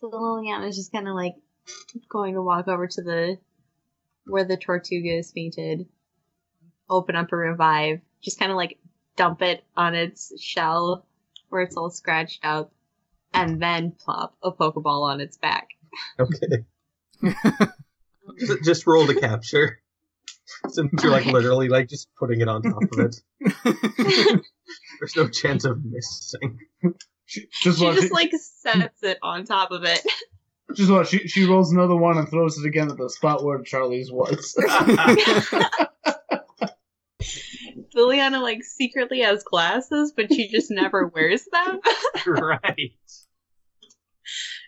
So 0.00 0.10
Liliana's 0.10 0.76
just 0.76 0.92
kind 0.92 1.08
of 1.08 1.16
like 1.16 1.34
going 2.08 2.34
to 2.34 2.42
walk 2.42 2.68
over 2.68 2.86
to 2.86 3.02
the 3.02 3.38
where 4.26 4.44
the 4.44 4.56
Tortuga 4.56 5.18
is 5.18 5.32
fainted, 5.32 5.86
open 6.88 7.16
up 7.16 7.32
a 7.32 7.36
revive, 7.36 8.00
just 8.22 8.38
kind 8.38 8.52
of 8.52 8.56
like 8.56 8.78
dump 9.16 9.42
it 9.42 9.64
on 9.76 9.96
its 9.96 10.40
shell 10.40 11.04
where 11.48 11.62
it's 11.62 11.76
all 11.76 11.90
scratched 11.90 12.44
up, 12.44 12.72
and 13.34 13.60
then 13.60 13.92
plop 13.92 14.34
a 14.42 14.50
Pokeball 14.50 15.02
on 15.02 15.20
its 15.20 15.36
back. 15.36 15.68
Okay. 16.18 16.64
Just 18.64 18.86
roll 18.86 19.06
to 19.06 19.14
capture. 19.14 19.81
Since 20.68 21.02
you're 21.02 21.12
like 21.12 21.26
literally 21.26 21.68
like 21.68 21.88
just 21.88 22.08
putting 22.18 22.40
it 22.40 22.48
on 22.48 22.62
top 22.62 22.82
of 22.82 22.98
it. 22.98 23.16
There's 25.00 25.16
no 25.16 25.28
chance 25.28 25.64
of 25.64 25.84
missing. 25.84 26.58
She, 27.26 27.46
just 27.62 27.78
She 27.78 27.84
just 27.92 28.04
it- 28.04 28.12
like 28.12 28.32
sets 28.62 29.02
it 29.02 29.18
on 29.22 29.44
top 29.44 29.70
of 29.70 29.84
it. 29.84 30.00
just 30.74 30.90
watch. 30.90 31.08
She, 31.08 31.26
she 31.28 31.44
rolls 31.44 31.72
another 31.72 31.96
one 31.96 32.18
and 32.18 32.28
throws 32.28 32.58
it 32.58 32.66
again 32.66 32.90
at 32.90 32.96
the 32.96 33.08
spot 33.10 33.44
where 33.44 33.60
Charlie's 33.62 34.10
was. 34.12 34.54
Liliana 37.96 38.40
like 38.40 38.62
secretly 38.64 39.20
has 39.20 39.42
glasses, 39.44 40.12
but 40.16 40.32
she 40.32 40.48
just 40.48 40.70
never 40.70 41.06
wears 41.06 41.44
them. 41.52 41.80
right. 42.26 42.92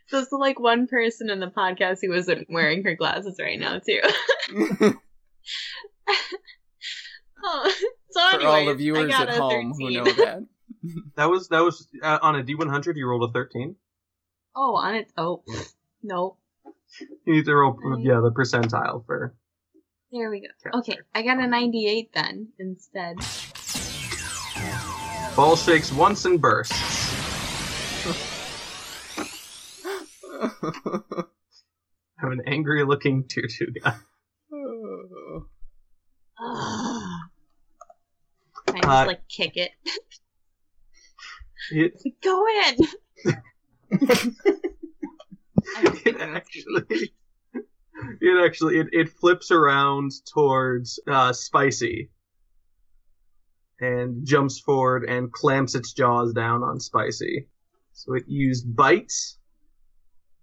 So 0.09 0.19
it's 0.21 0.31
like 0.33 0.61
one 0.61 0.87
person 0.87 1.31
in 1.31 1.41
the 1.41 1.47
podcast 1.49 1.99
who 2.03 2.13
isn't 2.13 2.47
wearing 2.51 2.85
her 2.85 2.95
glasses 2.95 3.37
right 3.41 3.59
now 3.59 3.79
too. 3.81 4.95
oh, 7.45 7.73
so 8.11 8.21
For 8.31 8.37
anyway, 8.37 8.51
all 8.51 8.67
the 8.67 8.75
viewers 8.75 9.13
at 9.13 9.29
a 9.29 9.33
home 9.33 9.73
who 9.73 9.91
know 9.91 10.05
that. 10.05 10.47
That 11.17 11.31
was 11.31 11.49
that 11.49 11.61
was 11.61 11.89
uh, 12.03 12.19
on 12.21 12.37
a 12.37 12.43
D100. 12.43 12.97
You 12.97 13.09
rolled 13.09 13.31
a 13.31 13.33
13. 13.33 13.75
oh, 14.55 14.77
on 14.77 14.97
it. 14.97 15.11
Oh, 15.17 15.43
no. 16.03 16.37
You 17.25 17.35
need 17.37 17.47
to 17.47 17.55
roll 17.55 17.79
yeah 18.01 18.21
the 18.21 18.31
percentile 18.31 19.07
for. 19.07 19.35
There 20.13 20.31
we 20.31 20.41
go. 20.43 20.79
Okay, 20.81 20.99
I 21.15 21.23
got 21.23 21.39
a 21.39 21.47
98 21.47 22.11
then 22.13 22.49
instead. 22.59 23.17
Ball 25.35 25.57
shakes 25.57 25.91
once 25.91 26.25
and 26.27 26.41
bursts. 26.41 26.75
I 30.41 31.25
have 32.19 32.31
an 32.31 32.43
angry 32.47 32.85
looking 32.85 33.25
Tortuga. 33.25 33.81
Ugh. 33.85 33.95
Can 36.39 36.47
I 38.77 38.81
just 38.81 38.87
Uh, 38.87 39.05
like 39.07 39.29
kick 39.29 39.57
it? 39.57 39.71
It, 41.71 41.93
Go 42.23 42.45
in. 42.47 42.77
It 46.05 46.21
actually, 46.21 47.11
it 48.21 48.45
actually, 48.45 48.79
it, 48.79 48.89
it 48.93 49.09
flips 49.09 49.51
around 49.51 50.11
towards 50.33 51.01
uh, 51.09 51.33
Spicy 51.33 52.11
and 53.81 54.27
jumps 54.27 54.61
forward 54.61 55.05
and 55.09 55.33
clamps 55.33 55.75
its 55.75 55.93
jaws 55.95 56.33
down 56.33 56.63
on 56.63 56.81
Spicy. 56.81 57.49
So 57.93 58.15
it 58.15 58.25
used 58.29 58.77
bites 58.77 59.39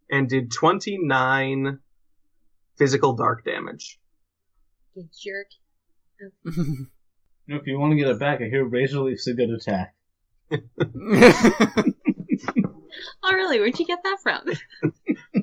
and 0.09 0.27
did 0.27 0.51
29 0.51 1.79
physical 2.77 3.13
dark 3.13 3.45
damage. 3.45 3.99
You 4.95 5.07
jerk. 5.23 5.47
If 6.45 7.67
you 7.67 7.79
want 7.79 7.91
to 7.91 7.97
get 7.97 8.09
it 8.09 8.19
back, 8.19 8.41
I 8.41 8.45
hear 8.45 8.65
Razor 8.65 8.99
Leaf's 8.99 9.27
a 9.27 9.33
good 9.33 9.49
attack. 9.49 9.95
Oh, 13.23 13.33
really? 13.33 13.59
Where'd 13.59 13.79
you 13.79 13.85
get 13.85 14.03
that 14.03 14.17
from? 14.21 14.41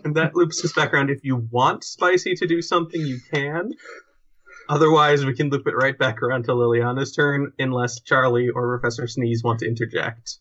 And 0.05 0.17
that 0.17 0.35
loops 0.35 0.65
us 0.65 0.73
back 0.73 0.93
around. 0.93 1.11
If 1.11 1.25
you 1.25 1.37
want 1.51 1.85
Spicy 1.85 2.35
to 2.37 2.47
do 2.47 2.61
something, 2.61 3.01
you 3.01 3.19
can. 3.33 3.73
Otherwise, 4.69 5.25
we 5.25 5.35
can 5.35 5.49
loop 5.49 5.67
it 5.67 5.75
right 5.75 5.99
back 5.99 6.23
around 6.23 6.45
to 6.45 6.53
Liliana's 6.53 7.13
turn, 7.13 7.53
unless 7.59 8.01
Charlie 8.01 8.49
or 8.49 8.79
Professor 8.79 9.07
Sneeze 9.07 9.43
want 9.43 9.61
to 9.61 9.67
interject. 9.67 10.39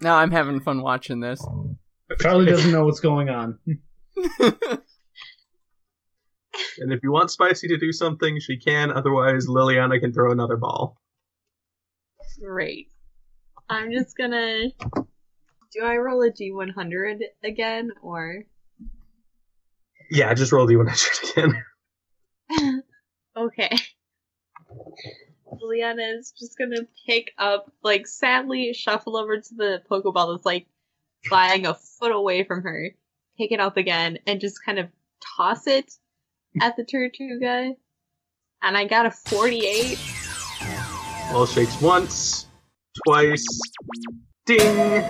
No, 0.00 0.14
I'm 0.14 0.30
having 0.30 0.60
fun 0.60 0.82
watching 0.82 1.20
this. 1.20 1.44
Charlie 2.20 2.46
doesn't 2.46 2.70
know 2.70 2.84
what's 2.84 3.00
going 3.00 3.28
on. 3.28 3.58
And 6.80 6.92
if 6.92 7.00
you 7.02 7.12
want 7.12 7.30
Spicy 7.30 7.68
to 7.68 7.78
do 7.78 7.92
something, 7.92 8.38
she 8.40 8.56
can. 8.56 8.90
Otherwise, 8.90 9.46
Liliana 9.46 10.00
can 10.00 10.12
throw 10.12 10.32
another 10.32 10.56
ball. 10.56 10.96
Great. 12.40 12.90
I'm 13.68 13.92
just 13.92 14.16
gonna. 14.16 14.68
Do 15.72 15.82
I 15.82 15.96
roll 15.96 16.22
a 16.22 16.30
D100 16.30 17.18
again, 17.44 17.90
or? 18.02 18.44
Yeah, 20.10 20.32
just 20.34 20.52
roll 20.52 20.66
D100 20.66 21.32
again. 21.32 22.82
okay. 23.36 23.76
Liliana 25.52 26.18
is 26.18 26.32
just 26.38 26.56
gonna 26.56 26.86
pick 27.06 27.32
up, 27.38 27.70
like, 27.82 28.06
sadly 28.06 28.72
shuffle 28.72 29.16
over 29.16 29.38
to 29.40 29.54
the 29.54 29.82
Pokeball 29.90 30.34
that's, 30.34 30.46
like, 30.46 30.66
flying 31.26 31.66
a 31.66 31.74
foot 31.74 32.12
away 32.12 32.44
from 32.44 32.62
her, 32.62 32.90
pick 33.36 33.52
it 33.52 33.60
up 33.60 33.76
again, 33.76 34.18
and 34.26 34.40
just 34.40 34.64
kind 34.64 34.78
of 34.78 34.88
toss 35.36 35.66
it 35.66 35.92
at 36.60 36.76
the 36.76 36.84
Tortuga. 36.84 37.74
And 38.62 38.76
I 38.76 38.86
got 38.86 39.06
a 39.06 39.10
48. 39.10 39.98
All 41.32 41.46
shakes 41.46 41.80
once, 41.80 42.46
twice. 43.04 43.46
Ding! 44.46 45.04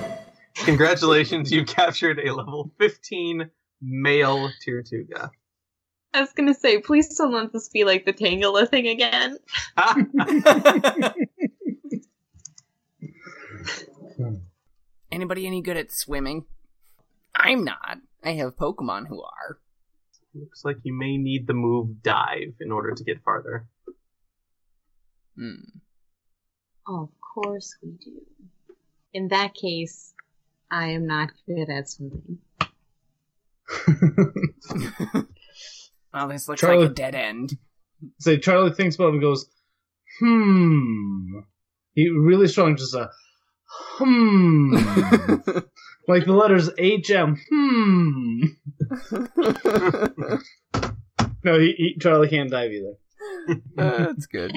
Congratulations, 0.57 1.53
you've 1.53 1.69
captured 1.69 2.19
a 2.19 2.35
level 2.35 2.71
15 2.79 3.49
male 3.81 4.51
Tirtouga. 4.67 5.31
I 6.13 6.21
was 6.21 6.33
gonna 6.33 6.55
say, 6.55 6.81
please 6.81 7.17
don't 7.17 7.33
let 7.33 7.53
this 7.53 7.69
be 7.69 7.85
like 7.85 8.05
the 8.05 8.13
Tangela 8.13 8.69
thing 8.69 8.89
again. 8.89 9.39
Anybody 15.13 15.47
any 15.47 15.63
good 15.63 15.77
at 15.77 15.93
swimming? 15.93 16.47
I'm 17.35 17.65
not. 17.65 17.99
I 18.25 18.33
have 18.33 18.57
Pokemon 18.57 19.07
who 19.09 19.23
are. 19.23 19.59
Looks 20.39 20.65
like 20.65 20.77
you 20.85 20.93
may 20.93 21.17
need 21.17 21.47
the 21.47 21.55
move 21.55 22.03
dive 22.03 22.55
in 22.61 22.71
order 22.73 22.95
to 22.95 23.05
get 23.05 23.23
farther. 23.23 23.67
Hmm. 25.37 25.55
of 26.87 27.11
course 27.21 27.77
we 27.83 27.91
do. 28.05 28.23
In 29.13 29.29
that 29.29 29.55
case, 29.55 30.13
I 30.71 30.89
am 30.89 31.07
not 31.07 31.31
good 31.47 31.71
at 31.71 31.89
swimming. 31.89 32.39
well, 36.13 36.29
this 36.29 36.49
looks 36.49 36.61
Charlie- 36.61 36.83
like 36.83 36.91
a 36.91 36.95
dead 36.95 37.15
end. 37.15 37.57
Say 38.21 38.39
Charlie 38.39 38.73
thinks 38.73 38.97
about 38.97 39.09
it 39.09 39.15
and 39.15 39.21
goes, 39.21 39.47
hmm. 40.21 41.41
He 41.95 42.09
really 42.11 42.49
strong, 42.49 42.77
just 42.77 42.95
a 42.95 43.11
hmm. 43.71 44.77
like 46.09 46.25
the 46.25 46.33
letters 46.33 46.71
H 46.79 47.11
M. 47.11 47.37
Hmm. 47.49 48.41
No, 51.45 51.59
he, 51.59 51.73
he 51.77 51.97
Charlie 52.01 52.29
can't 52.29 52.51
dive 52.51 52.73
either. 52.73 52.95
That's 53.77 54.27
good. 54.27 54.53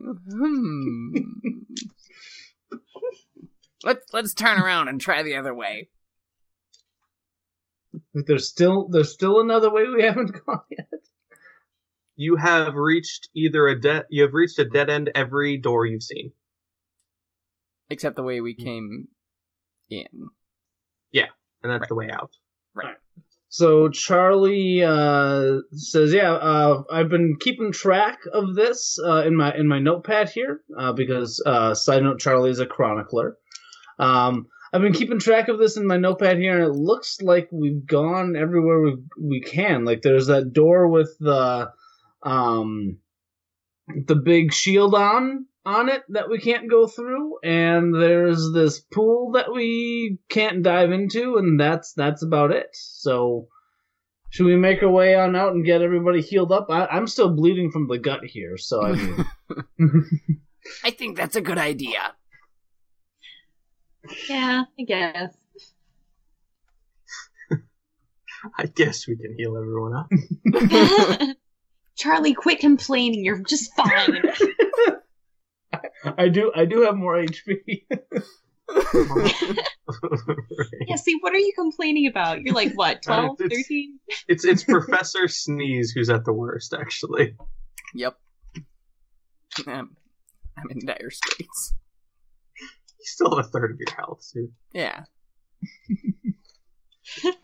Hmm. 0.00 1.10
Let's 3.82 4.12
let's 4.12 4.34
turn 4.34 4.60
around 4.60 4.88
and 4.88 5.00
try 5.00 5.22
the 5.22 5.36
other 5.36 5.54
way. 5.54 5.90
But 8.14 8.26
there's 8.26 8.48
still 8.48 8.88
there's 8.88 9.12
still 9.12 9.40
another 9.40 9.70
way 9.70 9.86
we 9.86 10.02
haven't 10.02 10.32
gone 10.46 10.62
yet. 10.70 10.88
You 12.16 12.36
have 12.36 12.74
reached 12.74 13.28
either 13.34 13.68
a 13.68 13.80
dead 13.80 14.06
you 14.08 14.22
have 14.22 14.34
reached 14.34 14.58
a 14.58 14.64
dead 14.64 14.88
end 14.88 15.10
every 15.14 15.58
door 15.58 15.86
you've 15.86 16.02
seen. 16.02 16.32
Except 17.90 18.16
the 18.16 18.22
way 18.22 18.40
we 18.40 18.54
came 18.54 19.08
in. 19.90 20.06
Yeah, 21.12 21.26
and 21.62 21.72
that's 21.72 21.82
Right. 21.82 21.88
the 21.88 21.94
way 21.94 22.10
out. 22.10 22.30
Right. 22.74 22.96
So 23.48 23.88
Charlie 23.88 24.82
uh, 24.82 25.60
says, 25.72 26.12
"Yeah, 26.12 26.32
uh, 26.32 26.82
I've 26.90 27.08
been 27.08 27.36
keeping 27.38 27.70
track 27.70 28.18
of 28.32 28.54
this 28.56 28.98
uh, 28.98 29.22
in 29.24 29.36
my 29.36 29.54
in 29.54 29.68
my 29.68 29.78
notepad 29.78 30.28
here 30.30 30.62
uh, 30.76 30.92
because 30.92 31.40
uh, 31.46 31.72
side 31.74 32.02
note, 32.02 32.18
Charlie 32.18 32.50
is 32.50 32.58
a 32.58 32.66
chronicler. 32.66 33.36
Um, 34.00 34.48
I've 34.72 34.80
been 34.82 34.92
keeping 34.92 35.20
track 35.20 35.46
of 35.46 35.58
this 35.60 35.76
in 35.76 35.86
my 35.86 35.98
notepad 35.98 36.38
here, 36.38 36.54
and 36.60 36.64
it 36.64 36.76
looks 36.76 37.22
like 37.22 37.48
we've 37.52 37.86
gone 37.86 38.34
everywhere 38.34 38.80
we 38.80 38.96
we 39.20 39.40
can. 39.40 39.84
Like 39.84 40.02
there's 40.02 40.26
that 40.26 40.52
door 40.52 40.88
with 40.88 41.16
the 41.20 41.70
um 42.24 42.98
the 44.06 44.16
big 44.16 44.52
shield 44.52 44.94
on 44.96 45.46
on 45.66 45.88
it 45.88 46.02
that 46.10 46.28
we 46.28 46.38
can't 46.38 46.70
go 46.70 46.86
through, 46.86 47.38
and 47.42 47.94
there's 47.94 48.52
this 48.52 48.80
pool 48.80 49.32
that 49.32 49.52
we 49.52 50.18
can't 50.28 50.62
dive 50.62 50.92
into, 50.92 51.36
and 51.36 51.58
that's 51.58 51.92
that's 51.94 52.22
about 52.22 52.50
it. 52.50 52.68
So, 52.72 53.48
should 54.30 54.46
we 54.46 54.56
make 54.56 54.82
our 54.82 54.90
way 54.90 55.14
on 55.14 55.34
out 55.36 55.54
and 55.54 55.64
get 55.64 55.82
everybody 55.82 56.20
healed 56.20 56.52
up? 56.52 56.66
I, 56.70 56.86
I'm 56.86 57.06
still 57.06 57.34
bleeding 57.34 57.70
from 57.70 57.88
the 57.88 57.98
gut 57.98 58.24
here, 58.24 58.56
so 58.56 58.82
I 58.82 58.92
mean, 58.92 59.26
I 60.84 60.90
think 60.90 61.16
that's 61.16 61.36
a 61.36 61.40
good 61.40 61.58
idea. 61.58 62.14
Yeah, 64.28 64.64
I 64.78 64.82
guess. 64.82 65.36
I 68.58 68.66
guess 68.66 69.08
we 69.08 69.16
can 69.16 69.34
heal 69.38 69.56
everyone 69.56 69.94
up. 69.94 71.36
Charlie, 71.96 72.34
quit 72.34 72.58
complaining. 72.58 73.24
You're 73.24 73.42
just 73.42 73.72
fine. 73.74 74.22
I 76.18 76.28
do 76.28 76.52
I 76.54 76.64
do 76.64 76.82
have 76.82 76.96
more 76.96 77.16
HP. 77.16 77.84
yeah, 80.86 80.96
see, 80.96 81.16
what 81.20 81.34
are 81.34 81.38
you 81.38 81.52
complaining 81.56 82.06
about? 82.06 82.40
You're 82.42 82.54
like, 82.54 82.72
what, 82.74 83.02
12, 83.06 83.40
it's- 83.40 83.62
13? 83.62 83.98
it's 84.28 84.44
it's 84.44 84.64
Professor 84.64 85.28
Sneeze 85.28 85.90
who's 85.92 86.08
at 86.10 86.24
the 86.24 86.32
worst, 86.32 86.74
actually. 86.78 87.36
Yep. 87.94 88.16
Um, 89.66 89.96
I'm 90.56 90.70
in 90.70 90.84
dire 90.86 91.10
straits. 91.10 91.74
You 92.58 93.04
still 93.06 93.36
have 93.36 93.44
a 93.44 93.48
third 93.48 93.70
of 93.72 93.78
your 93.78 93.94
health, 93.96 94.26
dude. 94.34 94.52
Yeah. 94.72 95.04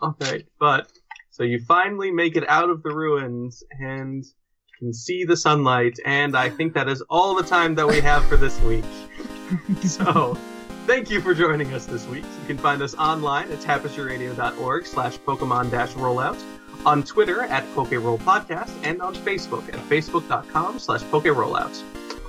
Okay, 0.02 0.46
but 0.58 0.90
so 1.30 1.42
you 1.44 1.60
finally 1.60 2.10
make 2.10 2.36
it 2.36 2.48
out 2.48 2.70
of 2.70 2.82
the 2.82 2.94
ruins 2.94 3.62
and 3.78 4.24
can 4.80 4.92
see 4.94 5.24
the 5.24 5.36
sunlight, 5.36 5.98
and 6.06 6.34
I 6.34 6.48
think 6.48 6.72
that 6.72 6.88
is 6.88 7.02
all 7.02 7.34
the 7.34 7.42
time 7.42 7.74
that 7.74 7.86
we 7.86 8.00
have 8.00 8.24
for 8.24 8.36
this 8.36 8.58
week. 8.62 8.84
so, 9.82 10.36
thank 10.86 11.10
you 11.10 11.20
for 11.20 11.34
joining 11.34 11.72
us 11.74 11.84
this 11.84 12.06
week. 12.06 12.24
You 12.24 12.46
can 12.46 12.58
find 12.58 12.80
us 12.80 12.94
online 12.94 13.52
at 13.52 13.58
tapestryradio.org 13.58 14.86
slash 14.86 15.18
Pokemon 15.18 15.70
dash 15.70 15.92
rollout, 15.92 16.42
on 16.86 17.02
Twitter 17.02 17.42
at 17.42 17.62
PokeRoll 17.74 18.18
Podcast, 18.20 18.72
and 18.82 19.02
on 19.02 19.14
Facebook 19.14 19.68
at 19.68 19.80
facebook.com 19.80 20.78
slash 20.78 21.02
PokeRollout. 21.02 21.82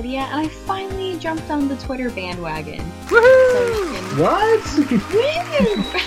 And 0.00 0.08
I'm 0.08 0.12
Lydia, 0.12 0.20
and 0.32 0.40
I 0.40 0.48
finally 0.48 1.18
jumped 1.18 1.50
on 1.50 1.68
the 1.68 1.76
Twitter 1.76 2.08
bandwagon. 2.10 2.80
Woohoo! 3.08 4.16
So 4.64 4.84
can- 4.84 5.00
What? 5.00 6.00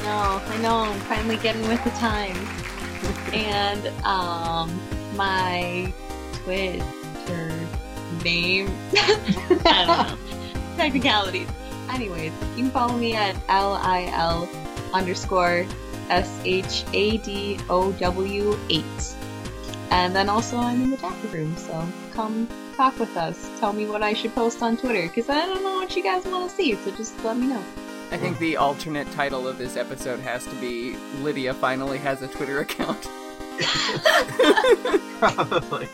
No, 0.02 0.40
I 0.46 0.58
know, 0.58 0.76
I'm 0.92 1.00
finally 1.00 1.36
getting 1.38 1.66
with 1.68 1.82
the 1.84 1.90
times. 1.90 2.38
and 3.32 3.88
um, 4.04 4.78
my 5.16 5.90
Twitter 6.34 7.54
name. 8.22 8.68
I 8.94 9.84
don't 9.86 9.88
know. 9.88 10.18
Technicalities. 10.76 11.48
Anyways, 11.88 12.32
you 12.56 12.64
can 12.64 12.70
follow 12.70 12.96
me 12.96 13.14
at 13.14 13.34
L-I-L 13.48 14.48
underscore 14.92 15.66
S-H-A-D-O-W 16.10 16.98
8. 18.68 18.84
And 19.90 20.14
then 20.14 20.28
also 20.28 20.58
I'm 20.58 20.82
in 20.82 20.90
the 20.90 20.98
chat 20.98 21.16
room, 21.32 21.56
so 21.56 21.84
come 22.12 22.46
talk 22.76 22.98
with 22.98 23.16
us. 23.16 23.50
Tell 23.58 23.72
me 23.72 23.86
what 23.86 24.02
I 24.02 24.12
should 24.12 24.34
post 24.34 24.62
on 24.62 24.76
Twitter, 24.76 25.02
because 25.02 25.28
I 25.30 25.46
don't 25.46 25.62
know 25.62 25.74
what 25.74 25.96
you 25.96 26.02
guys 26.02 26.24
want 26.26 26.50
to 26.50 26.56
see, 26.56 26.74
so 26.76 26.90
just 26.90 27.22
let 27.24 27.36
me 27.36 27.46
know. 27.46 27.62
I 28.12 28.18
think 28.18 28.38
the 28.38 28.56
alternate 28.56 29.10
title 29.12 29.48
of 29.48 29.58
this 29.58 29.76
episode 29.76 30.20
has 30.20 30.44
to 30.46 30.54
be 30.56 30.96
Lydia 31.22 31.54
finally 31.54 31.98
has 31.98 32.22
a 32.22 32.28
Twitter 32.28 32.60
account. 32.60 33.08
Probably. 35.18 35.88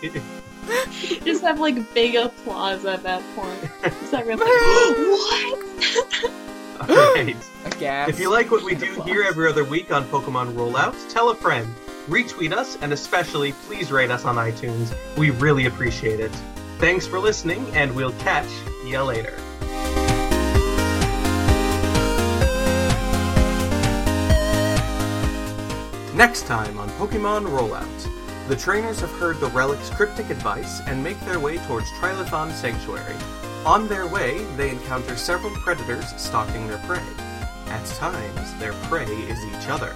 just 1.25 1.43
have 1.43 1.59
like 1.61 1.95
big 1.95 2.17
applause 2.17 2.85
at 2.85 3.03
that 3.05 3.23
point. 3.35 3.71
Just 3.83 4.13
everyone's 4.13 4.41
like, 4.41 4.51
what? 4.51 6.31
Alright. 6.91 7.37
A 7.65 7.71
gas. 7.71 8.09
If 8.09 8.19
you 8.19 8.29
like 8.31 8.51
what 8.51 8.65
we 8.65 8.75
do 8.75 9.01
here 9.03 9.23
every 9.23 9.49
other 9.49 9.65
week 9.65 9.93
on 9.93 10.05
Pokemon 10.05 10.55
Rollouts, 10.55 11.11
tell 11.13 11.31
a 11.31 11.35
friend, 11.35 11.73
retweet 12.09 12.53
us, 12.53 12.77
and 12.83 12.93
especially 12.93 13.53
please 13.53 13.93
rate 13.93 14.11
us 14.11 14.25
on 14.25 14.35
iTunes. 14.37 14.93
We 15.17 15.31
really 15.31 15.67
appreciate 15.67 16.19
it. 16.19 16.33
Thanks 16.83 17.07
for 17.07 17.21
listening, 17.21 17.65
and 17.77 17.95
we'll 17.95 18.11
catch 18.15 18.51
ya 18.85 19.05
later. 19.05 19.37
Next 26.13 26.45
time 26.49 26.81
on 26.81 26.89
Pokemon 26.99 27.47
Rollout, 27.47 28.49
the 28.49 28.57
trainers 28.57 28.99
have 28.99 29.13
heard 29.13 29.39
the 29.39 29.47
Relic's 29.51 29.91
cryptic 29.91 30.29
advice 30.29 30.81
and 30.89 31.05
make 31.05 31.21
their 31.21 31.39
way 31.39 31.59
towards 31.69 31.87
Trilithon 32.01 32.51
Sanctuary. 32.51 33.15
On 33.65 33.87
their 33.87 34.09
way, 34.09 34.43
they 34.57 34.71
encounter 34.71 35.17
several 35.17 35.55
predators 35.59 36.21
stalking 36.21 36.67
their 36.67 36.79
prey. 36.79 37.07
At 37.67 37.87
times, 37.87 38.55
their 38.59 38.73
prey 38.89 39.05
is 39.05 39.39
each 39.45 39.69
other. 39.69 39.93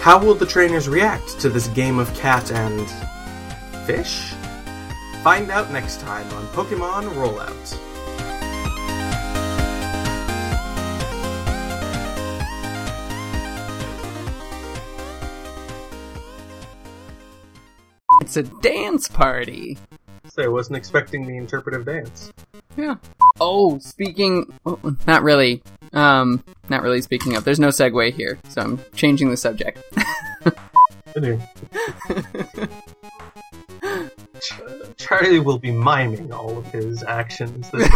How 0.00 0.22
will 0.22 0.34
the 0.34 0.44
trainers 0.44 0.86
react 0.86 1.40
to 1.40 1.48
this 1.48 1.68
game 1.68 1.98
of 1.98 2.12
cat 2.12 2.52
and. 2.52 2.86
fish? 3.86 4.34
Find 5.22 5.52
out 5.52 5.70
next 5.70 6.00
time 6.00 6.26
on 6.32 6.44
Pokemon 6.48 7.04
Rollout. 7.14 7.78
It's 18.20 18.36
a 18.36 18.42
dance 18.42 19.06
party. 19.06 19.78
So 20.28 20.42
I 20.42 20.48
wasn't 20.48 20.76
expecting 20.76 21.26
the 21.26 21.36
interpretive 21.36 21.84
dance. 21.84 22.32
Yeah. 22.76 22.96
Oh, 23.38 23.78
speaking. 23.78 24.52
Oh, 24.66 24.96
not 25.06 25.22
really. 25.22 25.62
Um, 25.92 26.42
not 26.68 26.82
really 26.82 27.00
speaking 27.00 27.36
of. 27.36 27.44
There's 27.44 27.60
no 27.60 27.68
segue 27.68 28.12
here, 28.12 28.40
so 28.48 28.62
I'm 28.62 28.80
changing 28.94 29.30
the 29.30 29.36
subject. 29.36 29.78
Anyway. 31.14 31.46
Uh, 34.50 34.86
Charlie 34.96 35.38
will 35.40 35.58
be 35.58 35.70
miming 35.70 36.32
all 36.32 36.56
of 36.58 36.66
his 36.72 37.02
actions. 37.04 37.70
This. 37.70 37.88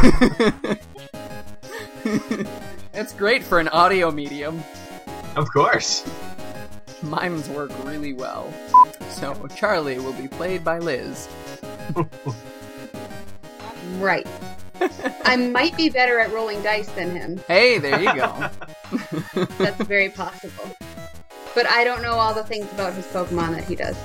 That's 2.93 3.13
great 3.13 3.43
for 3.43 3.59
an 3.59 3.69
audio 3.69 4.11
medium. 4.11 4.63
of 5.37 5.51
course. 5.53 6.09
Mimes 7.03 7.49
work 7.51 7.71
really 7.85 8.13
well. 8.15 8.53
So, 9.11 9.47
Charlie 9.55 9.99
will 9.99 10.15
be 10.15 10.29
played 10.29 10.65
by 10.65 10.79
Liz. 10.79 11.29
Right. 13.99 14.27
I 15.25 15.37
might 15.37 15.77
be 15.77 15.89
better 15.89 16.19
at 16.19 16.33
rolling 16.33 16.61
dice 16.63 16.89
than 16.91 17.11
him. 17.15 17.41
Hey, 17.47 17.79
there 17.79 18.01
you 18.01 18.15
go. 18.15 18.51
That's 19.59 19.81
very 19.85 20.11
possible. 20.11 20.77
But 21.55 21.67
I 21.71 21.85
don't 21.85 22.03
know 22.03 22.15
all 22.15 22.35
the 22.35 22.43
things 22.45 22.71
about 22.73 22.93
his 22.95 23.07
Pokemon 23.07 23.53
that 23.53 23.65
he 23.65 23.75
does. 23.75 23.97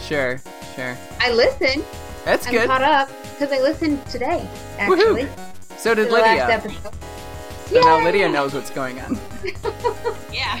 Sure, 0.00 0.40
sure. 0.74 0.96
I 1.20 1.32
listen. 1.32 1.84
That's 2.24 2.46
I'm 2.46 2.52
good. 2.52 2.66
caught 2.68 2.82
up 2.82 3.08
because 3.32 3.52
I 3.52 3.60
listened 3.60 4.04
today, 4.06 4.48
actually. 4.78 5.28
So 5.76 5.94
to 5.94 6.02
did 6.02 6.08
the 6.10 6.14
last 6.14 6.48
Lydia. 6.66 6.72
episode. 6.74 6.94
So 7.68 7.80
now 7.80 8.04
Lydia 8.04 8.28
knows 8.28 8.54
what's 8.54 8.70
going 8.70 8.98
on. 9.00 9.18
Yeah. 10.32 10.60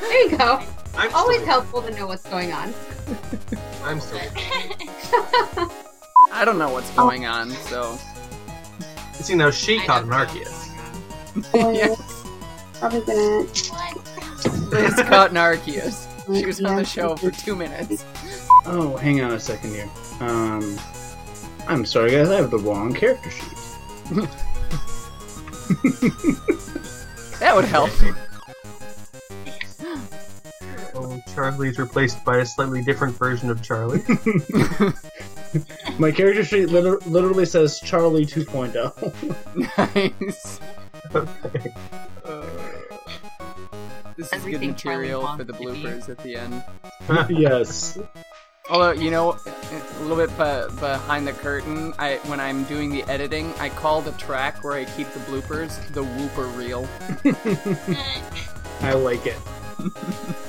There 0.00 0.22
you 0.30 0.36
go. 0.36 0.60
I'm 0.96 1.14
Always 1.14 1.38
still, 1.38 1.46
helpful 1.50 1.82
to 1.82 1.90
know 1.94 2.06
what's 2.06 2.26
going 2.28 2.52
on. 2.52 2.72
I'm 3.84 4.00
still. 4.00 4.20
I 6.32 6.44
don't 6.44 6.58
know 6.58 6.70
what's 6.70 6.90
going 6.92 7.26
on, 7.26 7.50
so. 7.50 7.98
See 9.14 9.34
now, 9.34 9.50
she 9.50 9.78
I 9.80 9.86
caught 9.86 10.02
an 10.04 10.10
know. 10.10 10.16
Arceus. 10.16 10.68
Oh, 11.54 11.70
yes. 11.72 12.24
Probably 12.78 13.00
gonna. 13.00 13.40
Liz 14.70 14.94
caught 15.08 15.30
an 15.30 15.36
Arceus. 15.36 16.06
She 16.34 16.44
was 16.46 16.60
on 16.62 16.76
the 16.76 16.84
show 16.84 17.16
for 17.16 17.30
two 17.30 17.54
minutes. 17.56 18.04
Oh, 18.66 18.96
hang 19.00 19.20
on 19.20 19.32
a 19.32 19.40
second 19.40 19.70
here. 19.70 19.88
Um, 20.20 20.78
I'm 21.68 21.84
sorry, 21.84 22.10
guys. 22.12 22.28
I 22.28 22.36
have 22.36 22.50
the 22.50 22.58
wrong 22.58 22.94
character 22.94 23.30
sheet. 23.30 24.28
That 27.40 27.54
would 27.54 27.64
help. 27.64 27.90
Oh, 30.98 31.20
Charlie's 31.34 31.78
replaced 31.78 32.24
by 32.24 32.38
a 32.38 32.46
slightly 32.46 32.82
different 32.82 33.18
version 33.18 33.50
of 33.50 33.62
Charlie. 33.62 34.00
My 35.98 36.10
character 36.10 36.42
sheet 36.42 36.70
liter- 36.70 36.98
literally 37.06 37.44
says 37.44 37.78
Charlie 37.80 38.22
oh. 38.22 38.26
2.0. 38.26 40.16
nice. 40.24 40.58
okay. 41.14 41.74
Uh, 42.24 42.46
this 44.16 44.26
is 44.26 44.30
good 44.30 44.54
Everything 44.54 44.74
Charlie 44.74 45.08
material 45.08 45.36
for 45.36 45.44
the 45.44 45.52
bloopers 45.52 46.08
at 46.08 46.16
the 46.22 46.36
end. 46.36 46.64
yes. 47.28 47.98
Although 48.68 48.92
you 48.92 49.10
know, 49.10 49.36
a 49.72 50.02
little 50.02 50.16
bit 50.16 50.30
be- 50.30 50.80
behind 50.80 51.26
the 51.26 51.32
curtain, 51.32 51.94
I 51.98 52.16
when 52.24 52.40
I'm 52.40 52.64
doing 52.64 52.90
the 52.90 53.04
editing, 53.04 53.52
I 53.60 53.68
call 53.68 54.00
the 54.00 54.12
track 54.12 54.64
where 54.64 54.74
I 54.74 54.84
keep 54.84 55.08
the 55.12 55.20
bloopers 55.20 55.84
the 55.92 56.02
whooper 56.02 56.46
reel. 56.46 56.88
I 58.82 58.92
like 58.92 59.26
it. 59.26 59.38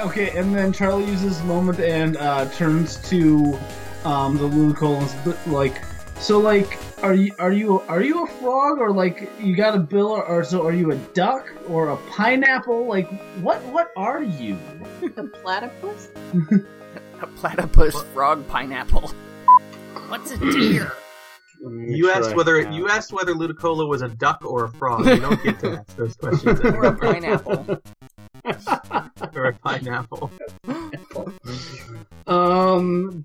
Okay, 0.00 0.30
and 0.38 0.54
then 0.54 0.72
Charlie 0.72 1.06
uses 1.06 1.42
moment 1.42 1.80
and 1.80 2.16
uh, 2.18 2.48
turns 2.50 2.98
to 3.08 3.58
um, 4.04 4.36
the 4.36 4.44
Ludicolo 4.44 5.00
and 5.00 5.52
like, 5.52 5.82
so 6.20 6.38
like, 6.38 6.78
are 7.02 7.14
you 7.14 7.32
are 7.38 7.52
you 7.52 7.80
are 7.82 8.02
you 8.02 8.24
a 8.24 8.26
frog 8.26 8.78
or 8.78 8.92
like 8.92 9.30
you 9.40 9.54
got 9.56 9.74
a 9.74 9.78
bill 9.78 10.08
or, 10.08 10.24
or 10.24 10.44
so 10.44 10.66
are 10.66 10.72
you 10.72 10.90
a 10.92 10.96
duck 11.14 11.46
or 11.68 11.88
a 11.90 11.96
pineapple? 12.10 12.86
Like, 12.86 13.08
what 13.40 13.62
what 13.66 13.90
are 13.96 14.22
you? 14.22 14.58
A 15.16 15.24
platypus? 15.24 16.08
A 17.20 17.26
platypus 17.26 18.00
frog 18.14 18.46
pineapple. 18.46 19.10
What's 20.08 20.30
a 20.30 20.36
deer? 20.52 20.92
Let 21.60 21.72
me 21.72 21.86
make 21.88 21.96
You 21.96 22.12
asked 22.12 22.36
whether 22.36 22.62
have- 22.62 22.72
you 22.72 22.88
asked 22.88 23.12
whether 23.12 23.34
Ludicolo 23.34 23.88
was 23.88 24.02
a 24.02 24.08
duck 24.08 24.44
or 24.44 24.64
a 24.66 24.68
frog. 24.70 25.04
You 25.04 25.18
don't 25.18 25.42
get 25.42 25.58
to 25.60 25.78
ask 25.78 25.96
those 25.96 26.14
questions 26.20 26.60
or 26.60 26.84
a 26.84 26.90
anymore. 26.90 26.96
pineapple. 26.96 27.82
or 29.34 29.44
a 29.46 29.52
pineapple. 29.54 30.30
Um. 32.28 33.24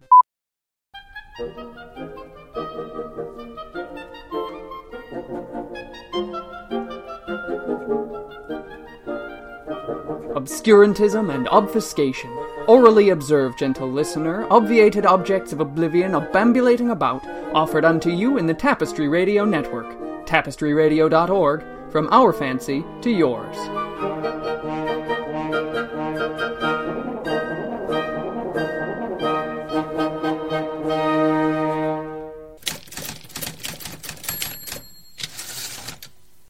Obscurantism 10.36 11.34
and 11.34 11.48
obfuscation. 11.50 12.32
Orally 12.68 13.10
observe, 13.10 13.56
gentle 13.56 13.92
listener, 13.92 14.48
obviated 14.50 15.06
objects 15.06 15.54
of 15.54 15.60
oblivion 15.60 16.14
obambulating 16.14 16.92
about, 16.92 17.24
offered 17.54 17.86
unto 17.86 18.10
you 18.10 18.38
in 18.38 18.48
the 18.48 18.54
Tapestry 18.54 19.08
Radio 19.08 19.46
Network. 19.46 19.88
TapestryRadio.org, 20.26 21.64
from 21.92 22.10
our 22.12 22.34
fancy 22.34 22.84
to 23.02 23.12
yours. 23.12 23.56